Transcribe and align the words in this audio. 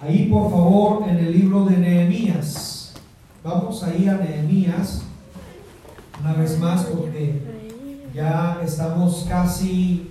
ahí 0.00 0.26
por 0.26 0.50
favor 0.50 1.08
en 1.08 1.18
el 1.18 1.32
libro 1.32 1.64
de 1.64 1.76
Nehemías. 1.76 2.94
Vamos 3.44 3.82
ahí 3.84 4.08
a 4.08 4.16
Nehemías 4.16 5.02
una 6.20 6.34
vez 6.34 6.58
más 6.58 6.84
porque 6.84 7.40
ya 8.14 8.60
estamos 8.64 9.26
casi 9.28 10.10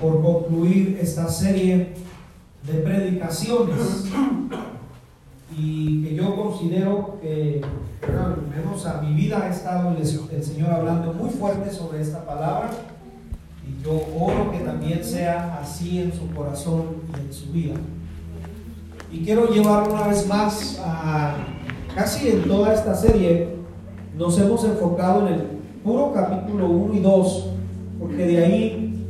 por 0.00 0.22
concluir 0.22 0.98
esta 1.00 1.28
serie 1.28 1.94
de 2.66 2.74
predicaciones 2.74 4.06
y 5.56 6.04
que 6.04 6.14
yo 6.14 6.36
considero 6.36 7.18
que, 7.20 7.60
menos 8.54 8.86
a 8.86 9.00
mi 9.00 9.14
vida 9.14 9.42
ha 9.42 9.50
estado 9.50 9.96
el, 9.96 10.06
Señor 10.44 10.70
hablando 10.70 11.12
muy 11.12 11.30
fuerte 11.30 11.70
sobre 11.70 12.00
esta 12.00 12.24
palabra 12.24 12.70
y 13.66 13.82
yo 13.84 13.92
oro 14.18 14.50
que 14.50 14.58
también 14.60 15.04
sea 15.04 15.60
así 15.60 16.00
en 16.00 16.12
su 16.12 16.28
corazón 16.34 17.02
y 17.16 17.26
en 17.26 17.32
su 17.32 17.52
vida. 17.52 17.74
Y 19.12 19.24
quiero 19.24 19.48
llevar 19.48 19.90
una 19.90 20.06
vez 20.06 20.26
más 20.28 20.80
a 20.84 21.34
casi 21.96 22.28
en 22.28 22.44
toda 22.44 22.72
esta 22.72 22.94
serie 22.94 23.56
nos 24.16 24.38
hemos 24.38 24.64
enfocado 24.64 25.26
en 25.26 25.34
el 25.34 25.40
puro 25.82 26.12
capítulo 26.12 26.68
1 26.68 26.94
y 26.94 27.00
2, 27.00 27.48
porque 27.98 28.26
de 28.26 28.44
ahí 28.44 29.06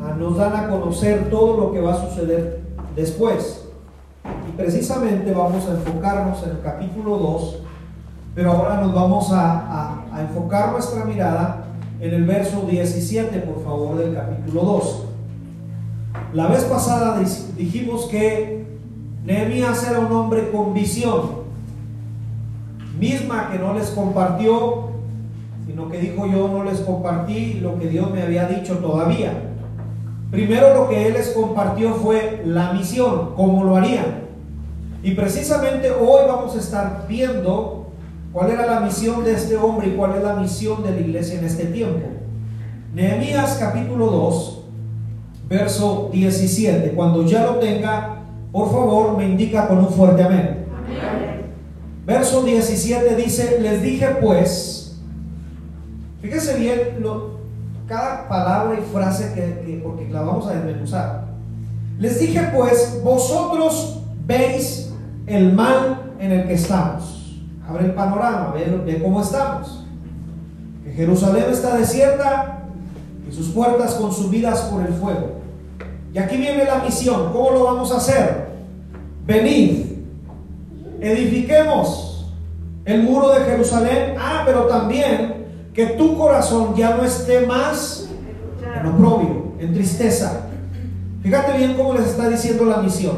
ah, 0.00 0.14
nos 0.16 0.36
dan 0.36 0.54
a 0.54 0.68
conocer 0.68 1.28
todo 1.28 1.56
lo 1.56 1.72
que 1.72 1.80
va 1.80 1.94
a 1.94 2.08
suceder 2.08 2.60
después. 2.94 3.64
Y 4.48 4.56
precisamente 4.56 5.32
vamos 5.32 5.66
a 5.66 5.72
enfocarnos 5.72 6.40
en 6.44 6.50
el 6.50 6.60
capítulo 6.60 7.16
2, 7.18 7.58
pero 8.36 8.52
ahora 8.52 8.80
nos 8.80 8.94
vamos 8.94 9.32
a, 9.32 10.04
a 10.12 10.20
enfocar 10.20 10.70
nuestra 10.70 11.04
mirada 11.04 11.64
en 12.00 12.14
el 12.14 12.24
verso 12.24 12.64
17, 12.70 13.40
por 13.40 13.64
favor, 13.64 13.98
del 13.98 14.14
capítulo 14.14 14.62
2. 14.62 15.04
La 16.34 16.46
vez 16.46 16.62
pasada 16.64 17.20
dijimos 17.56 18.06
que 18.06 18.61
Nehemías 19.24 19.88
era 19.88 20.00
un 20.00 20.12
hombre 20.12 20.50
con 20.50 20.74
visión, 20.74 21.42
misma 22.98 23.50
que 23.50 23.58
no 23.58 23.74
les 23.74 23.90
compartió, 23.90 24.90
sino 25.66 25.88
que 25.88 25.98
dijo 25.98 26.26
yo 26.26 26.48
no 26.48 26.64
les 26.64 26.80
compartí 26.80 27.54
lo 27.54 27.78
que 27.78 27.88
Dios 27.88 28.10
me 28.10 28.22
había 28.22 28.46
dicho 28.46 28.78
todavía. 28.78 29.32
Primero 30.30 30.74
lo 30.74 30.88
que 30.88 31.06
él 31.06 31.12
les 31.12 31.28
compartió 31.28 31.94
fue 31.94 32.42
la 32.44 32.72
misión, 32.72 33.34
cómo 33.36 33.64
lo 33.64 33.76
harían. 33.76 34.22
Y 35.02 35.12
precisamente 35.12 35.90
hoy 35.90 36.22
vamos 36.26 36.56
a 36.56 36.58
estar 36.58 37.06
viendo 37.08 37.90
cuál 38.32 38.50
era 38.50 38.66
la 38.66 38.80
misión 38.80 39.24
de 39.24 39.34
este 39.34 39.56
hombre 39.56 39.88
y 39.88 39.90
cuál 39.92 40.16
es 40.16 40.22
la 40.22 40.34
misión 40.34 40.82
de 40.82 40.90
la 40.92 41.00
iglesia 41.00 41.38
en 41.38 41.44
este 41.44 41.66
tiempo. 41.66 42.08
Nehemías 42.94 43.56
capítulo 43.60 44.06
2, 44.06 44.62
verso 45.48 46.08
17. 46.12 46.92
Cuando 46.92 47.24
ya 47.24 47.44
lo 47.44 47.56
tenga, 47.56 48.21
por 48.52 48.70
favor 48.70 49.16
me 49.16 49.26
indica 49.26 49.66
con 49.66 49.78
un 49.78 49.88
fuerte 49.88 50.22
amén. 50.22 50.66
Verso 52.04 52.42
17 52.42 53.16
dice, 53.16 53.58
les 53.60 53.82
dije 53.82 54.06
pues, 54.20 54.98
fíjese 56.20 56.58
bien 56.58 57.02
cada 57.86 58.28
palabra 58.28 58.78
y 58.78 58.82
frase 58.92 59.32
que, 59.34 59.80
porque 59.82 60.08
la 60.10 60.22
vamos 60.22 60.46
a 60.46 60.54
desmenuzar. 60.54 61.24
Les 61.98 62.20
dije 62.20 62.50
pues, 62.54 63.00
vosotros 63.02 64.02
veis 64.26 64.92
el 65.26 65.52
mal 65.52 66.14
en 66.18 66.32
el 66.32 66.46
que 66.46 66.54
estamos. 66.54 67.40
Abre 67.66 67.86
el 67.86 67.94
panorama, 67.94 68.52
ve, 68.52 69.00
cómo 69.02 69.22
estamos. 69.22 69.86
Que 70.84 70.92
Jerusalén 70.92 71.44
está 71.50 71.76
desierta 71.76 72.64
y 73.28 73.32
sus 73.32 73.48
puertas 73.50 73.94
consumidas 73.94 74.62
por 74.62 74.82
el 74.82 74.92
fuego. 74.92 75.41
Y 76.14 76.18
aquí 76.18 76.36
viene 76.36 76.64
la 76.64 76.78
misión. 76.78 77.32
¿Cómo 77.32 77.50
lo 77.50 77.64
vamos 77.64 77.90
a 77.92 77.96
hacer? 77.96 78.48
Venid, 79.26 79.86
edifiquemos 81.00 82.26
el 82.84 83.02
muro 83.02 83.30
de 83.30 83.44
Jerusalén. 83.44 84.14
Ah, 84.18 84.42
pero 84.44 84.66
también 84.66 85.46
que 85.72 85.86
tu 85.86 86.18
corazón 86.18 86.74
ya 86.76 86.96
no 86.96 87.04
esté 87.04 87.46
más 87.46 88.08
en 88.80 88.86
oprobio, 88.86 89.52
en 89.58 89.72
tristeza. 89.72 90.48
Fíjate 91.22 91.56
bien 91.56 91.74
cómo 91.74 91.94
les 91.94 92.08
está 92.08 92.28
diciendo 92.28 92.64
la 92.66 92.78
misión. 92.78 93.16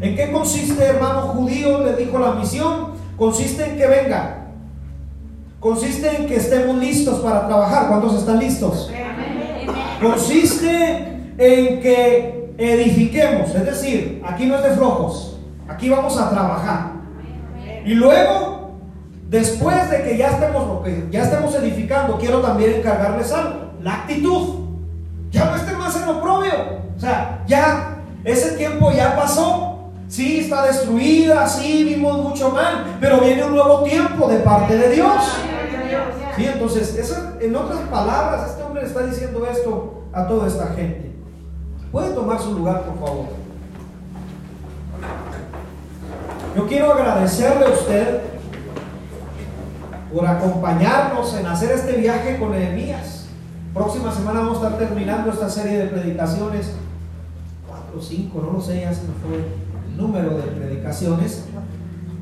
¿En 0.00 0.16
qué 0.16 0.32
consiste, 0.32 0.82
hermano 0.82 1.22
judío? 1.22 1.84
Le 1.84 1.94
dijo 1.96 2.18
la 2.18 2.32
misión. 2.32 2.90
Consiste 3.18 3.66
en 3.66 3.76
que 3.76 3.86
venga. 3.86 4.46
Consiste 5.58 6.16
en 6.16 6.26
que 6.26 6.36
estemos 6.36 6.76
listos 6.78 7.20
para 7.20 7.46
trabajar. 7.46 7.88
¿Cuántos 7.88 8.14
están 8.14 8.38
listos? 8.38 8.90
Consiste 10.00 11.19
en 11.40 11.80
que 11.80 12.52
edifiquemos. 12.58 13.54
Es 13.54 13.64
decir, 13.64 14.22
aquí 14.26 14.46
no 14.46 14.56
es 14.56 14.62
de 14.62 14.70
flojos. 14.72 15.38
Aquí 15.66 15.88
vamos 15.88 16.16
a 16.18 16.30
trabajar. 16.30 16.92
Y 17.84 17.94
luego, 17.94 18.72
después 19.28 19.90
de 19.90 20.02
que 20.02 20.18
ya 20.18 20.28
estemos, 20.28 20.86
ya 21.10 21.22
estemos 21.22 21.54
edificando, 21.54 22.18
quiero 22.18 22.40
también 22.40 22.74
encargarles 22.74 23.32
algo. 23.32 23.70
La 23.82 23.94
actitud. 24.02 24.66
Ya 25.30 25.46
no 25.46 25.56
estén 25.56 25.78
más 25.78 25.96
en 25.96 26.08
oprobio. 26.08 26.52
O 26.94 27.00
sea, 27.00 27.42
ya 27.46 27.96
ese 28.22 28.52
tiempo 28.58 28.92
ya 28.92 29.16
pasó. 29.16 29.66
Sí, 30.08 30.40
está 30.40 30.66
destruida, 30.66 31.46
sí, 31.46 31.84
vimos 31.84 32.18
mucho 32.18 32.50
mal, 32.50 32.96
pero 33.00 33.20
viene 33.20 33.44
un 33.44 33.54
nuevo 33.54 33.84
tiempo 33.84 34.26
de 34.26 34.40
parte 34.40 34.76
de 34.76 34.90
Dios. 34.90 35.22
Sí, 36.36 36.46
entonces, 36.46 37.14
en 37.40 37.56
otras 37.56 37.78
palabras, 37.88 38.50
este 38.50 38.62
hombre 38.64 38.84
está 38.84 39.06
diciendo 39.06 39.46
esto 39.48 40.02
a 40.12 40.26
toda 40.26 40.48
esta 40.48 40.66
gente. 40.74 41.10
¿Puede 41.92 42.14
tomar 42.14 42.40
su 42.40 42.54
lugar, 42.54 42.84
por 42.84 42.98
favor? 43.00 43.26
Yo 46.56 46.66
quiero 46.68 46.92
agradecerle 46.92 47.66
a 47.66 47.70
usted 47.70 48.20
por 50.12 50.26
acompañarnos 50.26 51.34
en 51.34 51.46
hacer 51.46 51.72
este 51.72 51.96
viaje 51.96 52.38
con 52.38 52.52
Nehemías. 52.52 53.26
Próxima 53.74 54.12
semana 54.12 54.40
vamos 54.40 54.62
a 54.62 54.66
estar 54.66 54.78
terminando 54.78 55.30
esta 55.30 55.48
serie 55.48 55.78
de 55.78 55.86
predicaciones. 55.86 56.72
Cuatro 57.68 57.98
o 57.98 58.02
cinco, 58.02 58.40
no 58.40 58.52
lo 58.52 58.60
sé, 58.60 58.82
ya 58.82 58.92
se 58.92 59.02
fue 59.02 59.44
número 59.96 60.36
de 60.36 60.42
predicaciones. 60.42 61.44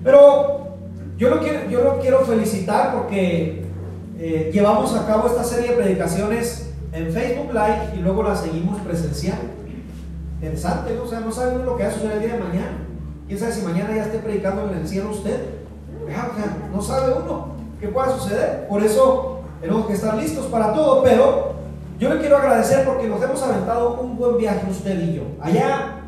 Pero 0.03 0.77
yo 1.19 1.29
lo 1.29 1.41
quiero, 1.41 1.69
yo 1.69 1.99
quiero 2.01 2.21
felicitar 2.21 2.95
porque 2.95 3.67
eh, 4.19 4.51
llevamos 4.53 4.95
a 4.95 5.07
cabo 5.07 5.27
esta 5.27 5.45
serie 5.45 5.71
de 5.71 5.77
predicaciones 5.77 6.71
en 6.93 7.13
Facebook 7.13 7.53
Live 7.53 7.99
y 7.99 8.01
luego 8.01 8.23
la 8.23 8.35
seguimos 8.35 8.81
presencial. 8.81 9.58
Interesante, 10.41 10.95
¿no? 10.95 11.03
O 11.03 11.07
sea, 11.09 11.21
no 11.21 11.33
sabe 11.33 11.65
lo 11.65 11.77
que 11.77 11.83
va 11.83 11.89
a 11.89 11.93
suceder 11.93 12.13
el 12.13 12.21
día 12.21 12.35
de 12.35 12.41
mañana. 12.41 12.79
¿Quién 13.27 13.39
sabe 13.39 13.53
si 13.53 13.63
mañana 13.63 13.95
ya 13.95 14.05
esté 14.05 14.19
predicando 14.19 14.71
en 14.71 14.79
el 14.79 14.89
cielo 14.89 15.11
usted? 15.11 15.59
no 16.73 16.81
sabe 16.81 17.13
uno 17.23 17.49
qué 17.81 17.89
pueda 17.89 18.17
suceder. 18.17 18.67
Por 18.69 18.83
eso 18.83 19.41
tenemos 19.61 19.87
que 19.87 19.93
estar 19.93 20.17
listos 20.17 20.47
para 20.47 20.73
todo, 20.73 21.03
pero 21.03 21.53
yo 21.99 22.15
le 22.15 22.21
quiero 22.21 22.39
agradecer 22.39 22.87
porque 22.87 23.09
nos 23.09 23.23
hemos 23.23 23.43
aventado 23.43 24.01
un 24.01 24.17
buen 24.17 24.39
viaje 24.39 24.71
usted 24.71 24.99
y 25.03 25.17
yo. 25.17 25.23
Allá 25.41 25.99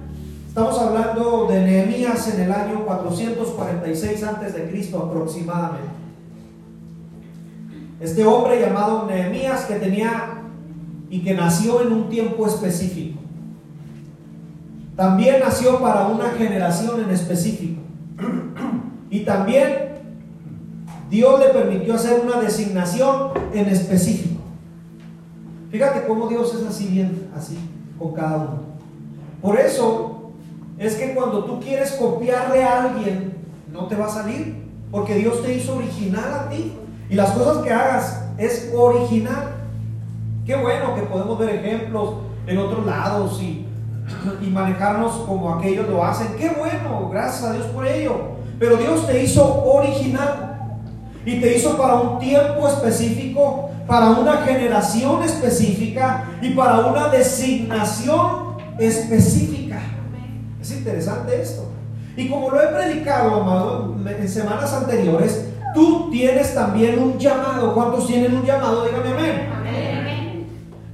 Estamos 0.50 0.76
hablando 0.80 1.46
de 1.48 1.60
Nehemías 1.60 2.26
en 2.34 2.40
el 2.40 2.50
año 2.50 2.84
446 2.84 4.24
antes 4.24 4.52
de 4.52 4.68
Cristo 4.68 4.98
aproximadamente. 4.98 5.88
Este 8.00 8.26
hombre 8.26 8.60
llamado 8.60 9.06
Nehemías 9.06 9.66
que 9.66 9.76
tenía 9.76 10.42
y 11.08 11.22
que 11.22 11.34
nació 11.34 11.82
en 11.82 11.92
un 11.92 12.08
tiempo 12.08 12.48
específico. 12.48 13.19
También 15.00 15.40
nació 15.40 15.80
para 15.80 16.08
una 16.08 16.28
generación 16.32 17.00
en 17.00 17.08
específico. 17.08 17.80
Y 19.08 19.20
también 19.20 19.94
Dios 21.08 21.40
le 21.40 21.46
permitió 21.46 21.94
hacer 21.94 22.20
una 22.22 22.38
designación 22.38 23.30
en 23.54 23.66
específico. 23.70 24.42
Fíjate 25.70 26.06
cómo 26.06 26.28
Dios 26.28 26.54
es 26.54 26.66
así 26.66 26.88
bien, 26.88 27.30
así 27.34 27.58
con 27.98 28.12
cada 28.12 28.36
uno. 28.36 28.58
Por 29.40 29.58
eso 29.58 30.32
es 30.76 30.96
que 30.96 31.14
cuando 31.14 31.44
tú 31.44 31.60
quieres 31.60 31.92
copiarle 31.92 32.62
a 32.62 32.82
alguien, 32.82 33.38
no 33.72 33.86
te 33.86 33.96
va 33.96 34.04
a 34.04 34.10
salir, 34.10 34.66
porque 34.90 35.14
Dios 35.14 35.42
te 35.42 35.54
hizo 35.54 35.76
original 35.76 36.30
a 36.30 36.50
ti. 36.50 36.74
Y 37.08 37.14
las 37.14 37.30
cosas 37.30 37.64
que 37.64 37.72
hagas 37.72 38.22
es 38.36 38.70
original. 38.76 39.54
Qué 40.44 40.56
bueno 40.56 40.94
que 40.94 41.00
podemos 41.04 41.38
ver 41.38 41.54
ejemplos 41.54 42.16
en 42.46 42.58
otros 42.58 42.84
lados 42.84 43.40
y, 43.40 43.64
y 44.42 44.46
manejarnos 44.50 45.12
como 45.26 45.54
aquellos 45.54 45.88
lo 45.88 46.04
hacen. 46.04 46.28
Qué 46.38 46.50
bueno, 46.50 47.08
gracias 47.10 47.44
a 47.44 47.52
Dios 47.52 47.66
por 47.66 47.86
ello. 47.86 48.40
Pero 48.58 48.76
Dios 48.76 49.06
te 49.06 49.22
hizo 49.22 49.64
original. 49.64 50.46
Y 51.24 51.40
te 51.40 51.56
hizo 51.56 51.76
para 51.76 51.94
un 51.96 52.18
tiempo 52.18 52.66
específico, 52.66 53.70
para 53.86 54.10
una 54.10 54.38
generación 54.38 55.22
específica 55.22 56.24
y 56.40 56.50
para 56.50 56.78
una 56.86 57.08
designación 57.08 58.56
específica. 58.78 59.80
Es 60.60 60.70
interesante 60.72 61.40
esto. 61.40 61.70
Y 62.16 62.28
como 62.28 62.50
lo 62.50 62.62
he 62.62 62.66
predicado, 62.68 63.42
amado, 63.42 63.96
en 64.06 64.28
semanas 64.28 64.72
anteriores, 64.72 65.46
tú 65.74 66.08
tienes 66.10 66.54
también 66.54 66.98
un 66.98 67.18
llamado. 67.18 67.74
¿Cuántos 67.74 68.06
tienen 68.06 68.34
un 68.36 68.44
llamado? 68.44 68.84
Dígame 68.84 69.10
amén. 69.10 69.59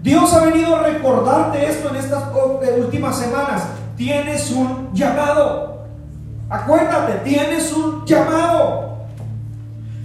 Dios 0.06 0.32
ha 0.34 0.44
venido 0.44 0.76
a 0.76 0.82
recordarte 0.82 1.66
esto 1.66 1.88
en 1.88 1.96
estas 1.96 2.22
últimas 2.78 3.18
semanas. 3.18 3.64
tienes 3.96 4.52
un 4.52 4.94
llamado. 4.94 5.80
Acuérdate, 6.48 7.14
tienes 7.28 7.72
un 7.72 8.06
llamado. 8.06 8.98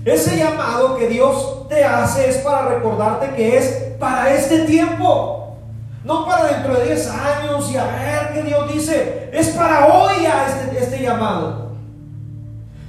Ese 0.04 0.38
llamado 0.38 0.98
que 0.98 1.08
Dios 1.08 1.68
te 1.70 1.86
hace 1.86 2.32
es 2.32 2.38
para 2.38 2.70
recordarte 2.70 3.36
que 3.36 3.60
es 3.60 3.94
para 4.00 4.34
este 4.34 4.62
tiempo. 4.62 5.58
No 6.04 6.26
para 6.26 6.46
dentro 6.46 6.80
de 6.80 6.86
10 6.86 7.08
años 7.12 7.72
y 7.72 7.78
a 7.78 7.86
ver 7.86 8.34
qué 8.34 8.42
Dios 8.42 8.74
dice. 8.74 9.30
Es 9.32 9.50
para 9.50 9.86
hoy 9.86 10.26
a 10.26 10.48
este, 10.48 10.84
este 10.84 11.04
llamado. 11.04 11.74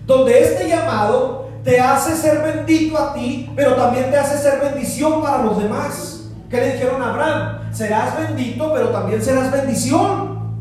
Donde 0.07 0.43
este 0.43 0.67
llamado 0.67 1.51
te 1.63 1.79
hace 1.79 2.17
ser 2.17 2.41
bendito 2.41 2.97
a 2.97 3.13
ti, 3.13 3.53
pero 3.55 3.75
también 3.75 4.11
te 4.11 4.17
hace 4.17 4.39
ser 4.39 4.61
bendición 4.61 5.21
para 5.23 5.43
los 5.43 5.63
demás. 5.63 6.12
¿Qué 6.53 6.61
le 6.61 6.73
dijeron 6.75 7.01
a 7.01 7.15
Abraham? 7.15 7.73
Serás 7.73 8.15
bendito, 8.15 8.71
pero 8.75 8.91
también 8.91 9.23
serás 9.23 9.51
bendición. 9.51 10.53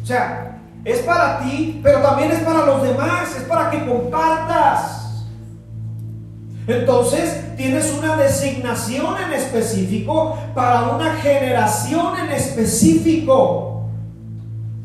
O 0.00 0.06
sea, 0.06 0.60
es 0.84 1.00
para 1.00 1.40
ti, 1.40 1.80
pero 1.82 1.98
también 1.98 2.30
es 2.30 2.38
para 2.44 2.64
los 2.64 2.80
demás, 2.84 3.34
es 3.36 3.42
para 3.42 3.68
que 3.68 3.84
compartas. 3.84 5.24
Entonces 6.68 7.56
tienes 7.56 7.92
una 7.92 8.16
designación 8.16 9.16
en 9.20 9.32
específico 9.32 10.38
para 10.54 10.90
una 10.90 11.16
generación 11.16 12.20
en 12.20 12.30
específico. 12.30 13.88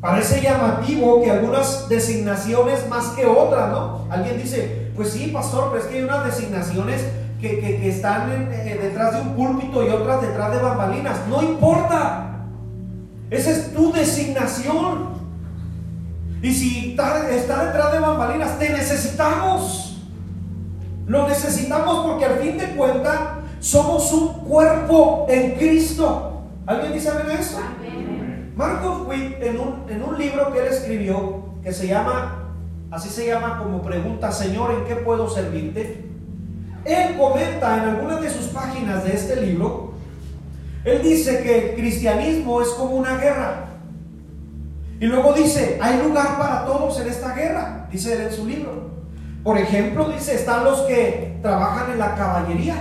Parece 0.02 0.42
llamativo 0.42 1.22
que 1.22 1.30
algunas 1.30 1.88
designaciones 1.88 2.90
más 2.90 3.10
que 3.10 3.28
otras, 3.28 3.70
¿no? 3.70 4.08
Alguien 4.10 4.42
dice, 4.42 4.92
pues 4.96 5.12
sí, 5.12 5.28
pastor, 5.28 5.70
pero 5.72 5.84
es 5.84 5.88
que 5.88 5.98
hay 5.98 6.04
unas 6.04 6.26
designaciones 6.26 7.06
que, 7.40 7.90
están 7.90 8.32
eh, 8.52 8.80
detrás 8.82 9.14
de 9.14 9.22
un 9.22 9.36
púlpito 9.36 9.86
y 9.86 9.90
otras 9.90 10.22
detrás 10.22 10.52
de 10.52 10.60
bambalinas. 10.60 11.20
No 11.30 11.42
importa. 11.44 12.46
Esa 13.30 13.52
es 13.52 13.74
tu 13.74 13.92
designación. 13.92 15.18
Y 16.42 16.54
si 16.54 16.92
está, 16.92 17.30
está 17.30 17.66
detrás 17.66 17.94
de 17.94 18.00
bambalinas, 18.00 18.58
te 18.58 18.70
necesitamos. 18.70 20.04
Lo 21.06 21.28
necesitamos 21.28 22.06
porque 22.06 22.26
al 22.26 22.40
fin 22.40 22.58
de 22.58 22.76
cuentas 22.76 23.20
somos 23.60 24.12
un 24.14 24.34
cuerpo 24.46 25.26
en 25.30 25.56
Cristo. 25.56 26.44
¿Alguien 26.66 26.94
dice 26.94 27.10
amén 27.10 27.38
eso? 27.40 27.58
Marcos 28.56 29.08
Witt, 29.08 29.42
en 29.42 29.60
un, 29.60 29.86
en 29.88 30.04
un 30.04 30.18
libro 30.18 30.52
que 30.52 30.60
él 30.60 30.68
escribió, 30.68 31.44
que 31.62 31.72
se 31.72 31.88
llama, 31.88 32.54
así 32.90 33.10
se 33.10 33.28
llama 33.28 33.60
como 33.60 33.82
pregunta, 33.84 34.32
Señor, 34.32 34.72
¿en 34.72 34.86
qué 34.86 34.96
puedo 34.96 35.30
servirte? 35.30 36.07
Él 36.88 37.18
comenta 37.18 37.78
en 37.78 37.90
algunas 37.90 38.22
de 38.22 38.30
sus 38.30 38.48
páginas 38.48 39.04
de 39.04 39.14
este 39.14 39.36
libro, 39.42 39.94
él 40.86 41.04
dice 41.04 41.44
que 41.44 41.72
el 41.72 41.76
cristianismo 41.76 42.62
es 42.62 42.70
como 42.70 42.92
una 42.92 43.18
guerra. 43.18 43.66
Y 45.02 45.06
luego 45.06 45.34
dice, 45.34 45.78
hay 45.82 46.02
lugar 46.02 46.38
para 46.38 46.66
todos 46.66 46.98
en 47.02 47.08
esta 47.10 47.34
guerra, 47.34 47.88
dice 47.92 48.14
él 48.14 48.22
en 48.22 48.32
su 48.32 48.46
libro. 48.46 48.90
Por 49.44 49.58
ejemplo, 49.58 50.10
dice, 50.10 50.36
están 50.36 50.64
los 50.64 50.80
que 50.82 51.38
trabajan 51.42 51.92
en 51.92 52.00
la 52.00 52.16
caballería. 52.16 52.76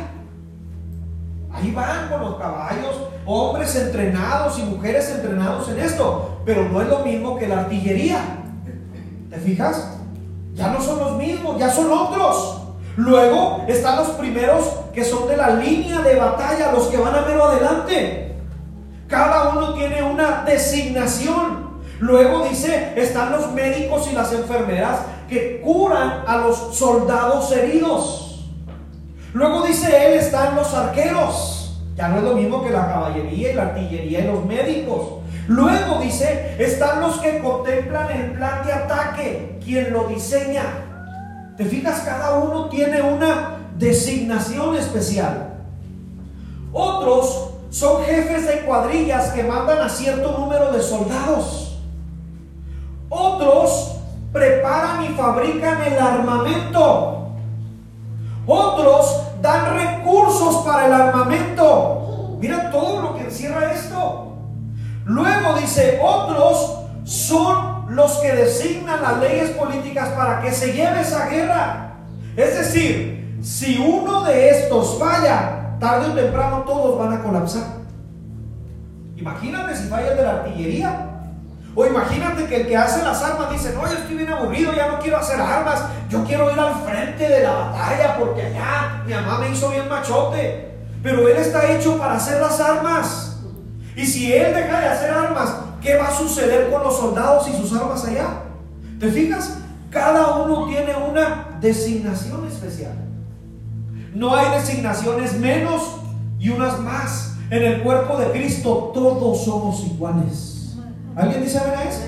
Ahí 1.53 1.73
van 1.73 2.09
con 2.09 2.21
los 2.21 2.37
caballos, 2.37 3.09
hombres 3.25 3.75
entrenados 3.75 4.57
y 4.61 4.63
mujeres 4.63 5.11
entrenados 5.11 5.69
en 5.69 5.81
esto. 5.81 6.43
Pero 6.45 6.69
no 6.69 6.81
es 6.81 6.89
lo 6.89 7.01
mismo 7.01 7.37
que 7.37 7.49
la 7.49 7.61
artillería. 7.61 8.21
¿Te 9.31 9.37
fijas? 9.39 9.99
Ya 10.55 10.69
no 10.69 10.81
son 10.81 10.99
los 11.01 11.19
mismos, 11.19 11.59
ya 11.59 11.71
son 11.71 11.91
otros. 11.91 12.66
Luego 12.97 13.65
están 13.69 13.97
los 13.97 14.09
primeros 14.11 14.65
que 14.95 15.05
son 15.05 15.29
de 15.29 15.37
la 15.37 15.51
línea 15.51 16.01
de 16.01 16.17
batalla, 16.17 16.73
los 16.73 16.87
que 16.87 16.97
van 16.97 17.15
a 17.15 17.21
ver 17.21 17.39
adelante. 17.39 18.37
Cada 19.07 19.51
uno 19.51 19.75
tiene 19.75 20.03
una 20.03 20.43
designación. 20.45 21.67
Luego 22.01 22.47
dice, 22.49 22.95
están 22.97 23.33
los 23.33 23.53
médicos 23.53 24.09
y 24.11 24.15
las 24.15 24.33
enfermeras 24.33 25.01
que 25.29 25.61
curan 25.61 26.25
a 26.27 26.39
los 26.39 26.75
soldados 26.77 27.53
heridos. 27.53 28.47
Luego 29.35 29.63
dice 29.67 30.07
él, 30.07 30.15
están 30.15 30.57
los 30.57 30.73
arqueros. 30.73 31.83
Ya 31.95 32.09
no 32.09 32.19
es 32.19 32.23
lo 32.23 32.35
mismo 32.35 32.63
que 32.63 32.71
la 32.71 32.87
caballería 32.89 33.53
y 33.53 33.55
la 33.55 33.63
artillería 33.63 34.21
y 34.21 34.27
los 34.27 34.45
médicos. 34.45 35.17
Luego 35.49 36.01
dice, 36.01 36.57
están 36.59 37.01
los 37.01 37.19
que 37.19 37.39
contemplan 37.39 38.11
el 38.11 38.33
plan 38.33 38.67
de 38.67 38.73
ataque, 38.73 39.59
quien 39.63 39.93
lo 39.93 40.09
diseña, 40.09 40.63
¿Te 41.57 41.65
fijas? 41.65 42.01
Cada 42.01 42.35
uno 42.39 42.69
tiene 42.69 43.01
una 43.01 43.57
designación 43.79 44.77
especial. 44.77 45.55
Otros 46.73 47.51
son 47.71 48.03
jefes 48.05 48.47
de 48.47 48.61
cuadrillas 48.61 49.33
que 49.33 49.43
mandan 49.43 49.79
a 49.79 49.89
cierto 49.89 50.37
número 50.39 50.73
de 50.73 50.83
soldados. 50.83 51.79
Otros 53.09 53.97
preparan 54.33 55.05
y 55.05 55.09
fabrican 55.09 55.83
el 55.83 55.99
armamento. 55.99 57.29
Otros 58.47 59.23
dan 59.41 59.77
recursos 59.77 60.57
para 60.65 60.87
el 60.87 60.93
armamento. 60.93 62.37
Mira 62.39 62.71
todo 62.71 63.01
lo 63.01 63.17
que 63.17 63.25
encierra 63.25 63.73
esto. 63.73 64.35
Luego 65.07 65.55
dice, 65.55 66.01
otros 66.03 66.81
son 67.05 67.76
los 67.97 68.19
que 68.19 68.31
designan 68.31 69.01
las 69.01 69.19
leyes 69.21 69.51
políticas 69.53 70.11
para 70.11 70.43
que 70.43 70.53
se 70.53 70.75
lleve 70.75 71.01
esa 71.01 71.29
guerra. 71.29 71.95
Es 72.37 72.59
decir, 72.59 73.39
si 73.43 73.79
uno 73.79 74.23
de 74.25 74.51
estos 74.51 74.99
falla, 74.99 75.79
tarde 75.81 76.11
o 76.11 76.15
temprano 76.15 76.59
todos 76.67 76.99
van 76.99 77.19
a 77.19 77.23
colapsar. 77.23 77.65
Imagínate 79.17 79.75
si 79.75 79.89
falla 79.89 80.11
el 80.11 80.17
de 80.19 80.23
la 80.23 80.31
artillería. 80.31 81.07
O 81.75 81.87
imagínate 81.87 82.45
que 82.45 82.57
el 82.57 82.67
que 82.69 82.77
hace 82.77 83.03
las 83.03 83.23
armas 83.23 83.51
dice, 83.51 83.73
no, 83.75 83.87
yo 83.87 83.95
estoy 83.95 84.17
bien 84.17 84.31
aburrido, 84.31 84.75
ya 84.75 84.89
no 84.89 84.99
quiero 84.99 85.17
hacer 85.17 85.41
armas, 85.41 85.85
yo 86.11 86.23
quiero 86.25 86.53
ir 86.53 86.61
al 86.61 86.75
frente 86.75 87.27
de 87.27 87.43
la 87.43 87.53
batalla 87.53 88.17
porque 88.19 88.43
allá 88.43 89.03
mi 89.07 89.15
mamá 89.15 89.39
me 89.39 89.51
hizo 89.51 89.71
bien 89.71 89.89
machote. 89.89 90.71
Pero 91.03 91.27
él 91.29 91.37
está 91.39 91.71
hecho 91.73 91.97
para 91.97 92.17
hacer 92.17 92.43
las 92.43 92.61
armas. 92.61 93.39
Y 93.95 94.05
si 94.05 94.35
él 94.35 94.55
deja 94.55 94.81
de 94.81 94.87
hacer 94.87 95.11
armas, 95.11 95.66
¿Qué 95.87 95.97
va 95.97 96.09
a 96.09 96.19
suceder 96.19 96.69
con 96.73 96.83
los 96.83 96.97
soldados 96.97 97.47
y 97.49 97.53
sus 97.53 97.73
armas 97.73 98.05
allá? 98.05 98.43
¿Te 98.99 99.09
fijas? 99.09 99.59
Cada 99.89 100.39
uno 100.39 100.67
tiene 100.67 100.93
una 100.97 101.57
designación 101.61 102.45
especial. 102.49 102.97
No 104.13 104.35
hay 104.35 104.59
designaciones 104.59 105.39
menos 105.39 105.83
y 106.41 106.49
unas 106.49 106.81
más. 106.81 107.37
En 107.51 107.63
el 107.63 107.83
cuerpo 107.85 108.17
de 108.17 108.33
Cristo 108.33 108.91
todos 108.93 109.45
somos 109.45 109.85
iguales. 109.85 110.77
¿Alguien 111.15 111.45
dice 111.45 111.59
a 111.59 111.85
eso? 111.85 112.07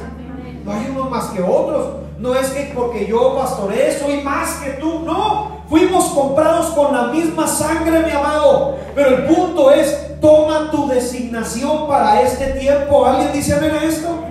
No 0.64 0.72
hay 0.72 0.88
unos 0.90 1.08
más 1.08 1.26
que 1.26 1.40
otros. 1.40 1.98
No 2.19 2.34
es 2.34 2.48
que 2.48 2.72
porque 2.74 3.06
yo 3.06 3.36
pastoré 3.36 3.96
soy 3.96 4.22
más 4.22 4.55
que 4.55 4.70
tú. 4.70 5.05
No, 5.05 5.62
fuimos 5.69 6.06
comprados 6.06 6.70
con 6.70 6.93
la 6.93 7.12
misma 7.12 7.46
sangre, 7.46 8.00
mi 8.00 8.10
amado. 8.10 8.74
Pero 8.96 9.10
el 9.10 9.26
punto 9.26 9.70
es, 9.70 10.07
toma 10.20 10.70
tu 10.70 10.89
designación 10.89 11.87
para 11.89 12.22
este 12.22 12.46
tiempo. 12.53 13.06
¿Alguien 13.06 13.32
dice 13.32 13.55
amén 13.55 13.72
a 13.72 13.84
esto? 13.84 14.25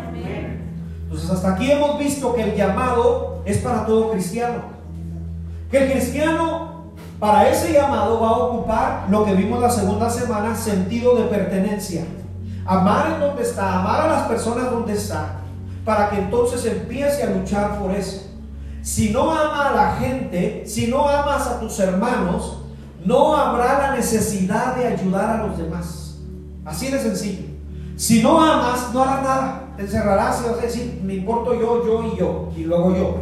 Entonces 1.03 1.29
hasta 1.29 1.53
aquí 1.53 1.71
hemos 1.71 1.97
visto 1.99 2.33
que 2.35 2.43
el 2.43 2.55
llamado 2.55 3.41
es 3.45 3.57
para 3.59 3.85
todo 3.85 4.11
cristiano. 4.11 4.61
Que 5.71 5.85
el 5.85 5.91
cristiano 5.91 6.77
para 7.19 7.49
ese 7.49 7.73
llamado 7.73 8.19
va 8.19 8.27
a 8.29 8.37
ocupar 8.37 9.07
lo 9.09 9.25
que 9.25 9.33
vimos 9.33 9.59
la 9.59 9.69
segunda 9.69 10.09
semana, 10.09 10.55
sentido 10.55 11.15
de 11.15 11.23
pertenencia. 11.23 12.05
Amar 12.65 13.13
en 13.13 13.19
donde 13.21 13.43
está, 13.43 13.79
amar 13.79 14.01
a 14.01 14.07
las 14.07 14.27
personas 14.27 14.69
donde 14.69 14.93
está, 14.93 15.37
para 15.83 16.09
que 16.09 16.17
entonces 16.17 16.65
empiece 16.65 17.23
a 17.23 17.29
luchar 17.31 17.79
por 17.79 17.91
eso. 17.91 18.23
Si 18.81 19.09
no 19.09 19.31
ama 19.31 19.69
a 19.69 19.75
la 19.75 19.95
gente, 19.95 20.63
si 20.67 20.87
no 20.87 21.07
amas 21.07 21.47
a 21.47 21.59
tus 21.59 21.79
hermanos, 21.79 22.59
no 23.07 23.33
habrá 23.33 23.79
la 23.79 23.95
necesidad 23.95 24.75
de 24.75 24.85
ayudar 24.85 25.39
a 25.39 25.47
los 25.47 25.57
demás. 25.57 26.17
Así 26.65 26.91
de 26.91 26.99
sencillo. 26.99 27.45
Si 27.95 28.21
no 28.21 28.39
amas, 28.43 28.93
no 28.93 29.01
harás 29.01 29.23
nada. 29.23 29.63
Te 29.77 29.83
encerrarás 29.83 30.41
y 30.41 30.49
vas 30.49 30.59
a 30.59 30.61
decir, 30.63 30.99
me 31.03 31.13
importo 31.13 31.53
yo, 31.53 31.85
yo 31.85 32.13
y 32.13 32.19
yo, 32.19 32.49
y 32.57 32.63
luego 32.65 32.95
yo. 32.95 33.15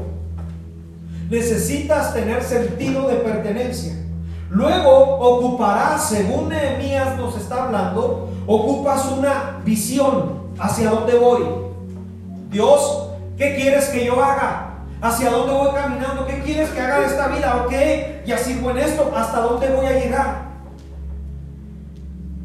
Necesitas 1.29 2.15
tener 2.15 2.43
sentido 2.43 3.07
de 3.07 3.17
pertenencia. 3.17 3.93
Luego 4.49 5.19
ocuparás, 5.19 6.09
según 6.09 6.49
Nehemías 6.49 7.17
nos 7.17 7.37
está 7.37 7.65
hablando, 7.65 8.29
ocupas 8.47 9.05
una 9.11 9.59
visión 9.63 10.45
hacia 10.57 10.89
dónde 10.89 11.15
voy. 11.15 11.43
Dios, 12.49 13.09
¿qué 13.37 13.55
quieres 13.55 13.89
que 13.89 14.05
yo 14.05 14.23
haga? 14.23 14.74
¿Hacia 15.01 15.29
dónde 15.29 15.53
voy 15.53 15.73
caminando? 15.73 16.25
¿Qué 16.25 16.41
quieres 16.41 16.69
que 16.69 16.81
haga 16.81 16.99
de 16.99 17.05
esta 17.05 17.27
vida? 17.27 17.63
Ok, 17.65 17.73
ya 18.25 18.37
sirvo 18.37 18.71
en 18.71 18.79
esto. 18.79 19.11
¿Hasta 19.15 19.41
dónde 19.41 19.69
voy 19.69 19.85
a 19.85 19.99
llegar? 19.99 20.45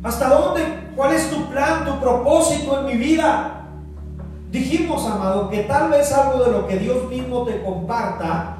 ¿Hasta 0.02 0.28
dónde? 0.28 0.62
¿Cuál 0.96 1.14
es 1.14 1.30
tu 1.30 1.48
plan, 1.50 1.84
tu 1.84 2.00
propósito 2.00 2.80
en 2.80 2.86
mi 2.86 2.94
vida? 2.94 3.66
Dijimos, 4.50 5.06
amado, 5.06 5.48
que 5.48 5.60
tal 5.62 5.90
vez 5.90 6.12
algo 6.12 6.44
de 6.44 6.50
lo 6.50 6.66
que 6.66 6.78
Dios 6.78 7.08
mismo 7.08 7.44
te 7.44 7.62
comparta, 7.62 8.56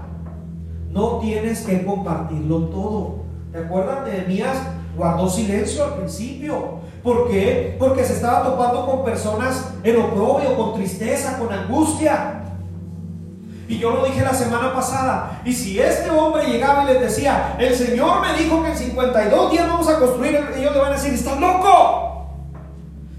no 0.90 1.18
tienes 1.18 1.62
que 1.62 1.84
compartirlo 1.84 2.66
todo. 2.66 3.16
¿Te 3.52 3.58
acuerdas 3.58 4.04
de 4.04 4.12
Nehemías? 4.12 4.56
guardó 4.96 5.28
silencio 5.28 5.84
al 5.84 5.94
principio. 5.94 6.80
¿Por 7.02 7.28
qué? 7.28 7.76
Porque 7.78 8.04
se 8.04 8.14
estaba 8.14 8.42
topando 8.44 8.86
con 8.86 9.04
personas 9.04 9.72
en 9.82 9.96
oprobio, 10.00 10.56
con 10.56 10.74
tristeza, 10.74 11.38
con 11.38 11.52
angustia. 11.52 12.42
Y 13.70 13.78
yo 13.78 13.92
lo 13.92 14.04
dije 14.04 14.22
la 14.22 14.34
semana 14.34 14.74
pasada. 14.74 15.40
Y 15.44 15.52
si 15.52 15.78
este 15.78 16.10
hombre 16.10 16.44
llegaba 16.44 16.82
y 16.82 16.86
les 16.88 17.00
decía, 17.02 17.54
el 17.56 17.72
Señor 17.72 18.20
me 18.20 18.36
dijo 18.36 18.60
que 18.64 18.70
en 18.70 18.76
52 18.76 19.52
días 19.52 19.68
vamos 19.68 19.88
a 19.88 19.96
construir, 20.00 20.44
ellos 20.56 20.74
le 20.74 20.80
van 20.80 20.90
a 20.90 20.96
decir, 20.96 21.14
estás 21.14 21.38
loco. 21.38 22.26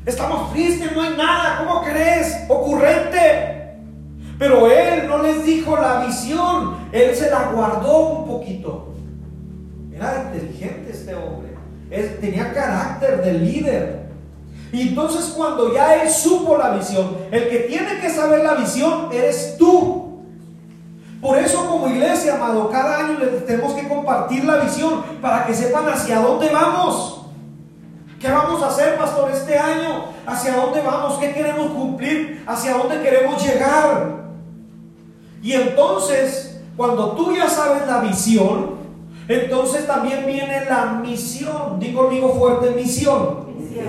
Estamos 0.05 0.51
tristes, 0.51 0.93
no 0.93 1.03
hay 1.03 1.15
nada. 1.15 1.59
¿Cómo 1.59 1.81
crees? 1.83 2.43
Ocurrente. 2.49 3.77
Pero 4.37 4.69
él 4.69 5.07
no 5.07 5.23
les 5.23 5.45
dijo 5.45 5.77
la 5.77 6.05
visión. 6.05 6.75
Él 6.91 7.15
se 7.15 7.31
la 7.31 7.51
guardó 7.53 8.09
un 8.09 8.27
poquito. 8.27 8.93
Era 9.95 10.31
inteligente 10.33 10.91
este 10.91 11.15
hombre. 11.15 11.55
Él 11.89 12.17
tenía 12.19 12.51
carácter 12.51 13.23
de 13.23 13.33
líder. 13.35 14.01
Y 14.73 14.89
entonces 14.89 15.33
cuando 15.33 15.73
ya 15.73 16.03
él 16.03 16.09
supo 16.09 16.57
la 16.57 16.71
visión, 16.71 17.15
el 17.31 17.47
que 17.47 17.59
tiene 17.59 18.01
que 18.01 18.09
saber 18.09 18.43
la 18.43 18.55
visión 18.55 19.07
eres 19.13 19.55
tú. 19.57 20.00
Por 21.21 21.37
eso 21.37 21.67
como 21.67 21.87
iglesia, 21.87 22.35
amado, 22.35 22.69
cada 22.71 22.97
año 22.97 23.19
tenemos 23.45 23.73
que 23.73 23.87
compartir 23.87 24.43
la 24.43 24.57
visión 24.57 25.03
para 25.21 25.45
que 25.45 25.53
sepan 25.53 25.87
hacia 25.87 26.19
dónde 26.19 26.49
vamos. 26.49 27.27
¿Qué 28.19 28.31
vamos 28.31 28.61
a 28.63 28.67
hacer, 28.67 28.97
pastor, 28.97 29.29
este 29.31 29.57
año? 29.57 30.05
¿Hacia 30.25 30.55
dónde 30.55 30.81
vamos? 30.81 31.19
¿Qué 31.19 31.31
queremos 31.31 31.71
cumplir? 31.71 32.43
¿Hacia 32.47 32.73
dónde 32.73 33.01
queremos 33.01 33.43
llegar? 33.43 34.21
Y 35.43 35.53
entonces, 35.53 36.61
cuando 36.75 37.11
tú 37.11 37.35
ya 37.35 37.47
sabes 37.47 37.85
la 37.87 37.99
visión, 37.99 38.81
entonces 39.27 39.85
también 39.85 40.25
viene 40.25 40.65
la 40.65 40.85
misión. 41.03 41.79
Digo 41.79 42.03
conmigo 42.03 42.33
fuerte, 42.33 42.71
misión. 42.71 43.45
misión. 43.57 43.85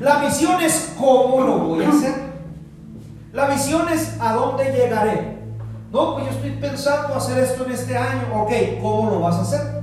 La 0.00 0.18
misión 0.18 0.60
es 0.60 0.94
cómo 0.96 1.40
lo 1.42 1.58
voy 1.58 1.84
a 1.84 1.88
hacer. 1.88 2.14
La 3.32 3.48
visión 3.48 3.88
es 3.88 4.16
a 4.20 4.32
dónde 4.32 4.64
llegaré. 4.72 5.37
No, 5.90 6.14
pues 6.14 6.26
yo 6.26 6.30
estoy 6.32 6.50
pensando 6.52 7.14
hacer 7.14 7.42
esto 7.42 7.64
en 7.64 7.72
este 7.72 7.96
año. 7.96 8.42
Ok, 8.42 8.52
¿cómo 8.80 9.10
lo 9.10 9.20
vas 9.20 9.36
a 9.36 9.42
hacer? 9.42 9.82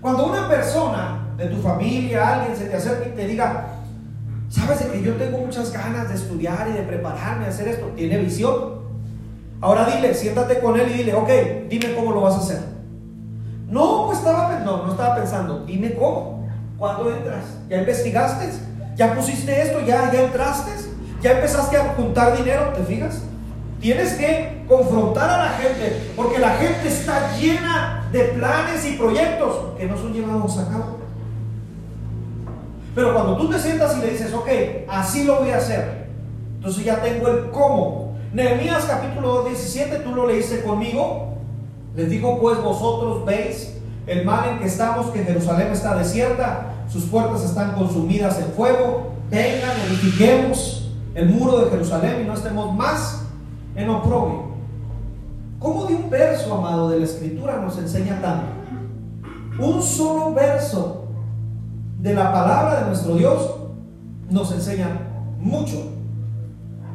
Cuando 0.00 0.26
una 0.26 0.48
persona 0.48 1.28
de 1.36 1.46
tu 1.46 1.56
familia, 1.62 2.34
alguien 2.34 2.56
se 2.56 2.66
te 2.66 2.76
acerca 2.76 3.08
y 3.08 3.12
te 3.12 3.26
diga, 3.26 3.68
sabes 4.50 4.80
de 4.80 4.90
que 4.92 5.02
yo 5.02 5.14
tengo 5.14 5.38
muchas 5.38 5.72
ganas 5.72 6.08
de 6.08 6.14
estudiar 6.14 6.68
y 6.68 6.72
de 6.72 6.82
prepararme 6.82 7.46
a 7.46 7.48
hacer 7.48 7.68
esto, 7.68 7.86
tiene 7.96 8.18
visión. 8.18 8.78
Ahora 9.60 9.86
dile, 9.86 10.14
siéntate 10.14 10.60
con 10.60 10.78
él 10.78 10.90
y 10.90 10.98
dile, 10.98 11.14
ok, 11.14 11.28
dime 11.68 11.94
cómo 11.94 12.12
lo 12.12 12.20
vas 12.20 12.34
a 12.34 12.38
hacer. 12.38 12.60
No, 13.66 14.06
pues 14.06 14.18
estaba, 14.18 14.60
no, 14.60 14.84
no 14.84 14.92
estaba 14.92 15.16
pensando, 15.16 15.64
dime 15.64 15.94
cómo. 15.94 16.48
¿Cuándo 16.78 17.12
entras? 17.12 17.44
¿Ya 17.68 17.78
investigaste? 17.78 18.50
¿Ya 18.94 19.14
pusiste 19.14 19.62
esto? 19.62 19.80
¿Ya, 19.80 20.12
ya 20.12 20.22
entraste? 20.22 20.70
¿Ya 21.20 21.32
empezaste 21.32 21.76
a 21.76 21.94
juntar 21.94 22.36
dinero? 22.36 22.72
¿Te 22.74 22.82
fijas? 22.84 23.22
Tienes 23.80 24.14
que 24.14 24.64
confrontar 24.66 25.30
a 25.30 25.38
la 25.44 25.50
gente, 25.50 26.10
porque 26.16 26.38
la 26.38 26.50
gente 26.56 26.88
está 26.88 27.36
llena 27.36 28.08
de 28.10 28.24
planes 28.24 28.84
y 28.86 28.96
proyectos 28.96 29.76
que 29.78 29.86
no 29.86 29.96
son 29.96 30.12
llevados 30.12 30.58
a 30.58 30.68
cabo. 30.68 30.98
Pero 32.94 33.14
cuando 33.14 33.36
tú 33.36 33.48
te 33.48 33.58
sientas 33.60 33.96
y 33.96 34.00
le 34.00 34.10
dices, 34.10 34.32
ok, 34.34 34.48
así 34.88 35.24
lo 35.24 35.36
voy 35.36 35.50
a 35.50 35.58
hacer, 35.58 36.08
entonces 36.56 36.84
ya 36.84 37.00
tengo 37.00 37.28
el 37.28 37.50
cómo. 37.50 38.16
Nehemías 38.32 38.84
capítulo 38.84 39.44
17, 39.44 40.00
tú 40.00 40.12
lo 40.12 40.26
leíste 40.26 40.62
conmigo. 40.62 41.34
Les 41.94 42.10
digo, 42.10 42.40
pues 42.40 42.60
vosotros 42.60 43.24
veis 43.24 43.74
el 44.06 44.24
mal 44.24 44.48
en 44.48 44.58
que 44.58 44.66
estamos, 44.66 45.06
que 45.10 45.22
Jerusalén 45.22 45.68
está 45.68 45.96
desierta, 45.96 46.72
sus 46.90 47.04
puertas 47.04 47.44
están 47.44 47.72
consumidas 47.72 48.38
en 48.40 48.52
fuego. 48.52 49.12
Vengan, 49.30 49.76
edifiquemos 49.88 50.90
el 51.14 51.28
muro 51.28 51.60
de 51.60 51.70
Jerusalén 51.70 52.22
y 52.22 52.24
no 52.24 52.34
estemos 52.34 52.74
más 52.74 53.17
en 53.78 53.88
oprobio. 53.90 54.48
¿Cómo 55.60 55.86
de 55.86 55.94
un 55.94 56.10
verso, 56.10 56.52
amado, 56.54 56.90
de 56.90 56.98
la 56.98 57.04
escritura 57.04 57.56
nos 57.56 57.78
enseña 57.78 58.20
tanto? 58.20 58.46
Un 59.60 59.82
solo 59.82 60.34
verso 60.34 61.06
de 62.00 62.14
la 62.14 62.32
palabra 62.32 62.80
de 62.80 62.86
nuestro 62.86 63.14
Dios 63.14 63.54
nos 64.28 64.52
enseña 64.52 64.88
mucho. 65.38 65.92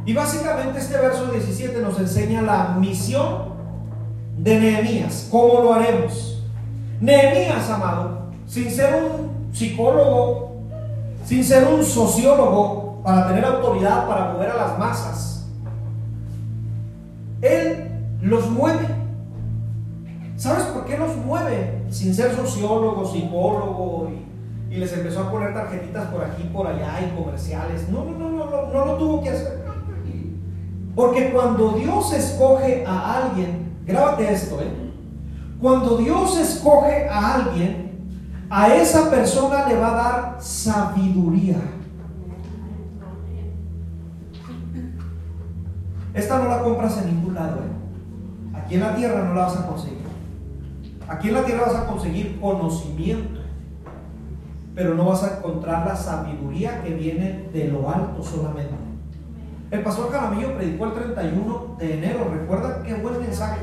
Y 0.05 0.13
básicamente 0.13 0.79
este 0.79 0.97
verso 0.97 1.27
17 1.27 1.81
nos 1.81 1.97
enseña 1.99 2.41
la 2.41 2.75
misión 2.77 3.53
de 4.37 4.59
Nehemías. 4.59 5.29
¿Cómo 5.31 5.61
lo 5.61 5.73
haremos? 5.73 6.43
Nehemías, 6.99 7.69
amado, 7.69 8.27
sin 8.45 8.69
ser 8.69 9.03
un 9.03 9.53
psicólogo, 9.53 10.55
sin 11.25 11.43
ser 11.43 11.65
un 11.67 11.83
sociólogo, 11.83 13.01
para 13.03 13.27
tener 13.27 13.43
autoridad, 13.45 14.07
para 14.07 14.33
mover 14.33 14.51
a 14.51 14.55
las 14.55 14.79
masas, 14.79 15.32
él 17.43 17.91
los 18.21 18.49
mueve. 18.49 18.87
¿Sabes 20.37 20.63
por 20.65 20.85
qué 20.85 20.97
los 20.97 21.15
mueve? 21.17 21.83
Sin 21.89 22.13
ser 22.13 22.35
sociólogo, 22.35 23.05
psicólogo 23.05 24.09
y, 24.09 24.23
les 24.75 24.91
empezó 24.91 25.19
a 25.21 25.31
poner 25.31 25.53
tarjetitas 25.53 26.07
por 26.07 26.23
aquí, 26.23 26.49
por 26.51 26.65
allá 26.65 26.99
y 27.01 27.15
comerciales. 27.15 27.87
No, 27.89 28.05
no, 28.05 28.17
no, 28.17 28.29
no, 28.29 28.45
no, 28.49 28.73
no 28.73 28.85
lo 28.85 28.97
tuvo 28.97 29.21
que 29.21 29.29
hacer. 29.29 29.63
Porque 30.95 31.31
cuando 31.31 31.73
Dios 31.73 32.11
escoge 32.13 32.83
a 32.85 33.17
alguien, 33.17 33.77
grábate 33.85 34.31
esto, 34.31 34.59
¿eh? 34.61 34.91
Cuando 35.59 35.97
Dios 35.97 36.37
escoge 36.37 37.07
a 37.07 37.35
alguien, 37.35 37.83
a 38.49 38.75
esa 38.75 39.09
persona 39.09 39.67
le 39.67 39.75
va 39.75 39.91
a 39.91 39.95
dar 39.95 40.37
sabiduría. 40.41 41.57
Esta 46.13 46.39
no 46.39 46.47
la 46.47 46.61
compras 46.61 46.97
en 46.99 47.15
ningún 47.15 47.35
lado. 47.35 47.57
¿eh? 47.57 48.57
Aquí 48.57 48.75
en 48.75 48.81
la 48.81 48.95
tierra 48.95 49.23
no 49.23 49.33
la 49.33 49.43
vas 49.43 49.57
a 49.57 49.67
conseguir. 49.67 50.03
Aquí 51.07 51.29
en 51.29 51.33
la 51.33 51.43
tierra 51.43 51.65
vas 51.65 51.75
a 51.75 51.87
conseguir 51.87 52.39
conocimiento, 52.39 53.41
pero 54.75 54.93
no 54.93 55.05
vas 55.05 55.23
a 55.23 55.37
encontrar 55.37 55.85
la 55.85 55.95
sabiduría 55.95 56.81
que 56.83 56.93
viene 56.93 57.49
de 57.51 57.67
lo 57.67 57.89
alto 57.89 58.23
solamente. 58.23 58.73
El 59.71 59.81
pastor 59.81 60.11
Caramillo 60.11 60.55
predicó 60.55 60.85
el 60.85 60.93
31 60.93 61.75
de 61.79 61.93
enero. 61.95 62.29
¿Recuerda 62.31 62.83
qué 62.83 62.93
buen 62.93 63.19
mensaje? 63.19 63.59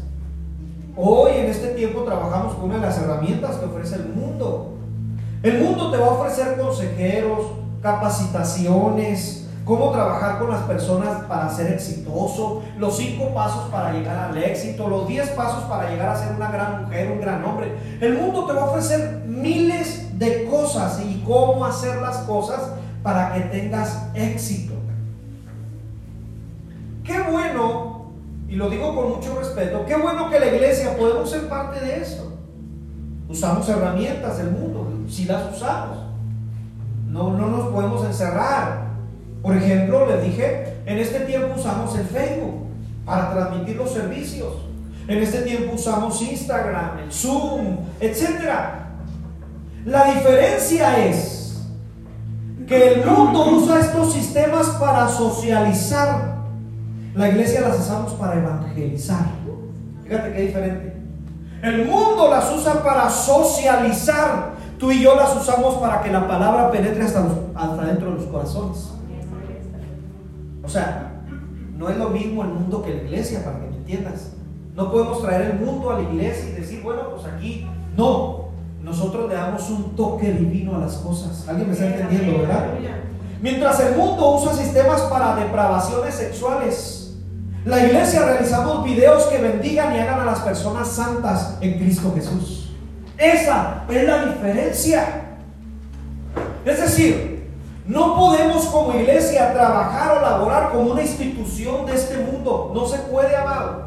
Hoy 0.95 1.31
en 1.35 1.47
este 1.47 1.69
tiempo 1.69 2.03
trabajamos 2.03 2.53
con 2.53 2.65
una 2.65 2.75
de 2.75 2.81
las 2.81 2.97
herramientas 2.97 3.57
que 3.57 3.65
ofrece 3.65 3.95
el 3.95 4.07
mundo. 4.07 4.75
El 5.43 5.63
mundo 5.63 5.91
te 5.91 5.97
va 5.97 6.05
a 6.05 6.11
ofrecer 6.11 6.57
consejeros, 6.57 7.45
capacitaciones, 7.81 9.38
cómo 9.69 9.91
trabajar 9.91 10.39
con 10.39 10.49
las 10.49 10.63
personas 10.63 11.25
para 11.25 11.47
ser 11.47 11.71
exitoso, 11.71 12.63
los 12.79 12.97
cinco 12.97 13.31
pasos 13.35 13.69
para 13.69 13.93
llegar 13.93 14.17
al 14.17 14.35
éxito, 14.35 14.89
los 14.89 15.07
diez 15.07 15.29
pasos 15.29 15.63
para 15.65 15.91
llegar 15.91 16.09
a 16.09 16.17
ser 16.17 16.35
una 16.35 16.49
gran 16.49 16.81
mujer, 16.81 17.11
un 17.11 17.21
gran 17.21 17.45
hombre. 17.45 17.77
El 18.01 18.17
mundo 18.17 18.47
te 18.47 18.53
va 18.53 18.63
a 18.63 18.65
ofrecer 18.65 19.25
miles 19.27 20.17
de 20.17 20.45
cosas 20.45 20.99
y 21.05 21.23
cómo 21.23 21.63
hacer 21.65 22.01
las 22.01 22.17
cosas 22.17 22.61
para 23.03 23.31
que 23.31 23.41
tengas 23.41 24.07
éxito. 24.15 24.73
Qué 27.03 27.21
bueno, 27.21 28.07
y 28.47 28.55
lo 28.55 28.71
digo 28.71 28.95
con 28.95 29.17
mucho 29.17 29.37
respeto, 29.37 29.85
qué 29.85 29.95
bueno 29.95 30.31
que 30.31 30.39
la 30.39 30.47
iglesia 30.47 30.97
podemos 30.97 31.29
ser 31.29 31.47
parte 31.47 31.79
de 31.79 32.01
esto. 32.01 32.23
Usamos 33.29 33.69
herramientas 33.69 34.39
del 34.39 34.49
mundo, 34.49 34.87
si 35.07 35.25
las 35.25 35.55
usamos. 35.55 35.99
No, 37.07 37.33
no 37.33 37.47
nos 37.47 37.67
podemos 37.67 38.03
encerrar 38.03 38.88
por 39.41 39.55
ejemplo, 39.55 40.05
les 40.05 40.23
dije, 40.23 40.73
en 40.85 40.97
este 40.97 41.21
tiempo 41.21 41.55
usamos 41.57 41.97
el 41.97 42.05
Facebook. 42.05 42.67
para 43.05 43.31
transmitir 43.31 43.75
los 43.75 43.91
servicios. 43.91 44.53
En 45.07 45.17
este 45.17 45.39
tiempo 45.41 45.73
usamos 45.73 46.21
Instagram, 46.21 46.99
el 46.99 47.11
Zoom, 47.11 47.77
etc. 47.99 48.27
La 49.83 50.13
diferencia 50.13 51.07
es 51.07 51.63
que 52.67 52.93
el 52.93 53.05
mundo 53.05 53.47
usa 53.49 53.79
estos 53.79 54.13
sistemas 54.13 54.67
para 54.79 55.07
socializar. 55.07 56.35
La 57.15 57.29
iglesia 57.29 57.61
las 57.61 57.79
usamos 57.79 58.13
para 58.13 58.35
evangelizar. 58.37 59.25
Fíjate 60.03 60.33
qué 60.33 60.41
diferente. 60.41 60.97
El 61.63 61.87
mundo 61.87 62.29
las 62.29 62.53
usa 62.53 62.83
para 62.83 63.09
socializar. 63.09 64.51
Tú 64.77 64.91
y 64.91 65.01
yo 65.01 65.15
las 65.15 65.35
usamos 65.35 65.75
para 65.75 66.03
que 66.03 66.11
la 66.11 66.27
palabra 66.27 66.69
penetre 66.69 67.03
hasta, 67.03 67.25
hasta 67.55 67.85
dentro 67.85 68.11
de 68.11 68.17
los 68.17 68.25
corazones. 68.25 68.98
O 70.69 70.71
sea, 70.71 71.13
no 71.79 71.89
es 71.89 71.97
lo 71.97 72.09
mismo 72.09 72.43
el 72.43 72.49
mundo 72.49 72.83
que 72.83 72.93
la 72.93 73.01
iglesia, 73.01 73.43
para 73.43 73.59
que 73.59 73.71
me 73.71 73.77
entiendas. 73.77 74.33
No 74.75 74.91
podemos 74.91 75.19
traer 75.19 75.49
el 75.49 75.59
mundo 75.59 75.89
a 75.89 75.95
la 75.95 76.03
iglesia 76.03 76.47
y 76.47 76.61
decir, 76.61 76.83
bueno, 76.83 77.09
pues 77.09 77.25
aquí 77.25 77.67
no. 77.97 78.49
Nosotros 78.83 79.27
le 79.27 79.33
damos 79.33 79.67
un 79.71 79.95
toque 79.95 80.31
divino 80.31 80.75
a 80.75 80.77
las 80.77 80.97
cosas. 80.97 81.47
¿Alguien 81.47 81.69
me 81.69 81.73
está 81.73 81.87
entendiendo, 81.87 82.41
verdad? 82.41 82.67
Mientras 83.41 83.79
el 83.79 83.95
mundo 83.95 84.35
usa 84.35 84.53
sistemas 84.53 85.01
para 85.01 85.37
depravaciones 85.37 86.13
sexuales, 86.13 87.15
la 87.65 87.83
iglesia 87.83 88.23
realizamos 88.25 88.83
videos 88.83 89.23
que 89.23 89.39
bendigan 89.39 89.95
y 89.95 89.99
hagan 90.01 90.19
a 90.19 90.25
las 90.25 90.41
personas 90.41 90.87
santas 90.87 91.57
en 91.61 91.79
Cristo 91.79 92.13
Jesús. 92.13 92.75
Esa 93.17 93.85
es 93.89 94.07
la 94.07 94.25
diferencia. 94.25 95.23
Es 96.63 96.79
decir, 96.79 97.28
no 97.89 98.15
podemos 98.15 98.67
como 98.67 98.93
iglesia 98.93 99.51
trabajar 99.51 100.17
o 100.17 100.21
laborar 100.21 100.69
como 100.69 100.91
una 100.91 101.01
institución 101.01 101.87
de 101.87 101.95
este 101.95 102.17
mundo. 102.19 102.71
No 102.71 102.85
se 102.85 102.99
puede, 102.99 103.35
amado. 103.35 103.85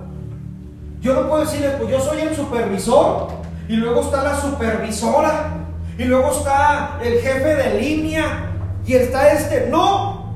Yo 1.00 1.14
no 1.14 1.28
puedo 1.28 1.44
decirle, 1.44 1.70
pues 1.78 1.88
yo 1.88 2.00
soy 2.00 2.20
el 2.22 2.34
supervisor 2.34 3.28
y 3.68 3.76
luego 3.76 4.00
está 4.00 4.24
la 4.24 4.40
supervisora 4.40 5.52
y 5.96 6.02
luego 6.02 6.32
está 6.32 6.98
el 7.00 7.20
jefe 7.20 7.54
de 7.54 7.80
línea 7.80 8.50
y 8.84 8.94
está 8.94 9.32
este. 9.34 9.68
No, 9.70 10.34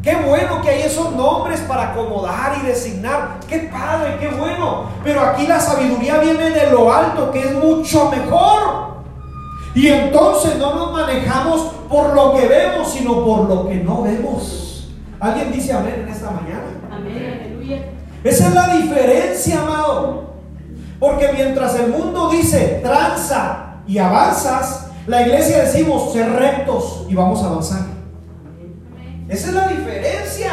Qué 0.00 0.14
bueno 0.14 0.62
que 0.62 0.70
hay 0.70 0.82
esos 0.82 1.10
nombres 1.10 1.58
para 1.62 1.90
acomodar 1.90 2.56
y 2.62 2.66
designar. 2.66 3.40
Qué 3.48 3.68
padre, 3.70 4.16
qué 4.20 4.28
bueno. 4.28 4.84
Pero 5.02 5.20
aquí 5.22 5.44
la 5.48 5.58
sabiduría 5.58 6.18
viene 6.18 6.50
de 6.50 6.70
lo 6.70 6.92
alto, 6.92 7.32
que 7.32 7.40
es 7.40 7.52
mucho 7.52 8.08
mejor. 8.08 8.87
Y 9.78 9.86
entonces 9.86 10.58
no 10.58 10.74
nos 10.74 10.92
manejamos 10.92 11.60
por 11.88 12.12
lo 12.12 12.34
que 12.34 12.48
vemos, 12.48 12.90
sino 12.90 13.24
por 13.24 13.48
lo 13.48 13.68
que 13.68 13.76
no 13.76 14.02
vemos. 14.02 14.88
¿Alguien 15.20 15.52
dice 15.52 15.72
amén 15.72 16.00
en 16.02 16.08
esta 16.08 16.32
mañana? 16.32 16.64
Amén, 16.90 17.40
aleluya. 17.40 17.84
Esa 18.24 18.48
es 18.48 18.54
la 18.54 18.74
diferencia, 18.74 19.60
amado. 19.60 20.32
Porque 20.98 21.30
mientras 21.32 21.78
el 21.78 21.90
mundo 21.92 22.28
dice 22.28 22.80
tranza 22.82 23.76
y 23.86 23.98
avanzas, 23.98 24.88
la 25.06 25.22
iglesia 25.22 25.58
decimos 25.58 26.12
ser 26.12 26.28
rectos 26.28 27.06
y 27.08 27.14
vamos 27.14 27.40
a 27.44 27.46
avanzar. 27.46 27.82
Esa 29.28 29.46
es 29.46 29.54
la 29.54 29.68
diferencia. 29.68 30.50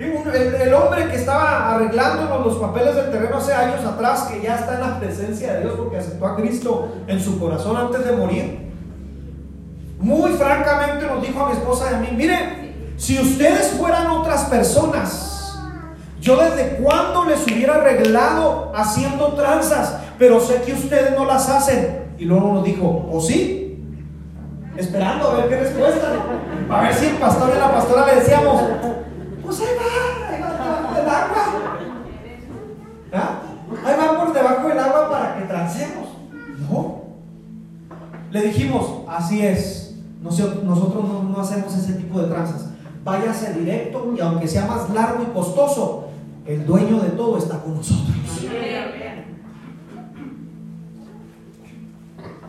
El, 0.00 0.72
hombre 0.72 1.08
que 1.08 1.16
estaba 1.16 1.74
arreglándonos 1.74 2.46
los 2.46 2.56
papeles 2.56 2.94
del 2.94 3.10
terreno 3.10 3.36
hace 3.36 3.52
años 3.52 3.84
atrás, 3.84 4.22
que 4.22 4.40
ya 4.40 4.56
está 4.56 4.76
en 4.76 4.80
la 4.80 4.98
presencia 4.98 5.52
de 5.52 5.60
Dios 5.60 5.74
porque 5.76 5.98
aceptó 5.98 6.26
a 6.26 6.36
Cristo 6.36 6.88
en 7.06 7.20
su 7.20 7.38
corazón 7.38 7.76
antes 7.76 8.02
de 8.06 8.12
morir, 8.12 8.70
muy 9.98 10.32
francamente 10.32 11.06
nos 11.06 11.20
dijo 11.20 11.44
a 11.44 11.48
mi 11.48 11.52
esposa 11.52 11.90
y 11.90 11.94
a 11.94 11.98
mí, 11.98 12.08
mire, 12.16 12.94
si 12.96 13.18
ustedes 13.18 13.72
fueran 13.72 14.06
otras 14.06 14.44
personas, 14.44 15.58
yo 16.18 16.36
desde 16.38 16.78
cuándo 16.78 17.26
les 17.26 17.44
hubiera 17.46 17.74
arreglado 17.74 18.72
haciendo 18.74 19.34
tranzas, 19.34 19.98
pero 20.18 20.40
sé 20.40 20.62
que 20.62 20.72
ustedes 20.72 21.14
no 21.14 21.26
las 21.26 21.46
hacen. 21.50 22.14
Y 22.18 22.24
luego 22.24 22.54
nos 22.54 22.64
dijo, 22.64 23.06
¿o 23.10 23.20
sí? 23.20 23.84
Esperando 24.76 25.30
a 25.30 25.34
ver 25.34 25.48
qué 25.50 25.56
respuesta. 25.60 26.12
A 26.70 26.80
ver 26.82 26.94
si 26.94 27.06
el 27.06 27.16
pastor 27.16 27.52
y 27.54 27.58
la 27.58 27.72
pastora 27.72 28.06
le 28.06 28.20
decíamos, 28.20 28.62
pues 29.50 29.62
ahí 29.62 29.76
va, 29.76 30.28
ahí 30.28 30.42
va 30.42 30.52
debajo 30.52 30.94
del 30.94 31.08
agua. 31.08 31.78
¿Ah? 33.12 33.40
Ahí 33.84 33.94
va 33.98 34.24
por 34.24 34.32
debajo 34.32 34.68
del 34.68 34.78
agua 34.78 35.10
para 35.10 35.36
que 35.36 35.44
trancemos. 35.46 36.08
No. 36.70 37.00
Le 38.30 38.42
dijimos, 38.42 39.02
así 39.08 39.44
es. 39.44 39.96
Nosotros 40.22 41.04
no, 41.04 41.22
no 41.24 41.40
hacemos 41.40 41.74
ese 41.74 41.94
tipo 41.94 42.20
de 42.20 42.28
tranzas. 42.28 42.68
Váyase 43.02 43.54
directo 43.54 44.14
y 44.16 44.20
aunque 44.20 44.46
sea 44.46 44.66
más 44.66 44.88
largo 44.90 45.24
y 45.24 45.26
costoso, 45.32 46.10
el 46.46 46.64
dueño 46.64 47.00
de 47.00 47.10
todo 47.10 47.38
está 47.38 47.58
con 47.58 47.74
nosotros. 47.76 48.06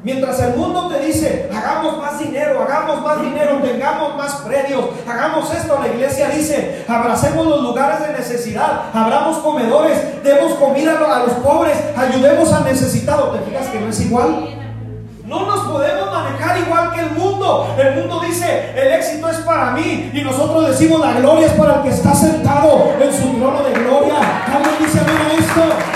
Mientras 0.03 0.39
el 0.39 0.55
mundo 0.55 0.87
te 0.87 0.99
dice, 1.05 1.47
hagamos 1.55 1.99
más 1.99 2.17
dinero, 2.17 2.63
hagamos 2.63 3.01
más 3.03 3.21
dinero, 3.21 3.59
tengamos 3.61 4.15
más 4.17 4.33
predios, 4.37 4.85
hagamos 5.07 5.53
esto, 5.53 5.77
la 5.79 5.89
iglesia 5.89 6.29
dice, 6.29 6.83
abracemos 6.87 7.45
los 7.45 7.61
lugares 7.61 8.07
de 8.07 8.13
necesidad, 8.13 8.85
abramos 8.91 9.37
comedores, 9.37 10.23
demos 10.23 10.53
comida 10.53 10.93
a 10.97 11.19
los 11.19 11.33
pobres, 11.33 11.77
ayudemos 11.95 12.51
al 12.51 12.63
necesitado. 12.63 13.29
¿Te 13.29 13.39
fijas 13.47 13.67
que 13.67 13.79
no 13.79 13.89
es 13.89 14.01
igual? 14.01 14.47
No 15.23 15.45
nos 15.45 15.67
podemos 15.67 16.11
manejar 16.11 16.57
igual 16.57 16.91
que 16.93 17.01
el 17.01 17.11
mundo. 17.11 17.75
El 17.77 17.95
mundo 17.95 18.21
dice, 18.21 18.71
el 18.75 18.93
éxito 18.93 19.29
es 19.29 19.37
para 19.37 19.71
mí. 19.71 20.11
Y 20.13 20.21
nosotros 20.23 20.67
decimos, 20.67 20.99
la 20.99 21.13
gloria 21.13 21.45
es 21.45 21.53
para 21.53 21.75
el 21.75 21.81
que 21.83 21.89
está 21.89 22.13
sentado 22.15 22.91
en 22.99 23.13
su 23.13 23.37
trono 23.37 23.63
de 23.63 23.71
gloria. 23.71 24.15
¿Alguien 24.47 24.75
dice 24.79 24.99
amén 24.99 25.39
esto? 25.39 25.90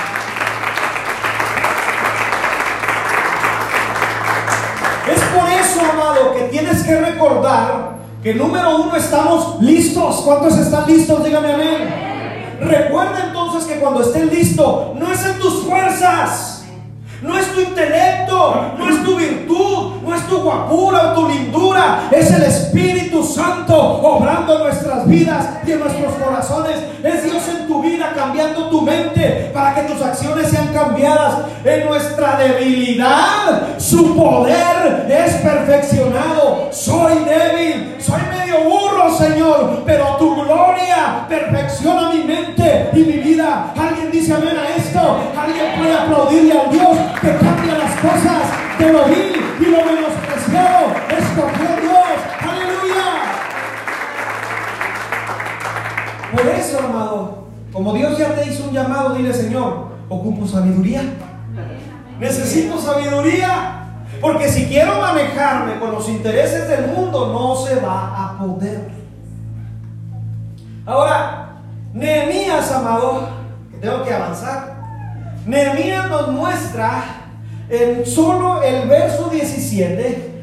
Recordar 7.05 7.95
que 8.23 8.33
número 8.33 8.77
uno 8.77 8.95
estamos 8.95 9.61
listos. 9.61 10.21
¿Cuántos 10.25 10.57
están 10.57 10.87
listos? 10.87 11.23
Dígame 11.23 11.53
amén. 11.53 12.59
Recuerda 12.61 13.25
entonces 13.27 13.65
que 13.65 13.79
cuando 13.79 14.01
estés 14.01 14.31
listo, 14.31 14.95
no 14.97 15.11
es 15.11 15.25
en 15.25 15.39
tus 15.39 15.63
fuerzas. 15.63 16.54
No 17.21 17.38
es 17.38 17.54
tu 17.54 17.62
intelecto, 17.62 18.73
no 18.78 18.89
es 18.89 19.04
tu 19.04 19.15
virtud, 19.15 20.01
no 20.04 20.15
es 20.15 20.28
tu 20.28 20.38
guapura 20.41 21.12
o 21.12 21.13
tu 21.13 21.30
lindura. 21.30 22.10
Es 22.12 22.32
el 22.32 22.43
Espíritu 22.43 23.23
Santo 23.23 23.75
obrando 23.78 24.60
nuestras 24.60 25.08
vidas 25.08 25.45
y 25.65 25.71
en 25.71 25.80
nuestros 25.80 26.13
corazones. 26.15 26.78
Es 27.04 27.23
Dios 27.23 27.43
en 27.47 27.67
tu 27.67 27.82
vida 27.82 28.12
cambiando 28.15 28.69
tu 28.69 28.82
mente 28.82 29.51
para 29.54 29.75
que 29.75 29.82
tus 29.84 30.01
acciones 30.01 30.49
sean 30.49 30.67
cambiadas. 30.73 31.45
En 31.63 31.86
nuestra 31.88 32.38
debilidad, 32.38 33.78
su 33.78 34.15
poder 34.15 35.08
es 35.10 35.34
perfeccionado. 35.36 36.69
Soy 36.71 37.13
débil, 37.23 37.95
soy 37.99 38.21
medio 38.30 38.69
burro, 38.69 39.15
Señor, 39.17 39.84
pero 39.86 40.17
tu 40.17 40.36
gloria 40.36 41.25
perfecciona 41.28 42.12
mi 42.12 42.23
mente 42.23 42.89
y 42.93 42.99
mi 42.99 43.17
vida. 43.19 43.73
Alguien 43.78 44.12
dice 44.12 44.34
amén 44.34 44.58
a 44.58 44.75
Alguien 44.97 45.75
puede 45.77 45.93
aplaudirle 45.93 46.53
a 46.53 46.69
Dios 46.71 46.97
que 47.19 47.36
cambia 47.36 47.77
las 47.77 47.95
cosas 47.99 48.43
de 48.79 48.93
lo 48.93 49.05
vil 49.05 49.36
y 49.60 49.65
lo 49.65 49.86
menospreciado. 49.86 50.93
Escogió 51.10 51.81
Dios. 51.81 52.08
Aleluya. 52.41 53.05
Por 56.31 56.47
eso, 56.47 56.79
amado, 56.79 57.47
como 57.73 57.93
Dios 57.93 58.17
ya 58.17 58.36
te 58.36 58.47
hizo 58.47 58.69
un 58.69 58.73
llamado, 58.73 59.15
dile, 59.15 59.34
Señor, 59.34 59.89
ocupo 60.08 60.47
sabiduría. 60.47 61.01
Necesito 62.17 62.79
sabiduría. 62.79 63.81
Porque 64.21 64.47
si 64.47 64.65
quiero 64.67 65.01
manejarme 65.01 65.77
con 65.77 65.91
los 65.91 66.08
intereses 66.08 66.69
del 66.69 66.88
mundo, 66.88 67.34
no 67.34 67.55
se 67.58 67.81
va 67.81 68.29
a 68.29 68.38
poder. 68.39 68.89
Ahora, 70.86 71.58
Nehemías, 71.93 72.71
amado, 72.71 73.27
que 73.71 73.77
tengo 73.77 74.03
que 74.03 74.13
avanzar. 74.13 74.74
Nehemías 75.45 76.10
nos 76.10 76.31
muestra 76.31 77.03
en 77.69 78.05
solo 78.05 78.63
el 78.63 78.88
verso 78.88 79.29
17 79.29 80.34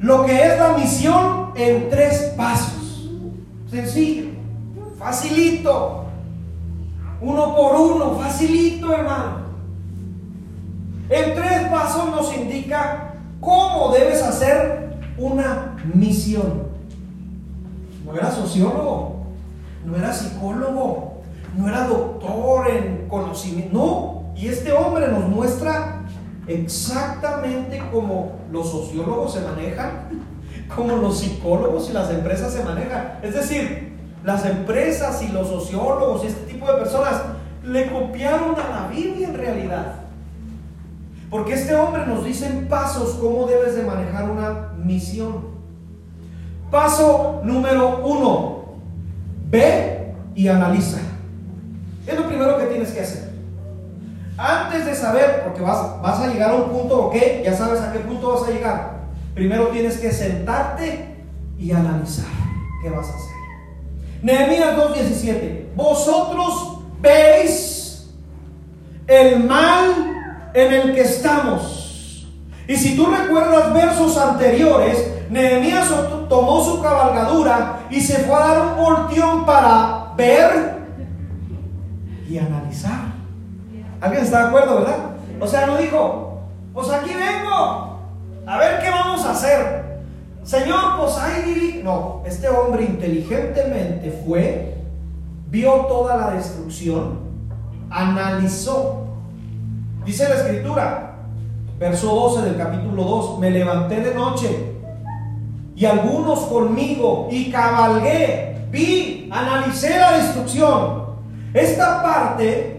lo 0.00 0.26
que 0.26 0.46
es 0.46 0.58
la 0.58 0.76
misión 0.76 1.52
en 1.56 1.88
tres 1.88 2.34
pasos. 2.36 3.08
Sencillo, 3.70 4.30
facilito, 4.98 6.04
uno 7.20 7.56
por 7.56 7.74
uno, 7.76 8.18
facilito 8.18 8.92
hermano. 8.92 9.44
En 11.08 11.34
tres 11.34 11.68
pasos 11.68 12.10
nos 12.10 12.36
indica 12.36 13.14
cómo 13.40 13.92
debes 13.92 14.22
hacer 14.22 14.94
una 15.16 15.76
misión. 15.94 16.64
No 18.04 18.14
era 18.14 18.30
sociólogo, 18.30 19.24
no 19.84 19.96
era 19.96 20.12
psicólogo, 20.12 21.22
no 21.56 21.68
era 21.68 21.86
doctor 21.86 22.68
en 22.70 23.08
conocimiento, 23.08 23.72
no. 23.72 24.13
Y 24.34 24.48
este 24.48 24.72
hombre 24.72 25.08
nos 25.08 25.28
muestra 25.28 26.02
exactamente 26.46 27.82
como 27.92 28.32
los 28.50 28.70
sociólogos 28.70 29.34
se 29.34 29.40
manejan, 29.40 30.08
como 30.74 30.96
los 30.96 31.18
psicólogos 31.18 31.90
y 31.90 31.92
las 31.92 32.10
empresas 32.10 32.52
se 32.52 32.64
manejan. 32.64 33.18
Es 33.22 33.34
decir, 33.34 33.94
las 34.24 34.44
empresas 34.46 35.22
y 35.22 35.28
los 35.28 35.48
sociólogos 35.48 36.24
y 36.24 36.28
este 36.28 36.52
tipo 36.52 36.66
de 36.66 36.78
personas 36.78 37.22
le 37.62 37.90
copiaron 37.90 38.54
a 38.56 38.82
la 38.82 38.88
Biblia 38.88 39.28
en 39.28 39.36
realidad. 39.36 39.94
Porque 41.30 41.54
este 41.54 41.74
hombre 41.74 42.06
nos 42.06 42.24
dice 42.24 42.46
en 42.46 42.68
pasos 42.68 43.16
cómo 43.20 43.46
debes 43.46 43.76
de 43.76 43.82
manejar 43.82 44.30
una 44.30 44.72
misión. 44.76 45.54
Paso 46.70 47.40
número 47.44 48.04
uno, 48.04 48.64
ve 49.50 50.14
y 50.34 50.48
analiza. 50.48 50.98
Es 52.06 52.16
lo 52.16 52.26
primero 52.26 52.58
que 52.58 52.66
tienes 52.66 52.90
que 52.92 53.00
hacer. 53.00 53.23
Antes 54.36 54.84
de 54.84 54.94
saber, 54.94 55.42
porque 55.44 55.62
vas, 55.62 56.00
vas 56.02 56.20
a 56.20 56.26
llegar 56.26 56.50
a 56.50 56.54
un 56.54 56.70
punto, 56.70 57.06
ok, 57.06 57.14
ya 57.44 57.54
sabes 57.56 57.80
a 57.80 57.92
qué 57.92 58.00
punto 58.00 58.32
vas 58.32 58.48
a 58.48 58.52
llegar. 58.52 58.94
Primero 59.34 59.68
tienes 59.68 59.98
que 59.98 60.12
sentarte 60.12 61.16
y 61.58 61.70
analizar 61.70 62.26
qué 62.82 62.90
vas 62.90 63.06
a 63.08 63.14
hacer. 63.14 63.34
Nehemías 64.22 64.76
2.17. 64.76 65.74
Vosotros 65.76 66.78
veis 67.00 68.10
el 69.06 69.44
mal 69.44 70.50
en 70.54 70.72
el 70.72 70.94
que 70.94 71.02
estamos. 71.02 72.26
Y 72.66 72.76
si 72.76 72.96
tú 72.96 73.06
recuerdas 73.06 73.72
versos 73.74 74.16
anteriores, 74.16 75.10
Nehemías 75.28 75.88
tomó 76.28 76.64
su 76.64 76.82
cabalgadura 76.82 77.80
y 77.90 78.00
se 78.00 78.20
fue 78.20 78.34
a 78.36 78.38
dar 78.38 78.66
un 78.68 78.76
volteón 78.76 79.44
para 79.44 80.12
ver 80.16 80.78
y 82.28 82.38
analizar. 82.38 83.03
¿Alguien 84.04 84.22
está 84.22 84.40
de 84.40 84.48
acuerdo, 84.48 84.80
verdad? 84.80 84.96
O 85.40 85.46
sea, 85.46 85.64
no 85.64 85.78
dijo, 85.78 86.40
pues 86.74 86.90
aquí 86.90 87.08
vengo, 87.08 88.00
a 88.46 88.58
ver 88.58 88.82
qué 88.82 88.90
vamos 88.90 89.24
a 89.24 89.30
hacer. 89.30 90.02
Señor, 90.42 90.98
pues 90.98 91.16
ahí 91.16 91.80
No, 91.82 92.20
este 92.26 92.50
hombre 92.50 92.84
inteligentemente 92.84 94.22
fue, 94.26 94.76
vio 95.48 95.86
toda 95.86 96.18
la 96.18 96.30
destrucción, 96.32 97.18
analizó. 97.88 99.06
Dice 100.04 100.28
la 100.28 100.34
escritura, 100.34 101.14
verso 101.78 102.14
12 102.14 102.42
del 102.42 102.58
capítulo 102.58 103.04
2, 103.04 103.38
me 103.38 103.50
levanté 103.50 104.02
de 104.02 104.14
noche 104.14 104.74
y 105.74 105.86
algunos 105.86 106.40
conmigo 106.40 107.28
y 107.30 107.50
cabalgué, 107.50 108.66
vi, 108.70 109.30
analicé 109.32 109.98
la 109.98 110.18
destrucción. 110.18 111.04
Esta 111.54 112.02
parte 112.02 112.73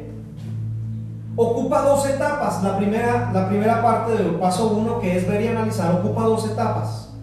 ocupa 1.35 1.81
dos 1.81 2.07
etapas. 2.07 2.63
La 2.63 2.77
primera, 2.77 3.31
la 3.33 3.47
primera 3.47 3.81
parte 3.81 4.13
del 4.13 4.35
paso 4.35 4.69
1, 4.69 4.99
que 4.99 5.17
es 5.17 5.27
ver 5.27 5.41
y 5.41 5.47
analizar, 5.47 5.93
ocupa 5.95 6.23
dos 6.23 6.49
etapas. 6.49 7.13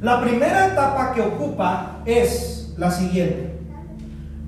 La 0.00 0.20
primera 0.20 0.68
etapa 0.68 1.12
que 1.12 1.22
ocupa 1.22 2.00
es 2.04 2.74
la 2.76 2.90
siguiente. 2.90 3.60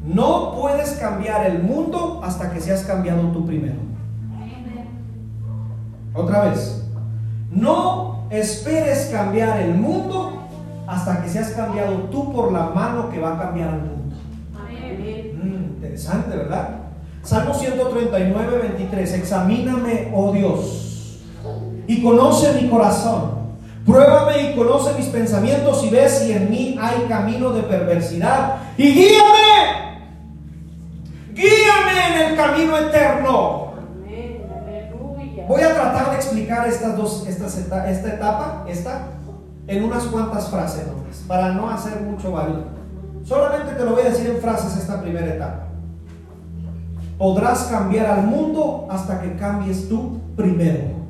No 0.04 0.54
puedes 0.60 0.92
cambiar 0.94 1.46
el 1.46 1.62
mundo 1.62 2.20
hasta 2.22 2.52
que 2.52 2.60
seas 2.60 2.82
cambiado 2.82 3.22
tú 3.28 3.46
primero. 3.46 3.76
Otra 6.12 6.44
vez. 6.44 6.84
No 7.50 8.26
esperes 8.30 9.10
cambiar 9.12 9.60
el 9.60 9.74
mundo 9.74 10.48
hasta 10.86 11.22
que 11.22 11.28
seas 11.28 11.50
cambiado 11.50 11.94
tú 12.10 12.32
por 12.32 12.52
la 12.52 12.70
mano 12.70 13.08
que 13.08 13.20
va 13.20 13.34
a 13.34 13.38
cambiar 13.38 13.74
el 13.74 13.80
mundo. 13.80 14.16
Mm, 15.42 15.64
interesante, 15.76 16.36
¿verdad? 16.36 16.83
Salmo 17.24 17.54
139, 17.54 18.58
23. 18.58 19.12
Examíname, 19.14 20.12
oh 20.14 20.32
Dios, 20.32 21.20
y 21.86 22.02
conoce 22.02 22.52
mi 22.60 22.68
corazón 22.68 23.44
Pruébame 23.84 24.50
y 24.50 24.56
conoce 24.56 24.94
mis 24.94 25.06
pensamientos 25.06 25.84
y 25.84 25.90
ve 25.90 26.08
si 26.08 26.32
en 26.32 26.50
mí 26.50 26.78
hay 26.80 27.06
camino 27.06 27.50
de 27.50 27.62
perversidad. 27.62 28.56
Y 28.78 28.94
guíame. 28.94 29.98
Guíame 31.32 32.08
en 32.08 32.30
el 32.30 32.36
camino 32.36 32.78
eterno. 32.78 33.74
Voy 35.46 35.60
a 35.60 35.74
tratar 35.74 36.10
de 36.10 36.16
explicar 36.16 36.66
estas 36.66 36.96
dos, 36.96 37.26
estas, 37.26 37.58
esta, 37.58 37.90
etapa, 37.90 38.64
esta, 38.66 39.08
en 39.66 39.84
unas 39.84 40.04
cuantas 40.04 40.48
frases 40.48 40.86
para 41.28 41.52
no 41.52 41.68
hacer 41.68 42.00
mucho 42.00 42.32
valor. 42.32 42.64
Solamente 43.24 43.74
te 43.74 43.84
lo 43.84 43.92
voy 43.92 44.02
a 44.02 44.10
decir 44.10 44.30
en 44.30 44.38
frases 44.38 44.78
esta 44.78 45.02
primera 45.02 45.26
etapa. 45.26 45.66
Podrás 47.18 47.64
cambiar 47.64 48.06
al 48.06 48.26
mundo 48.26 48.86
hasta 48.90 49.20
que 49.20 49.36
cambies 49.36 49.88
tú 49.88 50.20
primero. 50.36 51.04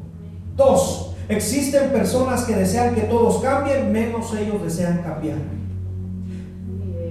Dos, 0.56 1.14
Existen 1.28 1.90
personas 1.90 2.44
que 2.44 2.54
desean 2.54 2.94
que 2.94 3.02
todos 3.02 3.42
cambien, 3.42 3.90
menos 3.92 4.34
ellos 4.34 4.62
desean 4.62 4.98
cambiar. 4.98 5.38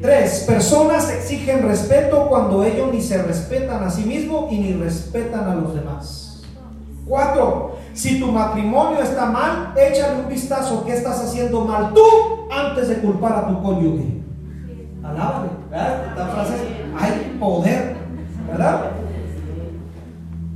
Tres, 0.02 0.44
personas 0.46 1.10
exigen 1.12 1.64
respeto 1.64 2.28
cuando 2.28 2.64
ellos 2.64 2.90
ni 2.92 3.02
se 3.02 3.24
respetan 3.24 3.84
a 3.84 3.90
sí 3.90 4.04
mismos 4.04 4.52
y 4.52 4.60
ni 4.60 4.74
respetan 4.74 5.50
a 5.50 5.56
los 5.56 5.74
demás. 5.74 6.44
Cuatro, 7.08 7.78
si 7.94 8.20
tu 8.20 8.32
matrimonio 8.32 9.02
está 9.02 9.26
mal, 9.26 9.74
échale 9.76 10.22
un 10.22 10.30
vistazo 10.30 10.86
que 10.86 10.94
estás 10.94 11.20
haciendo 11.22 11.62
mal 11.62 11.94
tú 11.94 12.04
antes 12.52 12.90
de 12.90 12.98
culpar 12.98 13.34
a 13.34 13.48
tu 13.48 13.64
cónyuge. 13.64 14.22
Alábale, 15.02 15.50
frase 15.70 16.54
hay 17.00 17.38
poder, 17.40 17.96
¿verdad? 18.54 18.92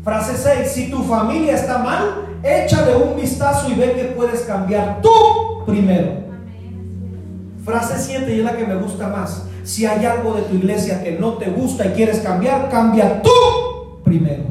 Frase 0.04 0.38
6, 0.38 0.72
si 0.72 0.92
tu 0.92 1.04
familia 1.04 1.56
está 1.56 1.80
mal, 1.80 2.28
échale 2.44 2.96
un 2.96 3.20
vistazo 3.20 3.70
y 3.70 3.74
ve 3.74 3.94
que 3.94 4.04
puedes 4.16 4.42
cambiar 4.42 5.02
tú 5.02 5.10
primero. 5.66 6.12
Frase 7.66 7.96
7 7.98 8.34
y 8.34 8.40
es 8.40 8.46
la 8.46 8.56
que 8.56 8.66
me 8.66 8.76
gusta 8.76 9.10
más. 9.10 9.46
Si 9.64 9.86
hay 9.86 10.06
algo 10.06 10.36
de 10.36 10.44
tu 10.44 10.56
iglesia 10.56 11.04
que 11.04 11.20
no 11.20 11.34
te 11.34 11.50
gusta 11.50 11.88
y 11.88 11.90
quieres 11.90 12.20
cambiar, 12.20 12.70
cambia 12.70 13.22
tú 13.22 13.30
primero. 14.06 14.44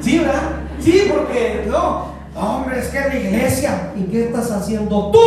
Sí, 0.00 0.18
¿verdad? 0.18 0.42
Sí, 0.78 1.10
porque 1.14 1.66
no, 1.68 2.06
hombre, 2.34 2.78
es 2.78 2.88
que 2.88 3.00
la 3.00 3.14
iglesia. 3.14 3.92
¿Y 3.94 4.04
qué 4.04 4.24
estás 4.24 4.50
haciendo 4.50 5.10
tú 5.10 5.18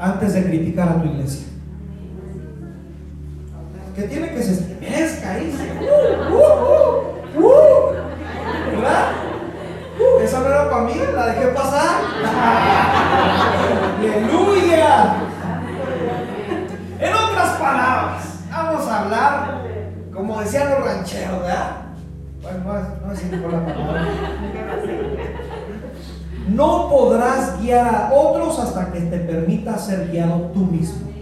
antes 0.00 0.34
de 0.34 0.44
criticar 0.44 0.88
a 0.88 1.00
tu 1.00 1.06
iglesia? 1.06 1.46
Que 3.96 4.02
tiene 4.02 4.30
que 4.30 4.42
se 4.42 4.52
estremezca 4.52 5.30
ahí. 5.32 5.56
Uh, 6.30 6.34
uh, 6.34 7.46
uh, 7.46 7.92
¿Verdad? 8.70 9.12
Esa 10.22 10.40
no 10.40 10.46
era 10.48 10.70
para 10.70 10.82
mí, 10.82 10.92
la 11.14 11.26
dejé 11.28 11.46
pasar. 11.46 12.02
Aleluya. 13.98 15.14
En 17.00 17.14
otras 17.14 17.56
palabras, 17.58 18.40
vamos 18.50 18.86
a 18.86 19.02
hablar, 19.02 19.62
como 20.12 20.40
decían 20.40 20.68
los 20.68 20.84
rancheros, 20.84 21.40
¿verdad? 21.40 21.76
Bueno, 22.42 22.58
no, 23.06 23.12
es 23.14 23.24
no 23.24 23.48
la 23.48 23.64
palabra. 23.64 24.06
No 26.48 26.88
podrás 26.90 27.58
guiar 27.62 27.94
a 27.94 28.12
otros 28.12 28.58
hasta 28.58 28.92
que 28.92 29.00
te 29.00 29.20
permita 29.20 29.78
ser 29.78 30.10
guiado 30.10 30.50
tú 30.52 30.66
mismo. 30.66 31.15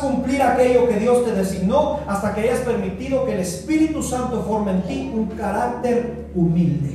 Cumplir 0.00 0.42
aquello 0.42 0.88
que 0.88 0.98
Dios 0.98 1.24
te 1.24 1.32
designó 1.32 2.00
hasta 2.06 2.34
que 2.34 2.42
hayas 2.42 2.60
permitido 2.60 3.24
que 3.24 3.34
el 3.34 3.40
Espíritu 3.40 4.02
Santo 4.02 4.42
forme 4.42 4.72
en 4.72 4.82
ti 4.82 5.12
un 5.14 5.26
carácter 5.26 6.28
humilde. 6.34 6.94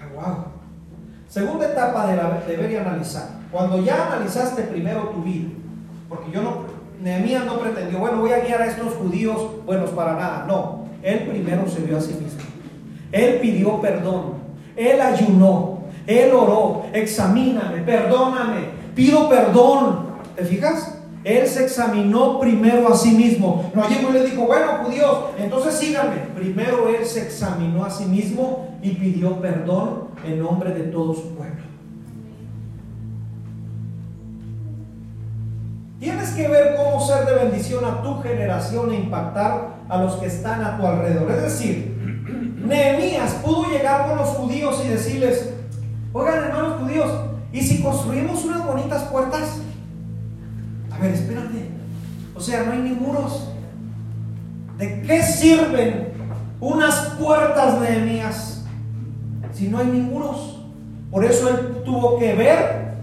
Ah, 0.00 0.08
wow. 0.14 0.44
Segunda 1.28 1.66
etapa 1.66 2.06
de, 2.06 2.16
la, 2.16 2.42
de 2.46 2.56
ver 2.56 2.70
y 2.70 2.76
analizar. 2.76 3.28
Cuando 3.52 3.82
ya 3.82 4.06
analizaste 4.06 4.62
primero 4.62 5.10
tu 5.10 5.22
vida, 5.22 5.48
porque 6.08 6.30
yo 6.30 6.42
no, 6.42 6.64
Nehemías 7.02 7.44
no 7.44 7.58
pretendió, 7.58 7.98
bueno, 7.98 8.20
voy 8.20 8.32
a 8.32 8.40
guiar 8.40 8.62
a 8.62 8.66
estos 8.66 8.94
judíos 8.94 9.64
buenos 9.64 9.90
para 9.90 10.14
nada. 10.14 10.44
No, 10.46 10.86
él 11.02 11.20
primero 11.28 11.68
se 11.68 11.80
vio 11.80 11.98
a 11.98 12.00
sí 12.00 12.12
mismo. 12.12 12.40
Él 13.12 13.38
pidió 13.40 13.80
perdón. 13.80 14.34
Él 14.76 15.00
ayunó. 15.00 15.80
Él 16.06 16.32
oró, 16.32 16.86
examíname, 16.92 17.82
perdóname, 17.82 18.79
pido 18.94 19.28
perdón. 19.28 20.10
¿Te 20.36 20.44
fijas? 20.44 20.96
Él 21.22 21.46
se 21.46 21.64
examinó 21.64 22.40
primero 22.40 22.88
a 22.92 22.96
sí 22.96 23.10
mismo. 23.10 23.70
No 23.74 23.86
llegó 23.88 24.10
y 24.10 24.12
le 24.14 24.24
dijo, 24.24 24.46
bueno, 24.46 24.84
judíos, 24.84 25.18
entonces 25.38 25.74
síganme. 25.74 26.16
Primero 26.34 26.88
él 26.88 27.04
se 27.04 27.22
examinó 27.22 27.84
a 27.84 27.90
sí 27.90 28.04
mismo 28.04 28.78
y 28.82 28.90
pidió 28.92 29.38
perdón 29.40 30.08
en 30.24 30.40
nombre 30.40 30.72
de 30.72 30.84
todo 30.84 31.12
su 31.12 31.34
pueblo. 31.34 31.60
Tienes 35.98 36.30
que 36.30 36.48
ver 36.48 36.76
cómo 36.76 37.06
ser 37.06 37.26
de 37.26 37.34
bendición 37.34 37.84
a 37.84 38.02
tu 38.02 38.22
generación 38.22 38.90
e 38.90 38.96
impactar 38.96 39.80
a 39.90 40.02
los 40.02 40.14
que 40.14 40.26
están 40.26 40.64
a 40.64 40.78
tu 40.78 40.86
alrededor. 40.86 41.30
Es 41.30 41.42
decir, 41.42 41.94
Nehemías 42.64 43.34
pudo 43.44 43.68
llegar 43.68 44.08
con 44.08 44.16
los 44.16 44.28
judíos 44.28 44.82
y 44.86 44.88
decirles, 44.88 45.50
Oigan, 46.12 46.42
hermanos 46.42 46.80
judíos, 46.80 47.08
¿y 47.52 47.60
si 47.60 47.82
construimos 47.82 48.44
unas 48.44 48.66
bonitas 48.66 49.04
puertas? 49.04 49.58
A 50.90 50.98
ver, 50.98 51.12
espérate. 51.12 51.70
O 52.34 52.40
sea, 52.40 52.64
no 52.64 52.72
hay 52.72 52.78
ni 52.78 52.92
muros. 52.92 53.48
¿De 54.78 55.02
qué 55.02 55.22
sirven 55.22 56.08
unas 56.60 56.96
puertas 57.20 57.80
Nehemías 57.80 58.64
si 59.52 59.68
no 59.68 59.78
hay 59.78 59.86
ni 59.86 60.00
muros? 60.00 60.62
Por 61.10 61.24
eso 61.24 61.48
él 61.48 61.82
tuvo 61.84 62.18
que 62.18 62.34
ver 62.34 62.94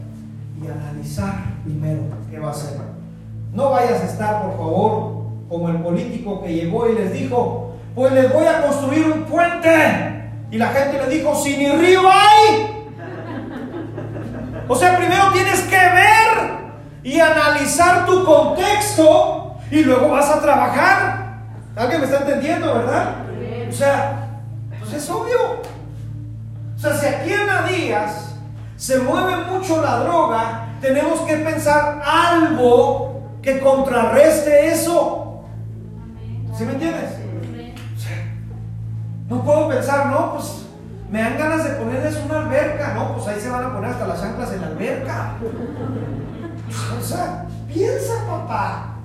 y 0.61 0.67
analizar 0.67 1.35
primero 1.63 2.01
qué 2.31 2.39
va 2.39 2.47
a 2.47 2.51
hacer. 2.51 2.77
No 3.53 3.71
vayas 3.71 4.01
a 4.01 4.05
estar, 4.05 4.41
por 4.43 4.57
favor, 4.57 5.17
como 5.49 5.69
el 5.69 5.77
político 5.77 6.41
que 6.41 6.53
llegó 6.53 6.89
y 6.89 6.95
les 6.95 7.13
dijo, 7.13 7.75
pues 7.95 8.13
les 8.13 8.31
voy 8.31 8.45
a 8.45 8.61
construir 8.61 9.11
un 9.11 9.23
puente. 9.23 10.29
Y 10.51 10.57
la 10.57 10.67
gente 10.69 10.97
le 11.05 11.15
dijo, 11.15 11.35
si 11.35 11.57
ni 11.57 11.69
río 11.69 12.01
hay. 12.09 12.76
O 14.67 14.75
sea, 14.75 14.97
primero 14.97 15.31
tienes 15.31 15.61
que 15.61 15.77
ver 15.77 16.57
y 17.03 17.19
analizar 17.19 18.05
tu 18.05 18.25
contexto 18.25 19.55
y 19.71 19.83
luego 19.83 20.09
vas 20.09 20.29
a 20.29 20.41
trabajar. 20.41 21.37
¿Alguien 21.75 22.01
me 22.01 22.07
está 22.07 22.19
entendiendo, 22.19 22.73
verdad? 22.73 23.15
O 23.69 23.71
sea, 23.71 24.39
pues 24.79 24.93
es 24.93 25.09
obvio. 25.09 25.61
O 26.75 26.79
sea, 26.79 26.93
si 26.93 27.05
aquí 27.05 27.33
en 27.33 27.49
Adías 27.49 28.35
se 28.75 28.99
mueve 28.99 29.37
mucho 29.45 29.81
la 29.81 29.99
droga, 29.99 30.67
tenemos 30.81 31.21
que 31.21 31.37
pensar 31.37 32.01
algo 32.05 33.21
que 33.41 33.59
contrarreste 33.59 34.67
eso. 34.67 35.43
¿Sí 36.57 36.65
me 36.65 36.73
entiendes? 36.73 37.11
No 39.29 39.43
puedo 39.43 39.69
pensar, 39.69 40.07
no, 40.07 40.33
pues 40.33 40.66
me 41.09 41.21
dan 41.21 41.37
ganas 41.37 41.63
de 41.63 41.69
ponerles 41.71 42.17
una 42.25 42.41
alberca, 42.41 42.93
no, 42.93 43.15
pues 43.15 43.27
ahí 43.27 43.39
se 43.39 43.49
van 43.49 43.63
a 43.63 43.73
poner 43.73 43.91
hasta 43.91 44.07
las 44.07 44.21
anclas 44.21 44.51
en 44.53 44.61
la 44.61 44.67
alberca. 44.67 45.33
O 46.99 47.03
sea, 47.03 47.45
piensa, 47.71 48.13
papá. 48.27 48.95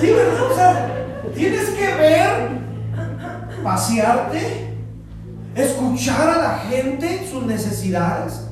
Sí, 0.00 0.10
¿verdad? 0.10 0.50
O 0.50 0.54
sea, 0.54 0.88
tienes 1.34 1.70
que 1.70 1.86
ver, 1.94 2.48
pasearte, 3.62 4.74
escuchar 5.54 6.28
a 6.28 6.38
la 6.38 6.58
gente, 6.68 7.26
sus 7.30 7.44
necesidades 7.44 8.50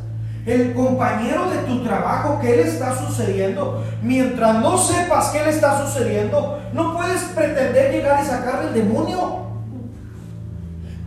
el 0.49 0.73
compañero 0.73 1.51
de 1.51 1.59
tu 1.59 1.85
trabajo, 1.85 2.39
qué 2.41 2.57
le 2.57 2.63
está 2.63 2.97
sucediendo. 2.97 3.85
Mientras 4.03 4.57
no 4.57 4.79
sepas 4.79 5.29
qué 5.29 5.45
le 5.45 5.51
está 5.51 5.85
sucediendo, 5.85 6.59
no 6.73 6.97
puedes 6.97 7.23
pretender 7.35 7.93
llegar 7.93 8.25
y 8.25 8.27
sacar 8.27 8.65
el 8.65 8.75
demonio. 8.75 9.47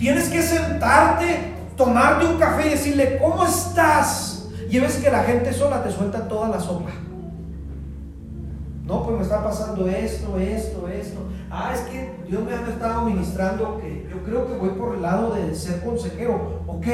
Tienes 0.02 0.30
que 0.30 0.42
sentarte, 0.42 1.54
tomarte 1.78 2.26
un 2.26 2.40
café 2.40 2.66
y 2.66 2.70
decirle, 2.72 3.20
¿cómo 3.22 3.46
estás? 3.46 4.48
Y 4.68 4.80
ves 4.80 4.96
que 4.96 5.12
la 5.12 5.24
gente 5.24 5.54
sola 5.54 5.84
te 5.84 5.92
suelta 5.92 6.28
toda 6.28 6.50
la 6.50 6.60
sopa. 6.60 6.90
No, 8.84 9.04
pues 9.04 9.18
me 9.18 9.22
está 9.22 9.44
pasando 9.44 9.88
esto, 9.88 10.40
esto, 10.40 10.88
esto. 10.88 11.20
Ah, 11.52 11.74
es 11.76 11.82
que 11.82 12.16
Dios 12.28 12.44
me 12.44 12.52
ha 12.52 12.68
estado 12.68 13.04
ministrando 13.04 13.78
que 13.80 14.08
yo 14.10 14.24
creo 14.24 14.48
que 14.48 14.56
voy 14.56 14.70
por 14.70 14.96
el 14.96 15.04
lado 15.04 15.36
de 15.36 15.54
ser 15.54 15.84
consejero. 15.84 16.64
Ok, 16.66 16.88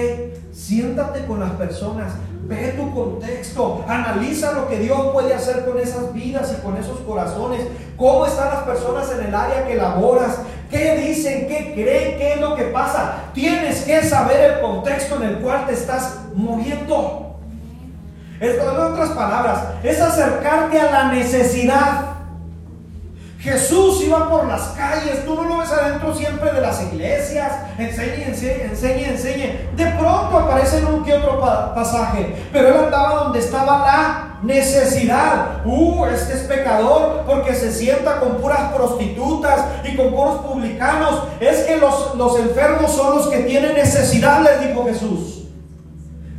siéntate 0.52 1.26
con 1.26 1.39
las 1.39 1.52
personas, 1.52 2.12
Ve 2.48 2.74
tu 2.78 2.93
contexto, 2.93 3.84
analiza 3.89 4.54
lo 4.54 4.70
que 4.70 4.80
Dios 4.80 4.98
puede 5.12 5.34
hacer 5.34 5.65
con 5.65 5.78
esas 5.80 6.13
vidas 6.13 6.56
y 6.58 6.62
con 6.65 6.78
esos 6.78 7.00
corazones. 7.00 7.62
¿Cómo 7.98 8.26
están 8.26 8.50
las 8.50 8.63
personas 8.63 9.12
en 9.12 9.26
el 9.26 9.36
área 9.36 9.67
que 9.67 9.76
laboras? 9.76 10.38
¿Qué 10.69 10.97
dicen? 10.97 11.47
¿Qué 11.47 11.73
creen? 11.73 12.17
¿Qué 12.17 12.34
es 12.34 12.41
lo 12.41 12.56
que 12.56 12.63
pasa? 12.63 13.23
Tienes 13.34 13.82
que 13.84 14.03
saber 14.03 14.51
el 14.51 14.62
contexto 14.62 15.15
en 15.15 15.23
el 15.23 15.36
cual 15.38 15.65
te 15.65 15.73
estás 15.73 16.19
moviendo. 16.34 17.39
En 18.39 18.60
otras 18.60 19.10
palabras, 19.12 19.60
es 19.84 19.99
acercarte 19.99 20.80
a 20.80 20.91
la 20.91 21.12
necesidad. 21.12 22.16
Jesús 23.47 24.03
iba 24.03 24.29
por 24.29 24.45
las 24.45 24.62
calles, 24.75 25.23
tú 25.23 25.33
no 25.33 25.45
lo 25.45 25.60
ves 25.60 25.71
adentro 25.71 26.13
siempre 26.13 26.51
de 26.51 26.60
las 26.60 26.83
iglesias, 26.83 27.49
enseñe, 27.77 28.25
enseñe, 28.25 28.63
enseñe, 28.63 29.05
enseñe. 29.05 29.69
De 29.73 29.86
pronto 29.91 30.38
aparece 30.38 30.79
en 30.79 30.88
un 30.88 31.05
que 31.05 31.13
otro 31.13 31.39
pasaje, 31.39 32.36
pero 32.51 32.67
él 32.67 32.75
andaba 32.83 33.23
donde 33.23 33.39
estaba 33.39 33.79
la 33.79 34.39
necesidad. 34.43 35.65
Uh, 35.65 36.07
este 36.07 36.33
es 36.33 36.39
pecador 36.41 37.23
porque 37.25 37.55
se 37.55 37.71
sienta 37.71 38.19
con 38.19 38.36
puras 38.36 38.73
prostitutas 38.73 39.62
y 39.86 39.95
con 39.95 40.12
puros 40.13 40.39
publicanos. 40.41 41.23
Es 41.39 41.60
que 41.62 41.77
los, 41.77 42.15
los 42.15 42.38
enfermos 42.39 42.91
son 42.91 43.15
los 43.15 43.27
que 43.27 43.38
tienen 43.39 43.75
necesidad, 43.75 44.41
les 44.41 44.67
dijo 44.67 44.83
Jesús. 44.83 45.37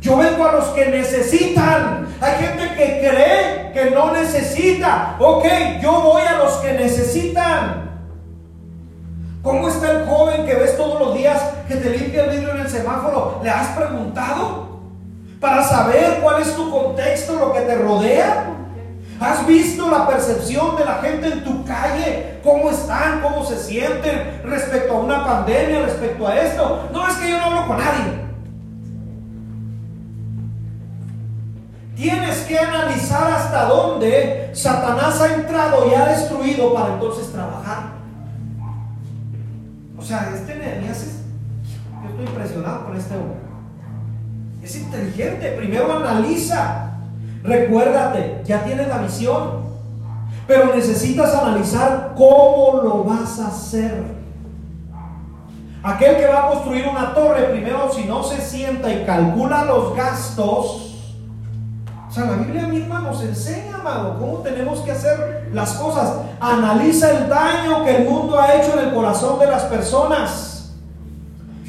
Yo 0.01 0.17
vengo 0.17 0.47
a 0.47 0.53
los 0.53 0.65
que 0.69 0.85
necesitan. 0.87 2.07
Hay 2.21 2.33
gente 2.35 2.75
que 2.75 2.99
cree 2.99 3.71
que 3.73 3.91
no 3.91 4.13
necesita. 4.13 5.15
Ok, 5.19 5.45
yo 5.81 6.01
voy 6.01 6.21
a 6.21 6.37
los 6.37 6.53
que 6.57 6.73
necesitan. 6.73 7.89
¿Cómo 9.43 9.67
está 9.67 9.91
el 9.91 10.05
joven 10.05 10.45
que 10.45 10.55
ves 10.55 10.77
todos 10.77 10.99
los 10.99 11.15
días 11.15 11.41
que 11.67 11.75
te 11.75 11.89
limpia 11.89 12.25
el 12.25 12.29
vidrio 12.31 12.51
en 12.51 12.61
el 12.61 12.69
semáforo? 12.69 13.39
¿Le 13.43 13.49
has 13.49 13.67
preguntado? 13.69 14.79
Para 15.39 15.63
saber 15.63 16.19
cuál 16.21 16.41
es 16.41 16.53
tu 16.55 16.69
contexto, 16.69 17.35
lo 17.35 17.53
que 17.53 17.61
te 17.61 17.75
rodea. 17.75 18.55
¿Has 19.19 19.45
visto 19.45 19.89
la 19.89 20.07
percepción 20.07 20.77
de 20.77 20.85
la 20.85 20.95
gente 20.95 21.27
en 21.27 21.43
tu 21.43 21.65
calle? 21.65 22.39
¿Cómo 22.41 22.69
están? 22.69 23.21
¿Cómo 23.21 23.45
se 23.45 23.57
sienten 23.57 24.41
respecto 24.45 24.93
a 24.93 24.99
una 24.99 25.25
pandemia, 25.25 25.81
respecto 25.81 26.25
a 26.25 26.37
esto? 26.37 26.89
No 26.93 27.07
es 27.07 27.15
que 27.15 27.29
yo 27.29 27.37
no 27.37 27.45
hablo 27.45 27.67
con 27.67 27.77
nadie. 27.77 28.28
Tienes 31.99 32.37
que 32.43 32.57
analizar 32.57 33.29
hasta 33.29 33.65
dónde 33.65 34.51
Satanás 34.53 35.19
ha 35.19 35.35
entrado 35.35 35.85
y 35.91 35.93
ha 35.93 36.05
destruido 36.05 36.73
para 36.73 36.93
entonces 36.93 37.29
trabajar. 37.29 37.89
O 39.97 40.01
sea, 40.01 40.31
este 40.33 40.55
Nehemías 40.55 41.01
es, 41.03 41.23
yo 42.01 42.09
estoy 42.09 42.25
impresionado 42.25 42.85
con 42.85 42.95
este 42.95 43.15
hombre. 43.17 43.39
Es 44.63 44.77
inteligente, 44.77 45.51
primero 45.57 45.91
analiza. 45.91 46.91
Recuérdate, 47.43 48.43
ya 48.45 48.63
tienes 48.63 48.87
la 48.87 48.99
visión, 48.99 49.65
pero 50.47 50.73
necesitas 50.73 51.35
analizar 51.35 52.13
cómo 52.15 52.79
lo 52.81 53.03
vas 53.03 53.41
a 53.41 53.49
hacer. 53.49 54.05
Aquel 55.83 56.15
que 56.15 56.27
va 56.27 56.45
a 56.45 56.49
construir 56.51 56.87
una 56.87 57.13
torre, 57.13 57.43
primero 57.51 57.91
si 57.91 58.05
no 58.05 58.23
se 58.23 58.39
sienta 58.39 58.89
y 58.89 59.03
calcula 59.05 59.65
los 59.65 59.93
gastos, 59.97 60.88
o 62.09 62.11
sea, 62.11 62.25
la 62.25 62.37
Biblia 62.37 62.63
misma 62.63 63.01
nos 63.01 63.21
enseña, 63.21 63.75
amado, 63.75 64.17
cómo 64.17 64.39
tenemos 64.39 64.79
que 64.79 64.91
hacer 64.91 65.49
las 65.53 65.73
cosas. 65.73 66.11
Analiza 66.39 67.11
el 67.11 67.29
daño 67.29 67.85
que 67.85 67.97
el 67.97 68.09
mundo 68.09 68.39
ha 68.39 68.55
hecho 68.55 68.73
en 68.79 68.87
el 68.87 68.93
corazón 68.95 69.37
de 69.37 69.45
las 69.45 69.63
personas. 69.63 70.73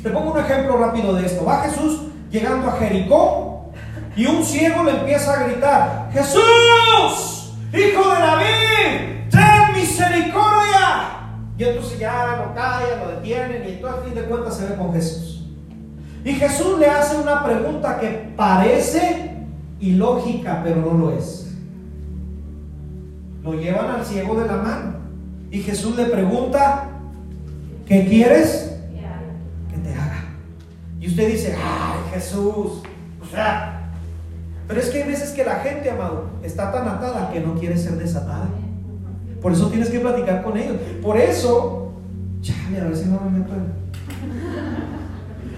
Te 0.03 0.09
pongo 0.09 0.33
un 0.33 0.39
ejemplo 0.39 0.79
rápido 0.79 1.13
de 1.13 1.27
esto. 1.27 1.45
Va 1.45 1.61
Jesús 1.61 2.01
llegando 2.31 2.71
a 2.71 2.73
Jericó 2.73 3.71
y 4.17 4.25
un 4.25 4.43
ciego 4.43 4.83
le 4.83 4.93
empieza 4.93 5.35
a 5.35 5.45
gritar, 5.45 6.09
Jesús, 6.11 7.53
hijo 7.75 8.11
de 8.11 8.21
David, 8.21 9.31
ten 9.31 9.75
misericordia. 9.75 11.29
Y 11.59 11.65
entonces 11.65 11.99
ya 11.99 12.37
lo 12.39 12.55
callan, 12.55 13.01
lo 13.05 13.11
detienen 13.11 13.69
y 13.69 13.73
todo 13.73 13.91
a 13.91 14.03
fin 14.03 14.15
de 14.15 14.23
cuentas 14.23 14.57
se 14.57 14.67
ve 14.67 14.75
con 14.77 14.95
Jesús. 14.95 15.45
Y 16.25 16.33
Jesús 16.33 16.79
le 16.79 16.89
hace 16.89 17.17
una 17.17 17.45
pregunta 17.45 17.99
que 17.99 18.33
parece 18.37 19.40
ilógica, 19.81 20.61
pero 20.63 20.77
no 20.77 20.95
lo 20.95 21.13
es. 21.13 21.49
Lo 23.43 23.55
llevan 23.55 23.91
al 23.91 24.05
ciego 24.05 24.39
de 24.39 24.47
la 24.47 24.57
mano. 24.57 24.93
Y 25.51 25.61
Jesús 25.61 25.97
le 25.97 26.07
pregunta, 26.07 26.89
¿qué 27.87 28.07
quieres? 28.07 28.77
Que 29.71 29.79
te 29.79 29.95
haga. 29.95 30.25
Y 31.01 31.09
usted 31.09 31.29
dice, 31.29 31.57
ay 31.57 31.99
Jesús, 32.13 32.83
o 33.23 33.27
sea, 33.31 33.91
pero 34.69 34.81
es 34.81 34.91
que 34.91 35.03
hay 35.03 35.09
veces 35.09 35.31
que 35.31 35.45
la 35.45 35.57
gente, 35.57 35.91
amado, 35.91 36.31
está 36.43 36.71
tan 36.71 36.87
atada 36.87 37.33
que 37.33 37.41
no 37.41 37.55
quiere 37.55 37.77
ser 37.77 37.97
desatada. 37.97 38.49
Por 39.41 39.53
eso 39.53 39.69
tienes 39.69 39.89
que 39.89 39.99
platicar 39.99 40.43
con 40.43 40.57
ellos. 40.57 40.77
Por 41.03 41.17
eso, 41.17 41.95
a 42.69 42.71
ver 42.71 42.97
si 42.97 43.07
no 43.07 43.21
me 43.21 43.39
meto. 43.39 43.53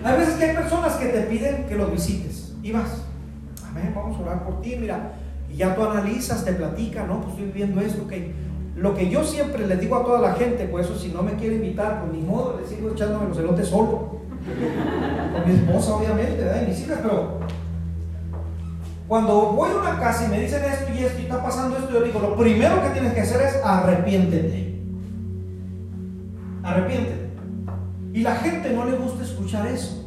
Hay 0.05 0.19
veces 0.19 0.35
que 0.35 0.45
hay 0.45 0.57
personas 0.57 0.95
que 0.95 1.07
te 1.07 1.21
piden 1.23 1.67
que 1.67 1.75
los 1.75 1.93
visites 1.93 2.55
y 2.63 2.73
vas 2.73 3.03
vamos 3.95 4.19
a 4.19 4.23
orar 4.23 4.45
por 4.45 4.61
ti, 4.61 4.77
mira, 4.77 5.13
y 5.51 5.57
ya 5.57 5.75
tú 5.75 5.83
analizas, 5.85 6.45
te 6.45 6.53
platica, 6.53 7.07
no, 7.07 7.21
pues 7.21 7.31
estoy 7.31 7.47
viviendo 7.47 7.81
esto, 7.81 8.07
que 8.07 8.33
lo 8.77 8.95
que 8.95 9.11
yo 9.11 9.23
siempre 9.25 9.67
les 9.67 9.81
digo 9.81 9.97
a 9.97 10.05
toda 10.05 10.21
la 10.21 10.35
gente, 10.35 10.67
pues 10.67 10.87
eso 10.87 10.99
si 10.99 11.09
no 11.09 11.23
me 11.23 11.35
quiere 11.35 11.57
invitar, 11.57 12.01
pues 12.01 12.13
ni 12.13 12.23
modo, 12.23 12.59
le 12.61 12.67
sigo 12.67 12.91
echándome 12.91 13.29
los 13.29 13.39
elotes 13.39 13.69
solo, 13.69 14.21
con 15.33 15.47
mi 15.47 15.55
esposa 15.55 15.95
obviamente, 15.95 16.43
¿verdad? 16.43 16.63
y 16.63 16.71
mis 16.71 16.81
hijas, 16.81 16.99
pero 17.03 17.39
cuando 19.13 19.53
voy 19.53 19.71
a 19.71 19.77
una 19.77 20.01
casa 20.01 20.25
y 20.25 20.29
me 20.29 20.41
dicen 20.41 20.65
esto 20.65 20.91
y 20.91 21.05
esto 21.05 21.19
y 21.21 21.25
está 21.25 21.43
pasando 21.43 21.77
esto, 21.77 21.93
yo 21.93 22.03
digo, 22.03 22.19
lo 22.19 22.35
primero 22.35 22.83
que 22.83 22.89
tienes 22.91 23.13
que 23.13 23.21
hacer 23.21 23.43
es 23.43 23.61
arrepiéntete. 23.63 24.81
Arrepiéntete. 26.63 27.31
Y 28.15 28.23
la 28.23 28.37
gente 28.37 28.71
no 28.71 28.87
le 28.87 28.97
gusta 28.97 29.23
escuchar 29.23 29.67
eso. 29.67 30.02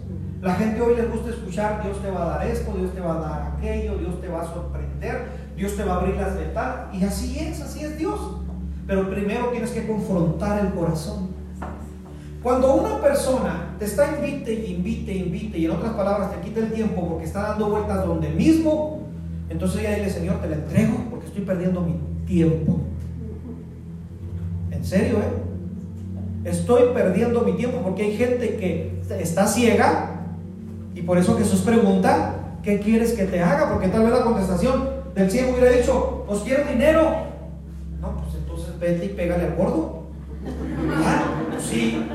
La 0.45 0.53
gente 0.53 0.79
hoy 0.79 0.95
le 0.95 1.07
gusta 1.07 1.31
escuchar, 1.31 1.81
Dios 1.81 1.99
te 2.03 2.11
va 2.11 2.21
a 2.21 2.37
dar 2.37 2.47
esto, 2.47 2.71
Dios 2.77 2.93
te 2.93 3.01
va 3.01 3.15
a 3.15 3.19
dar 3.19 3.53
aquello, 3.57 3.97
Dios 3.97 4.21
te 4.21 4.27
va 4.27 4.43
a 4.43 4.45
sorprender, 4.45 5.23
Dios 5.57 5.75
te 5.75 5.83
va 5.83 5.95
a 5.95 5.97
abrir 5.97 6.17
las 6.17 6.37
ventanas. 6.37 6.93
Y 6.93 7.03
así 7.03 7.39
es, 7.39 7.59
así 7.61 7.83
es 7.83 7.97
Dios. 7.97 8.19
Pero 8.85 9.09
primero 9.09 9.47
tienes 9.47 9.71
que 9.71 9.87
confrontar 9.87 10.63
el 10.63 10.71
corazón. 10.75 11.29
Cuando 12.43 12.75
una 12.75 13.01
persona 13.01 13.75
te 13.79 13.85
está 13.85 14.19
invite 14.19 14.53
invite, 14.53 15.15
invite, 15.15 15.57
y 15.57 15.65
en 15.65 15.71
otras 15.71 15.93
palabras 15.93 16.31
te 16.31 16.39
quita 16.41 16.59
el 16.59 16.71
tiempo 16.71 17.09
porque 17.09 17.25
está 17.25 17.41
dando 17.41 17.71
vueltas 17.71 18.05
donde 18.05 18.29
mismo, 18.29 18.99
Entonces 19.49 19.81
ella 19.81 19.95
dile, 19.95 20.11
Señor, 20.11 20.41
te 20.41 20.49
la 20.49 20.57
entrego 20.57 20.93
porque 21.09 21.25
estoy 21.25 21.43
perdiendo 21.43 21.81
mi 21.81 21.99
tiempo. 22.27 22.81
En 24.69 24.85
serio, 24.85 25.15
¿eh? 25.15 26.47
Estoy 26.47 26.93
perdiendo 26.93 27.41
mi 27.41 27.53
tiempo 27.53 27.79
porque 27.81 28.03
hay 28.03 28.15
gente 28.15 28.57
que 28.57 29.01
está 29.19 29.47
ciega 29.47 30.11
y 30.95 31.01
por 31.01 31.17
eso 31.17 31.37
Jesús 31.37 31.61
pregunta, 31.61 32.35
¿qué 32.63 32.79
quieres 32.79 33.13
que 33.13 33.25
te 33.25 33.43
haga? 33.43 33.69
Porque 33.71 33.89
tal 33.89 34.03
vez 34.03 34.11
la 34.11 34.23
contestación 34.23 34.89
del 35.13 35.29
ciego 35.29 35.51
hubiera 35.51 35.71
dicho, 35.71 36.23
pues 36.27 36.39
quiero 36.39 36.63
dinero. 36.63 37.03
No, 38.01 38.17
pues 38.17 38.35
entonces 38.35 38.79
vete 38.79 39.05
y 39.05 39.09
pégale 39.09 39.43
al 39.43 39.55
gordo. 39.55 40.03
Ah, 41.05 41.23
pues 41.51 41.63
sí. 41.63 42.07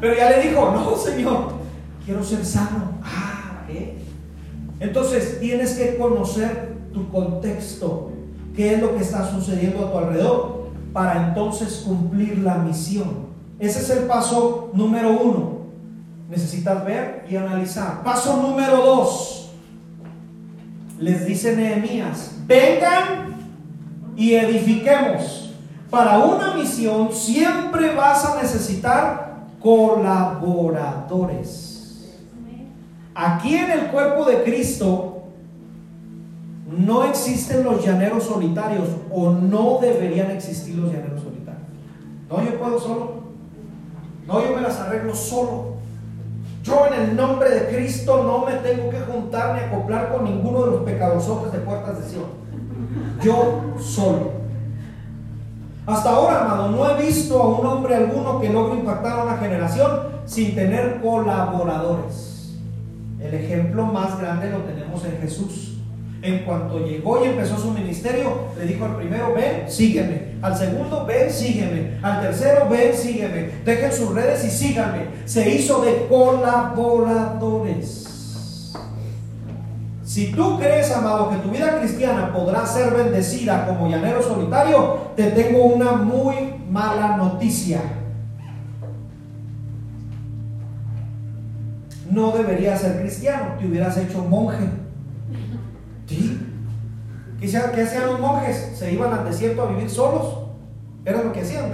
Pero 0.00 0.14
ya 0.16 0.30
le 0.30 0.48
dijo, 0.48 0.70
no, 0.70 0.96
Señor, 0.96 1.52
quiero 2.06 2.24
ser 2.24 2.44
sano. 2.44 2.92
Ah. 3.02 3.34
Entonces 4.80 5.40
tienes 5.40 5.74
que 5.74 5.96
conocer 5.96 6.74
tu 6.92 7.08
contexto, 7.10 8.10
qué 8.54 8.74
es 8.74 8.82
lo 8.82 8.94
que 8.94 9.02
está 9.02 9.28
sucediendo 9.30 9.86
a 9.86 9.90
tu 9.90 9.98
alrededor, 9.98 10.68
para 10.92 11.28
entonces 11.28 11.84
cumplir 11.86 12.38
la 12.38 12.56
misión. 12.56 13.34
Ese 13.58 13.80
es 13.80 13.90
el 13.90 14.04
paso 14.04 14.70
número 14.74 15.10
uno. 15.10 15.53
Necesitas 16.28 16.84
ver 16.84 17.24
y 17.28 17.36
analizar. 17.36 18.02
Paso 18.02 18.40
número 18.40 18.78
dos. 18.78 19.52
Les 20.98 21.24
dice 21.26 21.54
Nehemías, 21.56 22.32
vengan 22.46 23.34
y 24.16 24.34
edifiquemos. 24.34 25.54
Para 25.90 26.18
una 26.18 26.54
misión 26.54 27.12
siempre 27.12 27.94
vas 27.94 28.24
a 28.24 28.40
necesitar 28.40 29.34
colaboradores. 29.60 31.74
Aquí 33.14 33.56
en 33.56 33.70
el 33.70 33.88
cuerpo 33.88 34.24
de 34.24 34.42
Cristo 34.42 35.24
no 36.66 37.04
existen 37.04 37.62
los 37.62 37.84
llaneros 37.84 38.24
solitarios 38.24 38.88
o 39.12 39.30
no 39.30 39.78
deberían 39.80 40.32
existir 40.32 40.74
los 40.76 40.92
llaneros 40.92 41.22
solitarios. 41.22 41.62
No, 42.28 42.44
yo 42.44 42.58
puedo 42.58 42.80
solo. 42.80 43.22
No, 44.26 44.44
yo 44.44 44.56
me 44.56 44.62
las 44.62 44.80
arreglo 44.80 45.14
solo. 45.14 45.73
Yo 46.64 46.86
en 46.86 46.94
el 46.94 47.16
nombre 47.16 47.50
de 47.50 47.76
Cristo 47.76 48.24
no 48.24 48.46
me 48.46 48.54
tengo 48.66 48.88
que 48.88 49.00
juntar 49.00 49.54
ni 49.54 49.60
acoplar 49.60 50.10
con 50.10 50.24
ninguno 50.24 50.64
de 50.64 50.70
los 50.70 50.80
pecadores 50.80 51.52
de 51.52 51.58
puertas 51.58 51.98
de 51.98 52.10
Sion. 52.10 52.24
Yo 53.22 53.74
solo. 53.78 54.32
Hasta 55.86 56.08
ahora, 56.08 56.40
amado, 56.40 56.70
no 56.70 56.88
he 56.88 57.02
visto 57.02 57.42
a 57.42 57.60
un 57.60 57.66
hombre 57.66 57.94
alguno 57.94 58.40
que 58.40 58.48
logre 58.48 58.78
impactar 58.78 59.20
a 59.20 59.24
una 59.24 59.36
generación 59.36 59.90
sin 60.24 60.54
tener 60.54 61.02
colaboradores. 61.02 62.56
El 63.20 63.34
ejemplo 63.34 63.84
más 63.84 64.18
grande 64.18 64.50
lo 64.50 64.60
tenemos 64.60 65.04
en 65.04 65.18
Jesús. 65.20 65.73
En 66.24 66.38
cuanto 66.38 66.78
llegó 66.78 67.22
y 67.22 67.28
empezó 67.28 67.58
su 67.58 67.70
ministerio, 67.70 68.46
le 68.58 68.64
dijo 68.64 68.86
al 68.86 68.96
primero, 68.96 69.34
ven, 69.34 69.70
sígueme. 69.70 70.36
Al 70.40 70.56
segundo, 70.56 71.04
ven, 71.04 71.30
sígueme. 71.30 71.98
Al 72.00 72.22
tercero, 72.22 72.66
ven, 72.70 72.94
sígueme. 72.94 73.50
Dejen 73.62 73.92
sus 73.92 74.14
redes 74.14 74.42
y 74.42 74.50
síganme. 74.50 75.08
Se 75.26 75.50
hizo 75.50 75.82
de 75.82 76.06
colaboradores. 76.08 78.72
Si 80.02 80.32
tú 80.32 80.58
crees, 80.58 80.90
amado, 80.92 81.28
que 81.28 81.36
tu 81.36 81.50
vida 81.50 81.78
cristiana 81.78 82.32
podrá 82.32 82.64
ser 82.64 82.94
bendecida 82.94 83.66
como 83.66 83.90
llanero 83.90 84.22
solitario, 84.22 85.00
te 85.16 85.24
tengo 85.24 85.64
una 85.64 85.92
muy 85.92 86.54
mala 86.70 87.18
noticia. 87.18 87.82
No 92.10 92.30
deberías 92.30 92.80
ser 92.80 93.00
cristiano, 93.00 93.56
te 93.58 93.66
hubieras 93.66 93.98
hecho 93.98 94.24
monje. 94.24 94.83
¿Sí? 96.14 96.40
¿Qué, 97.40 97.82
hacían 97.82 98.06
los 98.06 98.20
monjes? 98.20 98.72
Se 98.74 98.92
iban 98.92 99.12
al 99.12 99.24
desierto 99.24 99.62
a 99.62 99.66
vivir 99.66 99.90
solos. 99.90 100.38
Era 101.04 101.22
lo 101.22 101.32
que 101.32 101.40
hacían. 101.40 101.70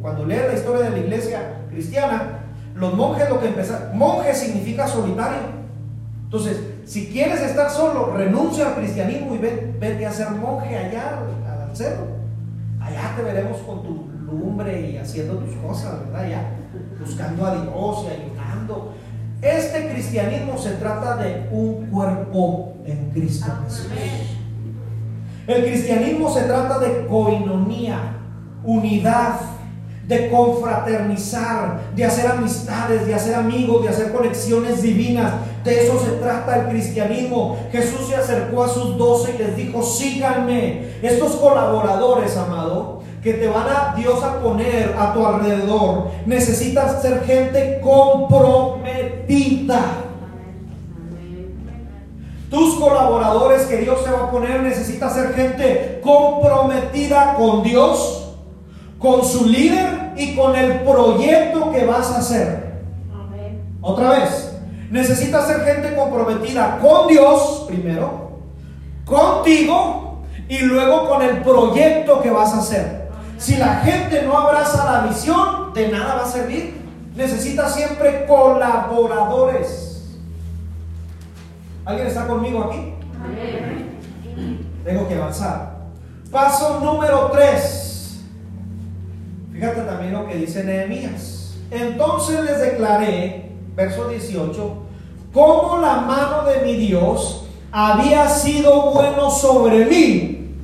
Cuando 0.00 0.24
lees 0.26 0.46
la 0.46 0.54
historia 0.54 0.84
de 0.84 0.90
la 0.90 0.98
iglesia 0.98 1.62
cristiana, 1.70 2.40
los 2.74 2.94
monjes 2.94 3.28
lo 3.28 3.40
que 3.40 3.48
empezaron, 3.48 3.96
monje 3.98 4.34
significa 4.34 4.86
solitario. 4.86 5.58
Entonces, 6.24 6.60
si 6.84 7.08
quieres 7.08 7.40
estar 7.40 7.70
solo, 7.70 8.14
renuncia 8.14 8.68
al 8.68 8.74
cristianismo 8.76 9.34
y 9.34 9.38
vete 9.38 10.06
a 10.06 10.12
ser 10.12 10.30
monje 10.30 10.76
allá 10.76 11.20
al 11.68 11.76
cerro. 11.76 12.06
Allá 12.80 13.14
te 13.16 13.22
veremos 13.22 13.58
con 13.58 13.82
tu 13.82 14.08
lumbre 14.24 14.90
y 14.90 14.98
haciendo 14.98 15.38
tus 15.38 15.54
cosas, 15.56 16.00
¿verdad? 16.06 16.28
Ya, 16.28 16.56
buscando 17.00 17.46
a 17.46 17.54
Dios 17.54 18.04
y 18.04 18.22
ayudando. 18.22 18.94
Este 19.40 19.88
cristianismo 19.90 20.58
se 20.58 20.72
trata 20.72 21.16
de 21.16 21.48
un 21.50 21.86
cuerpo 21.86 22.74
en 22.90 23.10
Cristo 23.10 23.46
Jesús. 23.64 23.86
El 25.46 25.64
cristianismo 25.64 26.32
se 26.32 26.42
trata 26.42 26.78
de 26.78 27.06
coinonía, 27.06 28.16
unidad, 28.64 29.40
de 30.06 30.30
confraternizar, 30.30 31.80
de 31.94 32.04
hacer 32.04 32.26
amistades, 32.26 33.06
de 33.06 33.14
hacer 33.14 33.34
amigos, 33.34 33.82
de 33.82 33.90
hacer 33.90 34.12
conexiones 34.12 34.82
divinas. 34.82 35.34
De 35.64 35.84
eso 35.84 36.00
se 36.02 36.12
trata 36.12 36.60
el 36.60 36.68
cristianismo. 36.68 37.58
Jesús 37.70 38.08
se 38.08 38.16
acercó 38.16 38.64
a 38.64 38.68
sus 38.68 38.96
doce 38.96 39.34
y 39.34 39.38
les 39.38 39.54
dijo, 39.56 39.82
síganme. 39.82 40.88
Estos 41.02 41.32
colaboradores, 41.36 42.36
amado, 42.38 43.02
que 43.22 43.34
te 43.34 43.48
van 43.48 43.66
a 43.68 43.94
Dios 43.96 44.22
a 44.22 44.40
poner 44.40 44.94
a 44.98 45.12
tu 45.12 45.26
alrededor, 45.26 46.08
necesitas 46.24 47.02
ser 47.02 47.24
gente 47.24 47.80
comprometida. 47.82 49.80
Tus 52.50 52.76
colaboradores 52.76 53.62
que 53.62 53.76
Dios 53.78 54.02
te 54.04 54.10
va 54.10 54.24
a 54.24 54.30
poner 54.30 54.62
necesitas 54.62 55.14
ser 55.14 55.34
gente 55.34 56.00
comprometida 56.02 57.34
con 57.34 57.62
Dios, 57.62 58.34
con 58.98 59.22
su 59.24 59.46
líder 59.46 60.12
y 60.16 60.34
con 60.34 60.56
el 60.56 60.80
proyecto 60.80 61.70
que 61.70 61.84
vas 61.84 62.10
a 62.10 62.18
hacer. 62.18 62.68
Otra 63.82 64.10
vez, 64.10 64.56
necesitas 64.90 65.46
ser 65.46 65.60
gente 65.60 65.94
comprometida 65.94 66.78
con 66.80 67.06
Dios 67.08 67.64
primero, 67.68 68.40
contigo 69.04 70.22
y 70.48 70.58
luego 70.60 71.08
con 71.08 71.22
el 71.22 71.42
proyecto 71.42 72.22
que 72.22 72.30
vas 72.30 72.54
a 72.54 72.58
hacer. 72.58 73.08
Si 73.36 73.56
la 73.56 73.76
gente 73.76 74.22
no 74.22 74.36
abraza 74.36 74.90
la 74.90 75.06
visión, 75.06 75.72
de 75.74 75.88
nada 75.88 76.16
va 76.16 76.22
a 76.22 76.26
servir. 76.26 76.76
Necesita 77.14 77.68
siempre 77.68 78.26
colaboradores. 78.26 79.87
¿Alguien 81.88 82.06
está 82.08 82.26
conmigo 82.26 82.64
aquí? 82.64 82.92
Tengo 84.84 85.08
que 85.08 85.14
avanzar. 85.14 85.78
Paso 86.30 86.80
número 86.80 87.30
3. 87.32 88.24
Fíjate 89.54 89.80
también 89.80 90.12
lo 90.12 90.28
que 90.28 90.34
dice 90.34 90.64
Nehemías. 90.64 91.56
Entonces 91.70 92.44
les 92.44 92.60
declaré, 92.60 93.52
verso 93.74 94.06
18, 94.06 94.82
cómo 95.32 95.78
la 95.80 96.02
mano 96.02 96.44
de 96.44 96.60
mi 96.60 96.74
Dios 96.74 97.46
había 97.72 98.28
sido 98.28 98.90
bueno 98.90 99.30
sobre 99.30 99.86
mí. 99.86 100.56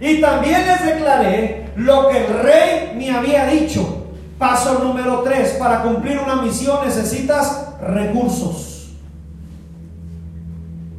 Y 0.00 0.20
también 0.20 0.64
les 0.64 0.86
declaré 0.86 1.72
lo 1.74 2.06
que 2.06 2.24
el 2.24 2.32
rey 2.44 2.92
me 2.96 3.10
había 3.10 3.46
dicho. 3.46 4.04
Paso 4.38 4.78
número 4.78 5.22
3. 5.22 5.54
Para 5.54 5.82
cumplir 5.82 6.20
una 6.20 6.36
misión 6.36 6.84
necesitas 6.84 7.80
recursos. 7.80 8.75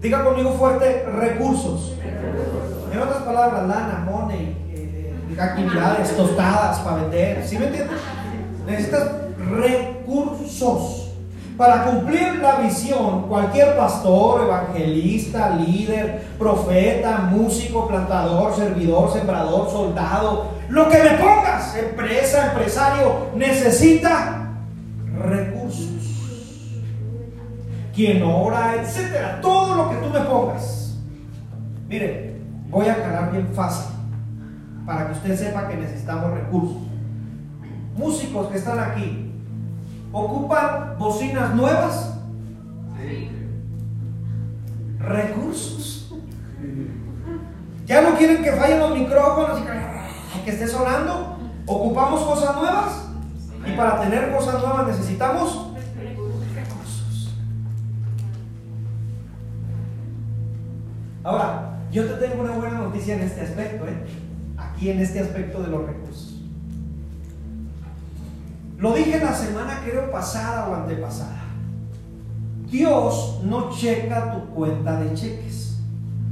Diga 0.01 0.23
conmigo 0.23 0.51
fuerte, 0.51 1.05
recursos. 1.11 1.93
En 2.93 2.99
otras 2.99 3.23
palabras, 3.23 3.67
lana, 3.67 4.05
money, 4.05 4.55
eh, 4.69 5.11
eh, 5.31 5.41
actividades, 5.41 6.15
tostadas 6.15 6.79
para 6.79 6.97
vender. 6.97 7.43
¿Sí 7.43 7.57
me 7.57 7.65
entiendes? 7.65 7.97
Necesitas 8.67 9.11
recursos. 9.49 11.11
Para 11.57 11.85
cumplir 11.85 12.35
la 12.35 12.57
visión, 12.57 13.27
cualquier 13.27 13.75
pastor, 13.75 14.43
evangelista, 14.43 15.49
líder, 15.49 16.27
profeta, 16.37 17.17
músico, 17.31 17.87
plantador, 17.87 18.55
servidor, 18.55 19.11
sembrador, 19.11 19.67
soldado, 19.71 20.49
lo 20.69 20.87
que 20.89 21.01
me 21.01 21.09
pongas, 21.17 21.75
empresa, 21.75 22.51
empresario, 22.51 23.29
necesita 23.35 24.51
recursos 25.19 25.56
quien 27.97 28.21
ora, 28.21 28.75
etcétera. 28.75 29.41
Todo 29.41 29.73
lo 29.73 29.89
que 29.89 29.95
tú 29.95 30.13
me 30.13 30.19
pongas. 30.19 30.99
Mire, 31.89 32.39
voy 32.69 32.87
a 32.87 32.93
aclarar 32.93 33.31
bien 33.31 33.47
fácil 33.55 33.91
para 34.85 35.07
que 35.07 35.13
usted 35.13 35.35
sepa 35.35 35.67
que 35.67 35.77
necesitamos 35.77 36.31
recursos. 36.31 36.77
Músicos 37.95 38.49
que 38.49 38.57
están 38.59 38.79
aquí, 38.79 39.33
¿ocupan 40.11 40.95
bocinas 40.99 41.55
nuevas? 41.55 42.13
Sí. 43.01 43.31
Recursos. 44.99 46.13
¿Ya 47.87 48.01
no 48.01 48.15
quieren 48.15 48.43
que 48.43 48.51
fallen 48.51 48.79
los 48.79 48.95
micrófonos 48.95 49.59
y 49.59 50.45
que 50.45 50.51
esté 50.51 50.67
sonando? 50.67 51.39
¿Ocupamos 51.65 52.21
cosas 52.21 52.55
nuevas? 52.57 53.09
Y 53.65 53.75
para 53.75 54.01
tener 54.01 54.31
cosas 54.31 54.61
nuevas 54.61 54.85
necesitamos 54.85 55.71
Ahora, 61.27 61.73
yo 61.91 62.05
te 62.05 62.25
tengo 62.25 62.41
una 62.41 62.53
buena 62.53 62.77
noticia 62.77 63.15
en 63.15 63.23
este 63.23 63.41
aspecto, 63.41 63.85
¿eh? 63.85 63.97
aquí 64.55 64.91
en 64.91 65.01
este 65.01 65.19
aspecto 65.19 65.61
de 65.61 65.67
los 65.67 65.85
recursos. 65.85 66.41
Lo 68.77 68.93
dije 68.93 69.19
la 69.19 69.33
semana, 69.33 69.81
creo, 69.83 70.09
pasada 70.09 70.69
o 70.69 70.75
antepasada. 70.75 71.41
Dios 72.71 73.41
no 73.43 73.69
checa 73.71 74.31
tu 74.31 74.55
cuenta 74.55 75.01
de 75.01 75.13
cheques. 75.15 75.79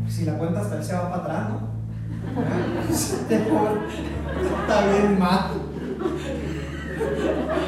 Si 0.08 0.24
la 0.24 0.38
cuenta 0.38 0.62
hasta 0.62 0.78
él 0.78 0.84
se 0.86 0.94
va 0.94 1.10
para 1.10 1.24
atrás. 1.24 1.48
Está 2.90 4.88
bien 4.88 5.20
mal. 5.20 5.52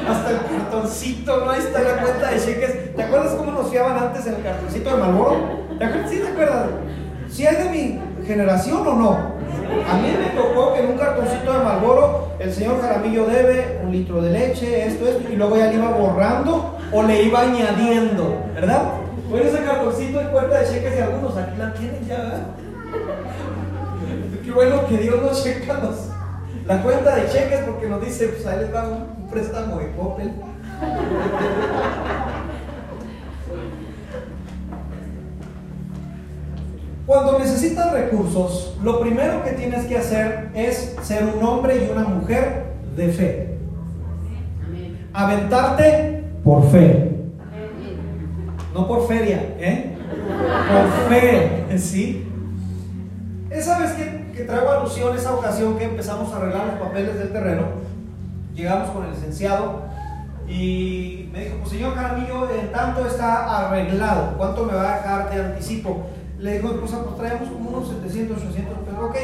Hasta 0.08 0.30
el 0.30 0.38
cartoncito, 0.38 1.44
¿no? 1.44 1.50
Ahí 1.50 1.60
está 1.60 1.82
la 1.82 2.02
cuenta 2.02 2.30
de 2.30 2.40
cheques. 2.40 2.96
¿Te 2.96 3.02
acuerdas 3.02 3.34
cómo 3.34 3.52
nos 3.52 3.68
fiaban 3.68 4.02
antes 4.02 4.26
en 4.26 4.36
el 4.36 4.42
cartoncito 4.42 4.96
de 4.96 4.96
Malboro? 4.96 5.66
¿Te 5.78 5.84
acuerdas? 5.84 6.10
¿Sí 6.10 6.16
te 6.16 6.28
acuerdas? 6.28 6.87
¿Si 7.30 7.46
es 7.46 7.58
de 7.58 7.70
mi 7.70 8.00
generación 8.26 8.86
o 8.86 8.94
no? 8.94 9.10
A 9.10 9.96
mí 9.96 10.14
me 10.18 10.40
tocó 10.40 10.74
que 10.74 10.80
en 10.80 10.90
un 10.90 10.98
cartoncito 10.98 11.52
de 11.52 11.64
Malboro 11.64 12.32
el 12.38 12.52
señor 12.52 12.80
Jaramillo 12.80 13.26
debe 13.26 13.80
un 13.84 13.92
litro 13.92 14.22
de 14.22 14.30
leche, 14.30 14.86
esto, 14.86 15.06
esto, 15.06 15.32
y 15.32 15.36
luego 15.36 15.56
ya 15.56 15.66
le 15.66 15.74
iba 15.74 15.90
borrando 15.90 16.76
o 16.92 17.02
le 17.02 17.22
iba 17.22 17.40
añadiendo, 17.40 18.42
¿verdad? 18.54 18.82
Bueno, 19.28 19.46
ese 19.46 19.62
cartoncito 19.62 20.18
de 20.20 20.28
cuenta 20.28 20.60
de 20.60 20.66
cheques 20.68 20.98
y 20.98 21.02
algunos 21.02 21.36
aquí 21.36 21.58
la 21.58 21.74
tienen 21.74 22.06
ya, 22.06 22.16
¿verdad? 22.16 22.40
Qué 24.44 24.50
bueno 24.50 24.86
que 24.86 24.96
Dios 24.96 25.20
nos 25.20 25.44
checa 25.44 25.80
la 26.66 26.82
cuenta 26.82 27.16
de 27.16 27.28
cheques 27.28 27.60
porque 27.60 27.88
nos 27.88 28.00
dice, 28.04 28.28
pues 28.28 28.46
ahí 28.46 28.60
les 28.60 28.74
va 28.74 28.88
un, 28.88 29.28
préstamo 29.30 29.78
de 29.78 29.92
Coppel. 29.92 30.32
Cuando 37.08 37.38
necesitas 37.38 37.90
recursos, 37.90 38.76
lo 38.82 39.00
primero 39.00 39.42
que 39.42 39.52
tienes 39.52 39.86
que 39.86 39.96
hacer 39.96 40.50
es 40.54 40.94
ser 41.00 41.24
un 41.24 41.42
hombre 41.42 41.82
y 41.82 41.90
una 41.90 42.06
mujer 42.06 42.74
de 42.94 43.08
fe. 43.08 43.58
Aventarte 45.14 46.24
por 46.44 46.70
fe. 46.70 47.10
No 48.74 48.86
por 48.86 49.08
feria, 49.08 49.38
¿eh? 49.58 49.96
Por 50.70 51.08
fe, 51.08 51.78
¿sí? 51.78 52.28
Esa 53.48 53.78
vez 53.78 53.92
que, 53.92 54.32
que 54.34 54.44
traigo 54.44 54.70
alusión, 54.70 55.16
esa 55.16 55.32
ocasión 55.32 55.78
que 55.78 55.84
empezamos 55.84 56.30
a 56.30 56.36
arreglar 56.36 56.66
los 56.66 56.88
papeles 56.88 57.18
del 57.18 57.32
terreno, 57.32 57.68
llegamos 58.54 58.90
con 58.90 59.06
el 59.06 59.12
licenciado 59.12 59.84
y 60.46 61.30
me 61.32 61.44
dijo, 61.44 61.56
pues 61.60 61.70
señor 61.70 61.94
Caramillo, 61.94 62.50
en 62.50 62.70
tanto 62.70 63.06
está 63.06 63.66
arreglado, 63.66 64.34
¿cuánto 64.36 64.66
me 64.66 64.74
va 64.74 64.92
a 64.92 64.96
dejar 64.98 65.30
de 65.30 65.42
anticipo? 65.42 66.06
Le 66.38 66.58
dijo, 66.58 66.68
pues, 66.68 66.92
pues 66.92 67.16
traemos 67.16 67.48
como 67.48 67.70
unos 67.70 67.88
700, 67.88 68.38
800 68.38 68.78
pero 68.84 69.06
Ok, 69.06 69.16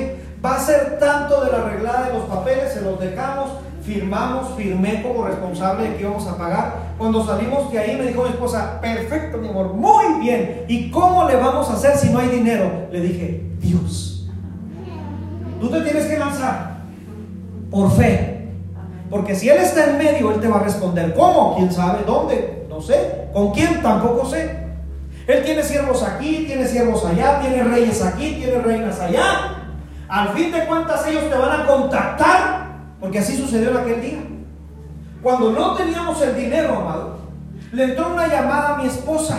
va 0.44 0.56
a 0.56 0.60
ser 0.60 0.98
tanto 0.98 1.44
de 1.44 1.52
la 1.52 1.58
arreglada 1.58 2.08
de 2.08 2.14
los 2.14 2.24
papeles, 2.24 2.72
se 2.72 2.82
los 2.82 2.98
dejamos, 2.98 3.50
firmamos, 3.82 4.54
firmé 4.56 5.02
como 5.02 5.26
responsable 5.26 5.90
de 5.90 5.96
que 5.96 6.02
íbamos 6.02 6.26
a 6.26 6.36
pagar. 6.36 6.94
Cuando 6.98 7.24
salimos 7.24 7.70
de 7.72 7.78
ahí 7.78 7.96
me 7.96 8.06
dijo 8.06 8.22
mi 8.22 8.30
esposa, 8.30 8.80
perfecto 8.80 9.38
mi 9.38 9.48
amor, 9.48 9.74
muy 9.74 10.20
bien. 10.20 10.64
¿Y 10.68 10.90
cómo 10.90 11.28
le 11.28 11.36
vamos 11.36 11.68
a 11.70 11.74
hacer 11.74 11.96
si 11.96 12.10
no 12.10 12.18
hay 12.18 12.28
dinero? 12.28 12.88
Le 12.90 13.00
dije, 13.00 13.44
Dios. 13.60 14.28
Tú 15.60 15.70
te 15.70 15.80
tienes 15.82 16.06
que 16.06 16.18
lanzar 16.18 16.78
por 17.70 17.90
fe. 17.92 18.48
Porque 19.10 19.34
si 19.34 19.48
Él 19.48 19.58
está 19.58 19.90
en 19.90 19.98
medio, 19.98 20.32
Él 20.32 20.40
te 20.40 20.48
va 20.48 20.56
a 20.56 20.64
responder. 20.64 21.14
¿Cómo? 21.14 21.56
¿Quién 21.56 21.72
sabe? 21.72 22.04
¿Dónde? 22.06 22.66
No 22.68 22.80
sé. 22.80 23.28
¿Con 23.32 23.52
quién? 23.52 23.82
Tampoco 23.82 24.24
sé. 24.26 24.63
Él 25.26 25.42
tiene 25.42 25.62
siervos 25.62 26.02
aquí, 26.02 26.44
tiene 26.46 26.66
siervos 26.66 27.04
allá, 27.04 27.40
tiene 27.40 27.64
reyes 27.64 28.02
aquí, 28.02 28.34
tiene 28.34 28.58
reinas 28.58 29.00
allá. 29.00 29.22
Al 30.08 30.28
fin 30.30 30.52
de 30.52 30.66
cuentas 30.66 31.06
ellos 31.06 31.30
te 31.30 31.36
van 31.36 31.60
a 31.62 31.66
contactar, 31.66 32.66
porque 33.00 33.20
así 33.20 33.36
sucedió 33.36 33.70
en 33.70 33.76
aquel 33.78 34.00
día. 34.02 34.18
Cuando 35.22 35.52
no 35.52 35.74
teníamos 35.74 36.20
el 36.20 36.36
dinero, 36.36 36.76
amado, 36.76 37.18
le 37.72 37.84
entró 37.84 38.12
una 38.12 38.28
llamada 38.28 38.74
a 38.74 38.78
mi 38.78 38.86
esposa 38.86 39.38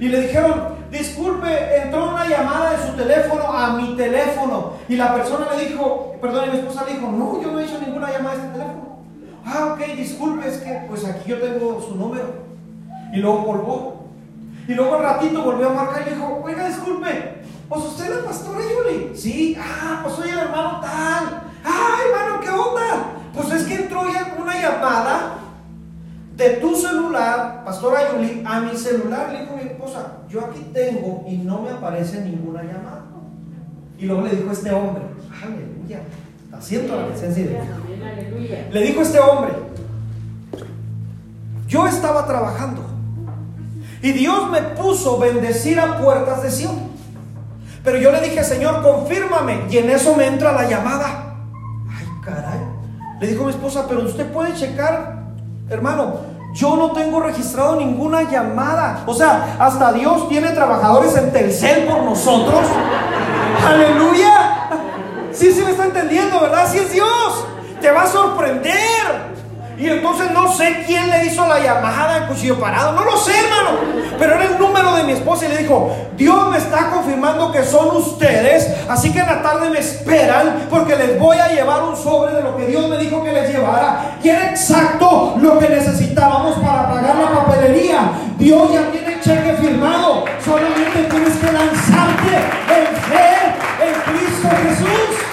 y 0.00 0.08
le 0.08 0.20
dijeron, 0.20 0.76
disculpe, 0.92 1.82
entró 1.82 2.10
una 2.10 2.28
llamada 2.28 2.70
de 2.70 2.86
su 2.86 2.96
teléfono 2.96 3.42
a 3.42 3.74
mi 3.74 3.96
teléfono. 3.96 4.74
Y 4.88 4.94
la 4.94 5.14
persona 5.14 5.46
le 5.56 5.66
dijo, 5.66 6.14
perdón, 6.20 6.44
y 6.48 6.52
mi 6.52 6.58
esposa 6.58 6.84
le 6.86 6.94
dijo, 6.94 7.10
no, 7.10 7.42
yo 7.42 7.50
no 7.50 7.58
he 7.58 7.64
hecho 7.64 7.80
ninguna 7.84 8.12
llamada 8.12 8.36
de 8.36 8.42
este 8.42 8.52
teléfono. 8.52 8.98
Ah, 9.44 9.74
ok, 9.74 9.96
disculpe, 9.96 10.48
es 10.48 10.58
que 10.58 10.84
pues 10.88 11.04
aquí 11.04 11.30
yo 11.30 11.38
tengo 11.38 11.82
su 11.82 11.96
número. 11.96 12.26
Y 13.12 13.16
luego 13.16 13.44
colgó. 13.44 13.97
Y 14.68 14.74
luego 14.74 14.96
al 14.96 15.02
ratito 15.02 15.42
volvió 15.42 15.70
a 15.70 15.72
marcar 15.72 16.06
y 16.06 16.10
dijo, 16.10 16.40
oiga, 16.44 16.68
disculpe, 16.68 17.42
¿pues 17.70 17.84
usted 17.86 18.04
es 18.04 18.16
la 18.16 18.24
pastora 18.24 18.60
Yuli? 18.60 19.16
Sí, 19.16 19.56
ah, 19.58 20.00
pues 20.02 20.14
soy 20.14 20.28
el 20.28 20.38
hermano 20.38 20.78
tal. 20.82 21.42
Ah, 21.64 21.96
hermano, 22.06 22.40
¿qué 22.42 22.50
onda? 22.50 23.14
Pues 23.32 23.50
es 23.50 23.62
que 23.64 23.76
entró 23.76 24.04
ya 24.12 24.36
una 24.38 24.60
llamada 24.60 25.38
de 26.36 26.50
tu 26.50 26.76
celular, 26.76 27.64
pastora 27.64 28.12
Yuli, 28.12 28.44
a 28.46 28.60
mi 28.60 28.76
celular. 28.76 29.32
Le 29.32 29.40
dijo 29.40 29.56
mi 29.56 29.62
esposa, 29.62 30.18
yo 30.28 30.44
aquí 30.44 30.70
tengo 30.74 31.24
y 31.26 31.38
no 31.38 31.62
me 31.62 31.70
aparece 31.70 32.20
ninguna 32.20 32.62
llamada. 32.62 33.06
Y 33.98 34.04
luego 34.04 34.20
le 34.20 34.36
dijo 34.36 34.52
este 34.52 34.70
hombre, 34.70 35.02
aleluya, 35.42 36.00
haciendo 36.52 36.94
la 36.94 37.06
presencia 37.06 37.42
de 37.42 37.50
Dios. 37.52 37.66
Le 38.70 38.82
dijo 38.82 39.00
este 39.00 39.18
hombre, 39.18 39.54
yo 41.66 41.86
estaba 41.86 42.26
trabajando 42.26 42.87
y 44.02 44.12
Dios 44.12 44.48
me 44.50 44.62
puso 44.62 45.18
bendecir 45.18 45.80
a 45.80 45.98
puertas 45.98 46.42
de 46.42 46.50
Sion. 46.50 46.88
Pero 47.84 47.98
yo 47.98 48.12
le 48.12 48.20
dije, 48.20 48.44
Señor, 48.44 48.82
confírmame. 48.82 49.62
Y 49.70 49.78
en 49.78 49.90
eso 49.90 50.14
me 50.14 50.26
entra 50.26 50.52
la 50.52 50.68
llamada. 50.68 51.36
Ay, 51.90 52.06
caray. 52.24 52.60
Le 53.20 53.26
dijo 53.26 53.44
mi 53.44 53.50
esposa, 53.50 53.86
pero 53.88 54.02
usted 54.02 54.30
puede 54.30 54.54
checar, 54.54 55.24
hermano. 55.68 56.38
Yo 56.54 56.76
no 56.76 56.92
tengo 56.92 57.20
registrado 57.20 57.76
ninguna 57.76 58.22
llamada. 58.30 59.02
O 59.06 59.14
sea, 59.14 59.56
hasta 59.58 59.92
Dios 59.92 60.28
tiene 60.28 60.50
trabajadores 60.50 61.16
en 61.16 61.32
Telcel 61.32 61.84
por 61.84 62.02
nosotros. 62.02 62.60
Aleluya. 63.66 64.68
Sí, 65.32 65.52
sí 65.52 65.62
me 65.62 65.70
está 65.70 65.84
entendiendo, 65.84 66.40
¿verdad? 66.40 66.66
Sí 66.70 66.78
es 66.78 66.92
Dios. 66.92 67.46
Te 67.80 67.90
va 67.90 68.02
a 68.02 68.06
sorprender. 68.06 69.27
Y 69.78 69.88
entonces 69.88 70.30
no 70.32 70.52
sé 70.52 70.82
quién 70.86 71.08
le 71.08 71.26
hizo 71.26 71.46
la 71.46 71.60
llamada 71.60 72.26
cuchillo 72.26 72.58
parado. 72.58 72.92
No 72.92 73.04
lo 73.04 73.16
sé, 73.16 73.32
hermano. 73.32 73.78
Pero 74.18 74.34
era 74.34 74.44
el 74.44 74.58
número 74.58 74.96
de 74.96 75.04
mi 75.04 75.12
esposa 75.12 75.46
y 75.46 75.48
le 75.48 75.58
dijo, 75.58 75.96
Dios 76.16 76.50
me 76.50 76.58
está 76.58 76.90
confirmando 76.90 77.52
que 77.52 77.62
son 77.64 77.96
ustedes. 77.96 78.68
Así 78.88 79.12
que 79.12 79.20
en 79.20 79.26
la 79.26 79.40
tarde 79.40 79.70
me 79.70 79.78
esperan 79.78 80.66
porque 80.68 80.96
les 80.96 81.18
voy 81.18 81.38
a 81.38 81.48
llevar 81.48 81.84
un 81.84 81.96
sobre 81.96 82.34
de 82.34 82.42
lo 82.42 82.56
que 82.56 82.66
Dios 82.66 82.88
me 82.88 82.98
dijo 82.98 83.22
que 83.22 83.32
les 83.32 83.50
llevara. 83.50 84.18
Y 84.22 84.28
era 84.28 84.50
exacto 84.50 85.36
lo 85.40 85.58
que 85.58 85.68
necesitábamos 85.68 86.56
para 86.58 86.88
pagar 86.88 87.16
la 87.16 87.30
papelería. 87.30 88.10
Dios 88.36 88.72
ya 88.72 88.90
tiene 88.90 89.14
el 89.14 89.20
cheque 89.20 89.56
firmado. 89.60 90.24
Solamente 90.44 91.04
tienes 91.08 91.36
que 91.36 91.52
lanzarte 91.52 92.36
en 92.68 92.96
fe 92.96 93.38
en 93.80 94.12
Cristo 94.12 94.48
Jesús. 94.64 95.27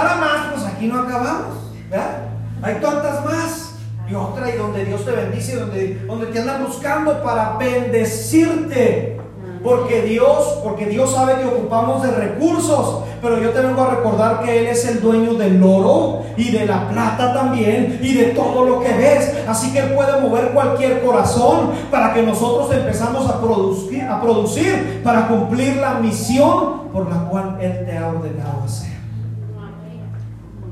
Contara 0.00 0.16
más, 0.16 0.52
pues 0.52 0.64
aquí 0.64 0.86
no 0.86 1.00
acabamos, 1.00 1.56
¿verdad? 1.90 2.18
Hay 2.62 2.74
tantas 2.76 3.24
más. 3.24 3.66
Y 4.08 4.14
otra, 4.14 4.52
y 4.52 4.58
donde 4.58 4.84
Dios 4.84 5.04
te 5.04 5.12
bendice, 5.12 5.56
donde, 5.56 6.02
donde 6.06 6.26
te 6.26 6.40
andan 6.40 6.66
buscando 6.66 7.22
para 7.22 7.56
bendecirte. 7.58 9.20
Porque 9.62 10.02
Dios, 10.02 10.58
porque 10.64 10.86
Dios 10.86 11.12
sabe 11.12 11.34
que 11.34 11.44
ocupamos 11.44 12.02
de 12.02 12.10
recursos, 12.10 13.04
pero 13.20 13.38
yo 13.40 13.50
te 13.50 13.60
vengo 13.60 13.82
a 13.82 13.90
recordar 13.96 14.42
que 14.42 14.58
Él 14.58 14.66
es 14.68 14.86
el 14.86 15.02
dueño 15.02 15.34
del 15.34 15.62
oro 15.62 16.22
y 16.36 16.50
de 16.50 16.64
la 16.64 16.88
plata 16.88 17.34
también 17.34 18.00
y 18.02 18.14
de 18.14 18.24
todo 18.28 18.64
lo 18.64 18.80
que 18.80 18.92
ves. 18.94 19.44
Así 19.46 19.70
que 19.72 19.80
Él 19.80 19.92
puede 19.92 20.18
mover 20.20 20.52
cualquier 20.52 21.04
corazón 21.04 21.72
para 21.90 22.14
que 22.14 22.22
nosotros 22.22 22.72
empezamos 22.74 23.28
a 23.28 23.38
producir, 23.38 24.02
a 24.02 24.20
producir 24.20 25.02
para 25.04 25.28
cumplir 25.28 25.76
la 25.76 25.94
misión 25.94 26.88
por 26.90 27.08
la 27.08 27.28
cual 27.28 27.58
Él 27.60 27.84
te 27.84 27.96
ha 27.96 28.08
ordenado 28.08 28.64
hacer. 28.64 28.89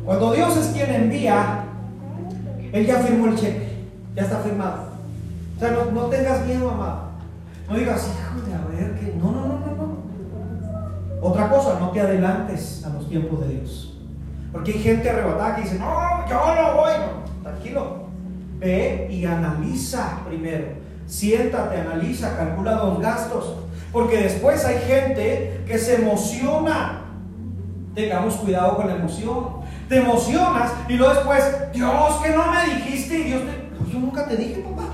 Cuando 0.08 0.32
Dios 0.32 0.56
es 0.56 0.68
quien 0.68 0.90
envía, 0.90 1.64
Él 2.72 2.86
ya 2.86 3.00
firmó 3.00 3.26
el 3.26 3.36
cheque, 3.36 3.88
ya 4.16 4.22
está 4.22 4.38
firmado. 4.38 4.84
O 5.54 5.60
sea, 5.60 5.70
no, 5.92 6.00
tengas 6.06 6.46
miedo, 6.46 6.70
amado. 6.70 7.10
No 7.68 7.76
digas, 7.76 8.08
híjole, 8.08 8.54
a 8.54 8.66
ver, 8.68 8.98
que 8.98 9.14
no, 9.18 9.32
no, 9.32 9.46
no, 9.46 9.58
no, 9.58 9.76
no. 9.76 9.98
Otra 11.20 11.50
cosa, 11.50 11.78
no 11.78 11.90
te 11.90 12.00
adelantes 12.00 12.86
a 12.86 12.88
los 12.88 13.06
tiempos 13.06 13.46
de 13.46 13.56
Dios. 13.56 13.98
Porque 14.50 14.72
hay 14.72 14.78
gente 14.78 15.10
arrebatada 15.10 15.56
que 15.56 15.62
dice, 15.64 15.78
no, 15.78 16.26
yo 16.26 16.54
no 16.54 16.76
voy. 16.78 16.92
tranquilo. 17.42 17.96
Ve 18.60 19.08
y 19.10 19.26
analiza 19.26 20.20
primero. 20.26 20.68
Siéntate, 21.06 21.82
analiza, 21.82 22.34
calcula 22.34 22.76
los 22.76 22.98
gastos. 23.00 23.56
Porque 23.92 24.22
después 24.22 24.64
hay 24.64 24.78
gente 24.78 25.64
que 25.66 25.76
se 25.76 25.96
emociona. 25.96 27.02
Tengamos 27.94 28.36
cuidado 28.36 28.74
con 28.76 28.86
la 28.86 28.94
emoción 28.94 29.57
te 29.88 29.96
emocionas 29.96 30.72
y 30.88 30.94
luego 30.94 31.14
después, 31.14 31.42
Dios, 31.72 32.16
que 32.22 32.30
no 32.30 32.44
me 32.52 32.74
dijiste 32.74 33.18
y 33.18 33.22
Dios 33.24 33.42
te, 33.42 33.52
pues 33.78 33.90
yo 33.90 33.98
nunca 33.98 34.26
te 34.26 34.36
dije, 34.36 34.62
papá. 34.62 34.88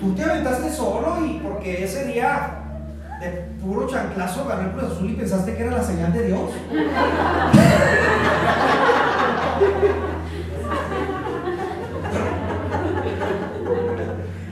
tú 0.00 0.14
te 0.14 0.22
aventaste 0.22 0.72
solo 0.72 1.26
y 1.26 1.40
porque 1.40 1.84
ese 1.84 2.04
día 2.06 2.60
de 3.20 3.28
puro 3.60 3.88
chanclazo 3.88 4.44
ganó 4.46 4.62
el 4.62 4.70
Cruz 4.70 4.92
Azul 4.92 5.10
y 5.10 5.14
pensaste 5.14 5.56
que 5.56 5.62
era 5.64 5.76
la 5.76 5.82
señal 5.82 6.12
de 6.12 6.26
Dios. 6.26 6.40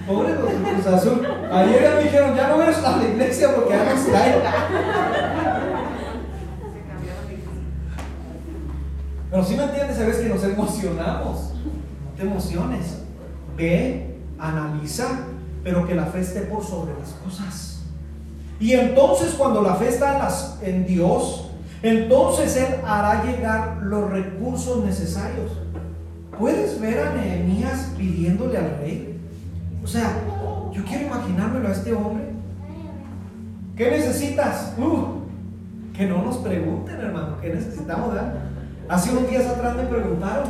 Pobre 0.08 0.34
los 0.34 0.52
Cruz 0.52 0.86
Azul. 0.86 1.28
Ayer 1.52 1.94
me 1.94 2.02
dijeron, 2.02 2.34
ya 2.34 2.48
no 2.48 2.58
ves 2.58 2.78
a 2.78 2.96
la 2.96 3.04
iglesia 3.04 3.54
porque 3.54 3.74
ya 3.74 3.84
nos 3.84 4.04
cae. 4.06 4.42
Pero 9.36 9.48
si 9.48 9.54
me 9.54 9.64
entiendes, 9.64 9.98
sabes 9.98 10.16
que 10.16 10.30
nos 10.30 10.42
emocionamos. 10.44 11.52
No 11.52 12.10
te 12.16 12.22
emociones. 12.22 13.02
Ve, 13.54 14.16
analiza, 14.38 15.08
pero 15.62 15.86
que 15.86 15.94
la 15.94 16.06
fe 16.06 16.20
esté 16.20 16.40
por 16.40 16.64
sobre 16.64 16.94
las 16.98 17.10
cosas. 17.22 17.82
Y 18.58 18.72
entonces 18.72 19.34
cuando 19.34 19.60
la 19.60 19.74
fe 19.74 19.90
está 19.90 20.26
en, 20.62 20.86
Dios, 20.86 21.50
entonces 21.82 22.56
Él 22.56 22.76
hará 22.86 23.24
llegar 23.24 23.76
los 23.82 24.10
recursos 24.10 24.82
necesarios. 24.82 25.50
¿Puedes 26.38 26.80
ver 26.80 26.98
a 27.00 27.12
Nehemías 27.12 27.92
pidiéndole 27.94 28.56
al 28.56 28.78
rey? 28.78 29.20
O 29.84 29.86
sea, 29.86 30.16
yo 30.72 30.82
quiero 30.82 31.08
imaginármelo 31.08 31.68
a 31.68 31.72
este 31.72 31.92
hombre. 31.92 32.24
¿Qué 33.76 33.90
necesitas? 33.90 34.72
Uh, 34.78 35.26
que 35.94 36.06
no 36.06 36.22
nos 36.22 36.38
pregunten, 36.38 36.98
hermano, 36.98 37.38
¿qué 37.42 37.50
necesitamos? 37.50 38.14
Hace 38.88 39.10
unos 39.10 39.28
días 39.28 39.46
atrás 39.46 39.74
me 39.74 39.82
preguntaron, 39.82 40.44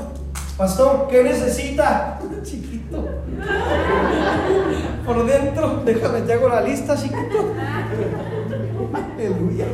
Pastor, 0.59 1.09
¿qué 1.11 1.23
necesita? 1.23 2.19
Chiquito. 2.43 3.05
Por 5.07 5.27
dentro, 5.27 5.83
déjame, 5.85 6.21
te 6.21 6.33
hago 6.33 6.49
la 6.49 6.61
lista, 6.61 6.97
chiquito. 6.97 7.53
Aleluya. 8.93 9.67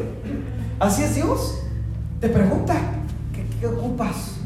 Así 0.78 1.02
es 1.02 1.14
Dios. 1.14 1.58
Te 2.20 2.28
pregunta, 2.28 2.74
¿qué, 3.32 3.44
¿qué, 3.58 3.66
ocupas? 3.66 4.36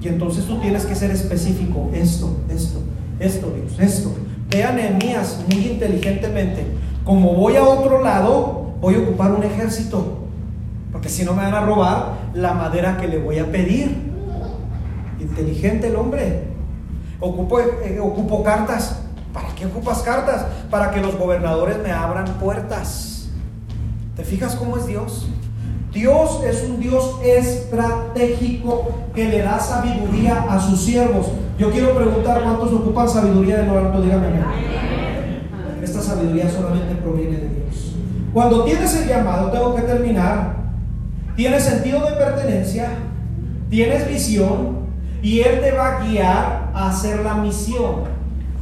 Y 0.00 0.08
entonces 0.08 0.46
tú 0.46 0.58
tienes 0.60 0.86
que 0.86 0.94
ser 0.94 1.10
específico. 1.10 1.90
Esto, 1.92 2.36
esto, 2.48 2.80
esto, 3.18 3.50
Dios, 3.50 3.78
esto. 3.78 4.14
Vean 4.50 4.76
Nehemías 4.76 5.40
muy 5.48 5.66
inteligentemente. 5.66 6.66
Como 7.04 7.34
voy 7.34 7.56
a 7.56 7.62
otro 7.62 8.02
lado, 8.02 8.74
voy 8.80 8.94
a 8.94 8.98
ocupar 8.98 9.32
un 9.32 9.42
ejército. 9.42 10.18
Porque 10.92 11.08
si 11.08 11.24
no 11.24 11.34
me 11.34 11.42
van 11.42 11.54
a 11.54 11.60
robar 11.60 12.17
la 12.34 12.54
madera 12.54 12.96
que 12.98 13.08
le 13.08 13.18
voy 13.18 13.38
a 13.38 13.50
pedir. 13.50 14.12
Inteligente 15.20 15.88
el 15.88 15.96
hombre. 15.96 16.44
Ocupo, 17.20 17.60
eh, 17.60 17.98
ocupo 18.00 18.42
cartas. 18.42 19.02
¿Para 19.32 19.48
qué 19.54 19.66
ocupas 19.66 19.98
cartas? 20.02 20.46
Para 20.70 20.90
que 20.90 21.00
los 21.00 21.16
gobernadores 21.16 21.78
me 21.82 21.92
abran 21.92 22.26
puertas. 22.40 23.28
¿Te 24.16 24.24
fijas 24.24 24.56
cómo 24.56 24.76
es 24.76 24.86
Dios? 24.86 25.28
Dios 25.92 26.42
es 26.44 26.64
un 26.64 26.80
Dios 26.80 27.18
estratégico 27.24 28.88
que 29.14 29.28
le 29.28 29.42
da 29.42 29.58
sabiduría 29.58 30.46
a 30.48 30.60
sus 30.60 30.80
siervos. 30.82 31.28
Yo 31.58 31.70
quiero 31.70 31.94
preguntar 31.94 32.42
cuántos 32.42 32.72
ocupan 32.72 33.08
sabiduría 33.08 33.58
de 33.58 33.66
lo 33.66 33.78
alto, 33.78 34.00
dígame. 34.00 34.28
Esta 35.82 36.02
sabiduría 36.02 36.48
solamente 36.50 36.94
proviene 36.96 37.36
de 37.36 37.48
Dios. 37.48 37.94
Cuando 38.32 38.64
tienes 38.64 38.94
el 38.96 39.08
llamado, 39.08 39.50
tengo 39.50 39.74
que 39.74 39.82
terminar, 39.82 40.57
tienes 41.38 41.62
sentido 41.62 42.04
de 42.04 42.16
pertenencia, 42.16 42.88
tienes 43.70 44.08
visión 44.08 44.88
y 45.22 45.38
Él 45.38 45.60
te 45.60 45.70
va 45.70 45.98
a 45.98 46.00
guiar 46.00 46.70
a 46.74 46.88
hacer 46.88 47.20
la 47.20 47.34
misión. 47.34 48.06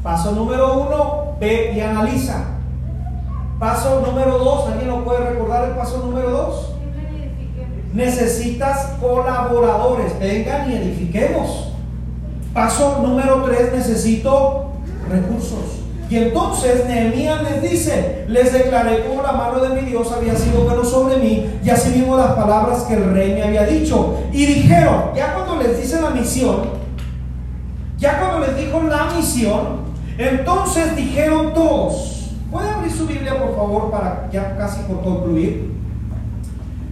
Paso 0.03 0.33
número 0.33 0.83
uno, 0.83 1.37
ve 1.41 1.73
y 1.75 1.81
analiza. 1.81 2.49
Paso 3.59 4.03
número 4.07 4.37
dos, 4.37 4.69
¿alguien 4.69 4.89
lo 4.89 5.05
puede 5.07 5.21
recordar 5.21 5.71
el 5.71 5.75
paso 5.75 6.03
número 6.05 6.31
dos? 6.31 6.75
Necesitas 7.95 8.91
colaboradores, 9.01 10.19
vengan 10.21 10.71
y 10.71 10.75
edifiquemos. 10.75 11.73
Paso 12.53 12.99
número 13.01 13.43
tres, 13.45 13.73
necesito 13.73 14.73
recursos. 15.09 15.86
Y 16.09 16.17
entonces 16.17 16.87
Nehemías 16.87 17.43
les 17.43 17.71
dice, 17.71 18.25
les 18.29 18.53
declaré 18.53 19.05
como 19.07 19.23
la 19.23 19.33
mano 19.33 19.59
de 19.61 19.81
mi 19.81 19.89
Dios 19.89 20.13
había 20.13 20.37
sido 20.37 20.63
bueno 20.63 20.85
sobre 20.85 21.17
mí, 21.17 21.47
y 21.65 21.71
así 21.71 21.91
mismo 21.99 22.17
las 22.17 22.33
palabras 22.33 22.83
que 22.83 22.95
el 22.95 23.13
rey 23.13 23.35
me 23.35 23.43
había 23.43 23.65
dicho. 23.67 24.17
Y 24.33 24.47
dijeron, 24.47 25.11
ya 25.17 25.35
cuando 25.35 25.57
les 25.63 25.81
dice 25.81 26.01
la 26.01 26.11
misión, 26.11 26.59
ya 27.99 28.21
cuando 28.21 28.47
les 28.47 28.57
dijo 28.57 28.83
la 28.83 29.07
misión, 29.17 29.87
entonces 30.17 30.95
dijeron 30.95 31.53
todos, 31.55 32.31
¿puede 32.53 32.71
abrir 32.71 32.93
su 32.93 33.07
Biblia 33.07 33.39
por 33.39 33.57
favor 33.57 33.91
para 33.91 34.29
ya 34.33 34.57
casi 34.57 34.83
por 34.83 35.03
concluir? 35.03 35.73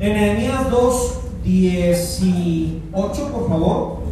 En 0.01 0.13
Nehemías 0.13 0.71
2, 0.71 1.19
18, 1.45 3.29
por 3.29 3.49
favor. 3.49 4.04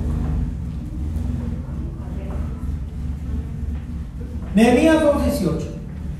Nehemías 4.55 5.01
2, 5.01 5.25
18. 5.25 5.67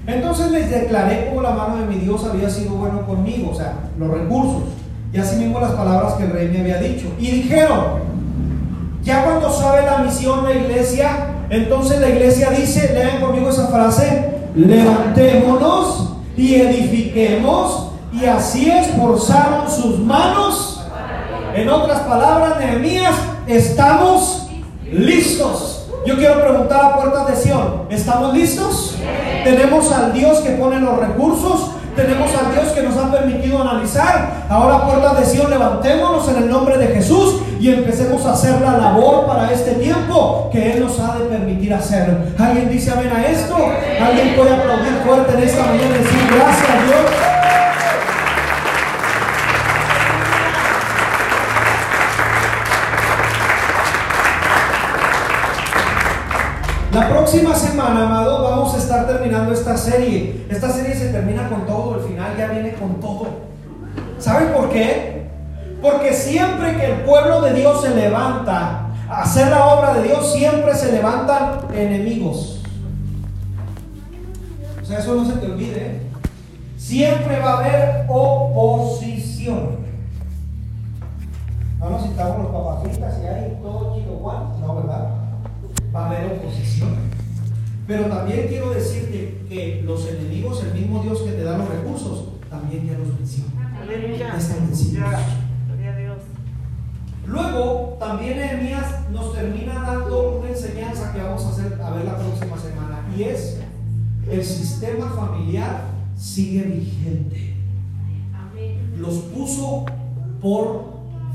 Entonces 0.07 0.51
les 0.51 0.71
declaré 0.71 1.29
como 1.29 1.43
la 1.43 1.51
mano 1.51 1.77
de 1.77 1.87
mi 1.87 1.97
Dios 1.97 2.25
había 2.25 2.51
sido 2.51 2.75
bueno 2.75 3.07
conmigo, 3.07 3.51
o 3.51 3.55
sea, 3.55 3.75
los 3.99 4.11
recursos, 4.11 4.63
y 5.13 5.19
así 5.19 5.37
mismo 5.37 5.61
las 5.61 5.73
palabras 5.73 6.15
que 6.15 6.25
el 6.25 6.33
rey 6.33 6.49
me 6.49 6.61
había 6.61 6.79
dicho. 6.79 7.07
Y 7.19 7.31
dijeron, 7.31 8.01
ya 9.03 9.25
cuando 9.25 9.53
sabe 9.53 9.85
la 9.85 9.99
misión 9.99 10.45
la 10.45 10.55
iglesia, 10.55 11.29
entonces 11.51 12.01
la 12.01 12.09
iglesia 12.09 12.51
dice, 12.51 12.93
lean 12.95 13.21
conmigo 13.21 13.51
esa 13.51 13.69
frase, 13.69 14.31
levantémonos 14.55 16.15
y 16.37 16.55
edifiquemos 16.55 17.93
y 18.13 18.25
así 18.25 18.71
esforzaron 18.71 19.71
sus 19.71 19.99
manos. 19.99 20.85
En 21.55 21.69
otras 21.69 22.01
palabras, 22.01 22.59
Nehemías, 22.59 23.15
estamos 23.47 24.49
listos. 24.91 25.72
Yo 26.05 26.17
quiero 26.17 26.41
preguntar 26.41 26.85
a 26.85 26.97
puertas 26.97 27.29
de 27.29 27.37
Sion, 27.37 27.87
¿estamos 27.89 28.35
listos? 28.35 28.97
Tenemos 29.45 29.93
al 29.93 30.13
Dios 30.13 30.41
que 30.41 30.51
pone 30.51 30.81
los 30.81 30.99
recursos, 30.99 31.71
tenemos 31.95 32.29
al 32.35 32.53
Dios 32.53 32.73
que 32.73 32.83
nos 32.83 32.97
ha 32.97 33.13
permitido 33.13 33.63
analizar. 33.63 34.47
Ahora, 34.49 34.85
puertas 34.85 35.21
de 35.21 35.27
Sion, 35.27 35.49
levantémonos 35.49 36.29
en 36.29 36.37
el 36.39 36.51
nombre 36.51 36.77
de 36.77 36.89
Jesús 36.89 37.43
y 37.61 37.69
empecemos 37.69 38.27
a 38.27 38.33
hacer 38.33 38.61
la 38.61 38.79
labor 38.79 39.27
para 39.27 39.53
este 39.53 39.75
tiempo 39.75 40.49
que 40.51 40.73
Él 40.73 40.81
nos 40.81 40.99
ha 40.99 41.19
de 41.19 41.27
permitir 41.27 41.73
hacer. 41.73 42.35
¿Alguien 42.37 42.69
dice 42.69 42.91
amén 42.91 43.13
a 43.15 43.25
esto? 43.25 43.57
¿Alguien 44.05 44.35
puede 44.35 44.55
aplaudir 44.55 44.95
fuerte 45.07 45.35
en 45.35 45.43
esta 45.45 45.63
mañana 45.63 45.95
y 45.95 45.99
decir 45.99 46.21
gracias 46.35 46.69
a 46.69 46.85
Dios? 46.85 47.12
Próxima 57.13 57.55
semana, 57.55 58.07
amado, 58.07 58.43
vamos 58.43 58.75
a 58.75 58.79
estar 58.79 59.07
terminando 59.07 59.53
esta 59.53 59.77
serie. 59.77 60.47
Esta 60.49 60.71
serie 60.71 60.95
se 60.95 61.11
termina 61.11 61.49
con 61.49 61.67
todo, 61.67 61.97
el 61.97 62.03
final 62.03 62.37
ya 62.37 62.49
viene 62.49 62.73
con 62.75 63.01
todo. 63.01 63.29
¿Saben 64.19 64.53
por 64.53 64.71
qué? 64.71 65.31
Porque 65.81 66.13
siempre 66.13 66.77
que 66.77 66.87
el 66.87 67.01
pueblo 67.03 67.43
de 67.43 67.55
Dios 67.55 67.83
se 67.83 67.95
levanta 67.95 68.87
a 69.09 69.23
hacer 69.23 69.49
la 69.49 69.67
obra 69.67 69.95
de 69.95 70.05
Dios, 70.05 70.33
siempre 70.33 70.75
se 70.75 70.93
levantan 70.93 71.61
enemigos. 71.75 72.63
O 74.81 74.85
sea, 74.85 74.99
eso 74.99 75.15
no 75.15 75.25
se 75.25 75.33
te 75.35 75.47
olvide. 75.47 75.87
¿eh? 75.87 76.03
Siempre 76.77 77.39
va 77.41 77.53
a 77.53 77.59
haber 77.59 78.07
oposición. 78.09 79.83
No 81.79 81.91
nos 81.91 82.03
citamos 82.03 82.39
los 82.39 82.53
papacitas 82.53 83.15
y 83.23 83.27
hay 83.27 83.59
todo 83.63 83.97
chico 83.97 84.19
Juan. 84.23 84.61
No, 84.61 84.77
¿verdad? 84.77 85.22
Va 85.95 86.07
a 86.07 86.11
haber 86.11 86.33
oposición. 86.33 86.95
Pero 87.87 88.07
también 88.07 88.47
quiero 88.49 88.71
decirte 88.71 89.43
que 89.49 89.83
los 89.85 90.09
enemigos, 90.09 90.65
el 90.65 90.81
mismo 90.81 91.03
Dios 91.03 91.21
que 91.23 91.33
te 91.33 91.43
da 91.43 91.59
los 91.59 91.69
recursos, 91.69 92.29
también 92.49 92.87
ya 92.87 92.99
los 92.99 93.17
venció. 93.17 93.45
Están 94.37 94.67
vencidos. 94.67 95.09
Luego, 97.27 97.97
también 97.99 98.37
Nehemías 98.37 99.11
nos 99.11 99.33
termina 99.33 99.75
dando 99.75 100.39
una 100.39 100.49
enseñanza 100.49 101.13
que 101.13 101.23
vamos 101.23 101.45
a 101.45 101.49
hacer 101.51 101.81
a 101.81 101.91
ver 101.91 102.05
la 102.05 102.19
próxima 102.19 102.59
semana 102.59 103.07
y 103.17 103.23
es 103.23 103.59
el 104.31 104.45
sistema 104.45 105.11
familiar 105.11 105.85
sigue 106.17 106.63
vigente. 106.63 107.55
Los 108.99 109.15
puso 109.15 109.85
por 110.41 110.85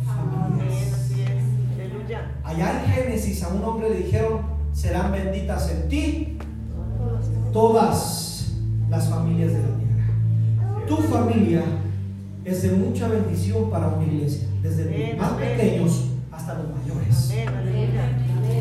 familias. 0.05 0.86
Allá 2.47 2.81
en 2.81 2.93
Génesis 2.93 3.43
a 3.43 3.49
un 3.49 3.61
hombre 3.61 3.89
le 3.89 3.97
dijeron, 4.05 4.39
serán 4.71 5.11
benditas 5.11 5.69
en 5.69 5.89
ti 5.89 6.37
todas 7.51 8.53
las 8.89 9.09
familias 9.09 9.51
de 9.51 9.59
la 9.59 9.67
tierra. 9.67 10.87
Tu 10.87 10.95
familia 10.95 11.61
es 12.45 12.61
de 12.61 12.71
mucha 12.71 13.09
bendición 13.09 13.69
para 13.69 13.89
una 13.89 14.05
iglesia, 14.05 14.47
desde 14.63 15.09
los 15.09 15.17
más 15.17 15.31
pequeños 15.33 16.05
hasta 16.31 16.53
los 16.53 16.67
mayores. 16.73 17.33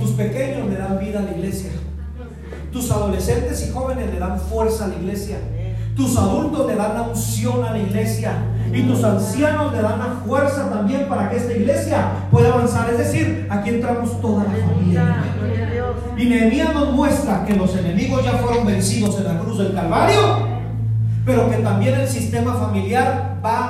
Tus 0.01 0.11
pequeños 0.11 0.69
le 0.69 0.77
dan 0.77 0.99
vida 0.99 1.21
a 1.21 1.23
la 1.23 1.31
iglesia. 1.31 1.71
Tus 2.73 2.91
adolescentes 2.91 3.69
y 3.69 3.71
jóvenes 3.71 4.13
le 4.13 4.19
dan 4.19 4.41
fuerza 4.41 4.87
a 4.87 4.89
la 4.89 4.97
iglesia. 4.97 5.39
Tus 5.97 6.17
adultos 6.17 6.67
le 6.67 6.77
dan 6.77 6.95
la 6.95 7.03
unción 7.03 7.65
a 7.65 7.71
la 7.71 7.79
iglesia. 7.79 8.35
Y 8.73 8.83
tus 8.83 9.03
ancianos 9.03 9.73
le 9.73 9.81
dan 9.81 9.99
la 9.99 10.21
fuerza 10.25 10.69
también 10.69 11.09
para 11.09 11.31
que 11.31 11.37
esta 11.37 11.53
iglesia 11.53 12.29
pueda 12.31 12.53
avanzar. 12.53 12.91
Es 12.91 12.99
decir, 12.99 13.47
aquí 13.51 13.71
entramos 13.71 14.21
toda 14.21 14.45
la 14.45 14.51
familia. 14.51 15.25
Y 16.17 16.27
Nehemías 16.27 16.75
nos 16.75 16.93
muestra 16.93 17.45
que 17.47 17.55
los 17.55 17.75
enemigos 17.75 18.25
ya 18.25 18.33
fueron 18.33 18.67
vencidos 18.67 19.17
en 19.19 19.25
la 19.25 19.39
cruz 19.41 19.59
del 19.59 19.75
Calvario 19.75 20.57
pero 21.27 21.51
que 21.51 21.57
también 21.57 21.99
el 21.99 22.09
sistema 22.09 22.55
familiar 22.55 23.37
va 23.45 23.65
a 23.65 23.66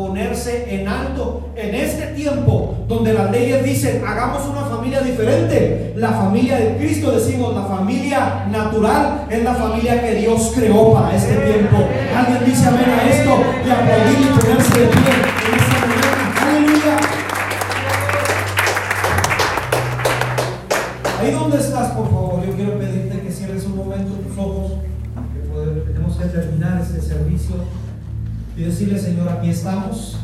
ponerse 0.00 0.80
en 0.80 0.88
alto 0.88 1.50
en 1.54 1.74
este 1.74 2.06
tiempo 2.14 2.74
donde 2.88 3.12
las 3.12 3.30
leyes 3.30 3.62
dicen 3.62 4.02
hagamos 4.06 4.46
una 4.46 4.62
familia 4.62 5.02
diferente. 5.02 5.92
La 5.96 6.08
familia 6.08 6.56
de 6.56 6.76
Cristo 6.78 7.12
decimos 7.12 7.54
la 7.54 7.64
familia 7.64 8.46
natural 8.50 9.26
es 9.28 9.44
la 9.44 9.54
familia 9.54 10.00
que 10.00 10.14
Dios 10.14 10.52
creó 10.54 10.94
para 10.94 11.14
este 11.14 11.34
tiempo. 11.34 11.76
Alguien 12.16 12.44
dice 12.46 12.66
amén 12.66 12.86
a 12.88 13.10
esto 13.10 13.42
y 13.66 13.70
aplaudir 13.70 14.20
y 14.20 14.40
ponerse 14.40 14.80
de 14.80 14.86
pie 14.86 15.12
en 15.46 15.58
esta 15.60 15.86
mañana. 15.86 16.24
Aleluya. 16.48 16.96
Ahí 21.20 21.30
donde 21.30 21.58
estás, 21.58 21.90
por 21.92 22.10
favor, 22.10 22.46
yo 22.46 22.54
quiero 22.54 22.78
pedirte 22.78 23.20
que 23.20 23.30
cierres 23.30 23.66
un 23.66 23.76
momento 23.76 24.12
tus 24.14 24.38
ojos 24.38 24.72
tenemos 25.86 26.16
que 26.16 26.24
terminar 26.24 26.80
este 26.80 27.02
servicio 27.02 27.56
y 28.56 28.62
decirle, 28.62 28.98
Señor, 28.98 29.28
aquí 29.28 29.50
estamos. 29.50 30.16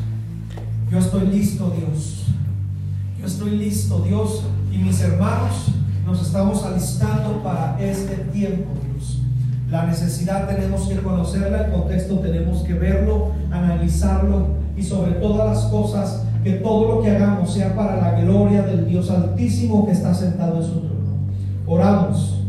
Yo 0.90 0.98
estoy 0.98 1.26
listo, 1.28 1.72
Dios. 1.76 2.26
Yo 3.20 3.26
estoy 3.26 3.50
listo, 3.58 4.00
Dios. 4.00 4.42
Y 4.72 4.78
mis 4.78 5.00
hermanos 5.00 5.68
nos 6.04 6.22
estamos 6.22 6.64
alistando 6.64 7.42
para 7.42 7.76
este 7.80 8.16
tiempo, 8.32 8.70
Dios. 8.84 9.20
La 9.70 9.86
necesidad 9.86 10.46
tenemos 10.46 10.86
que 10.88 10.96
conocerla, 10.96 11.66
el 11.66 11.72
contexto 11.72 12.20
tenemos 12.20 12.62
que 12.62 12.74
verlo, 12.74 13.32
analizarlo 13.50 14.48
y 14.76 14.82
sobre 14.82 15.12
todas 15.12 15.56
las 15.56 15.64
cosas, 15.70 16.22
que 16.44 16.52
todo 16.52 16.96
lo 16.96 17.02
que 17.02 17.10
hagamos 17.10 17.52
sea 17.52 17.74
para 17.74 17.96
la 17.96 18.20
gloria 18.20 18.62
del 18.62 18.86
Dios 18.86 19.10
Altísimo 19.10 19.86
que 19.86 19.92
está 19.92 20.14
sentado 20.14 20.58
en 20.58 20.62
su 20.62 20.80
trono. 20.80 21.16
Oramos. 21.66 22.45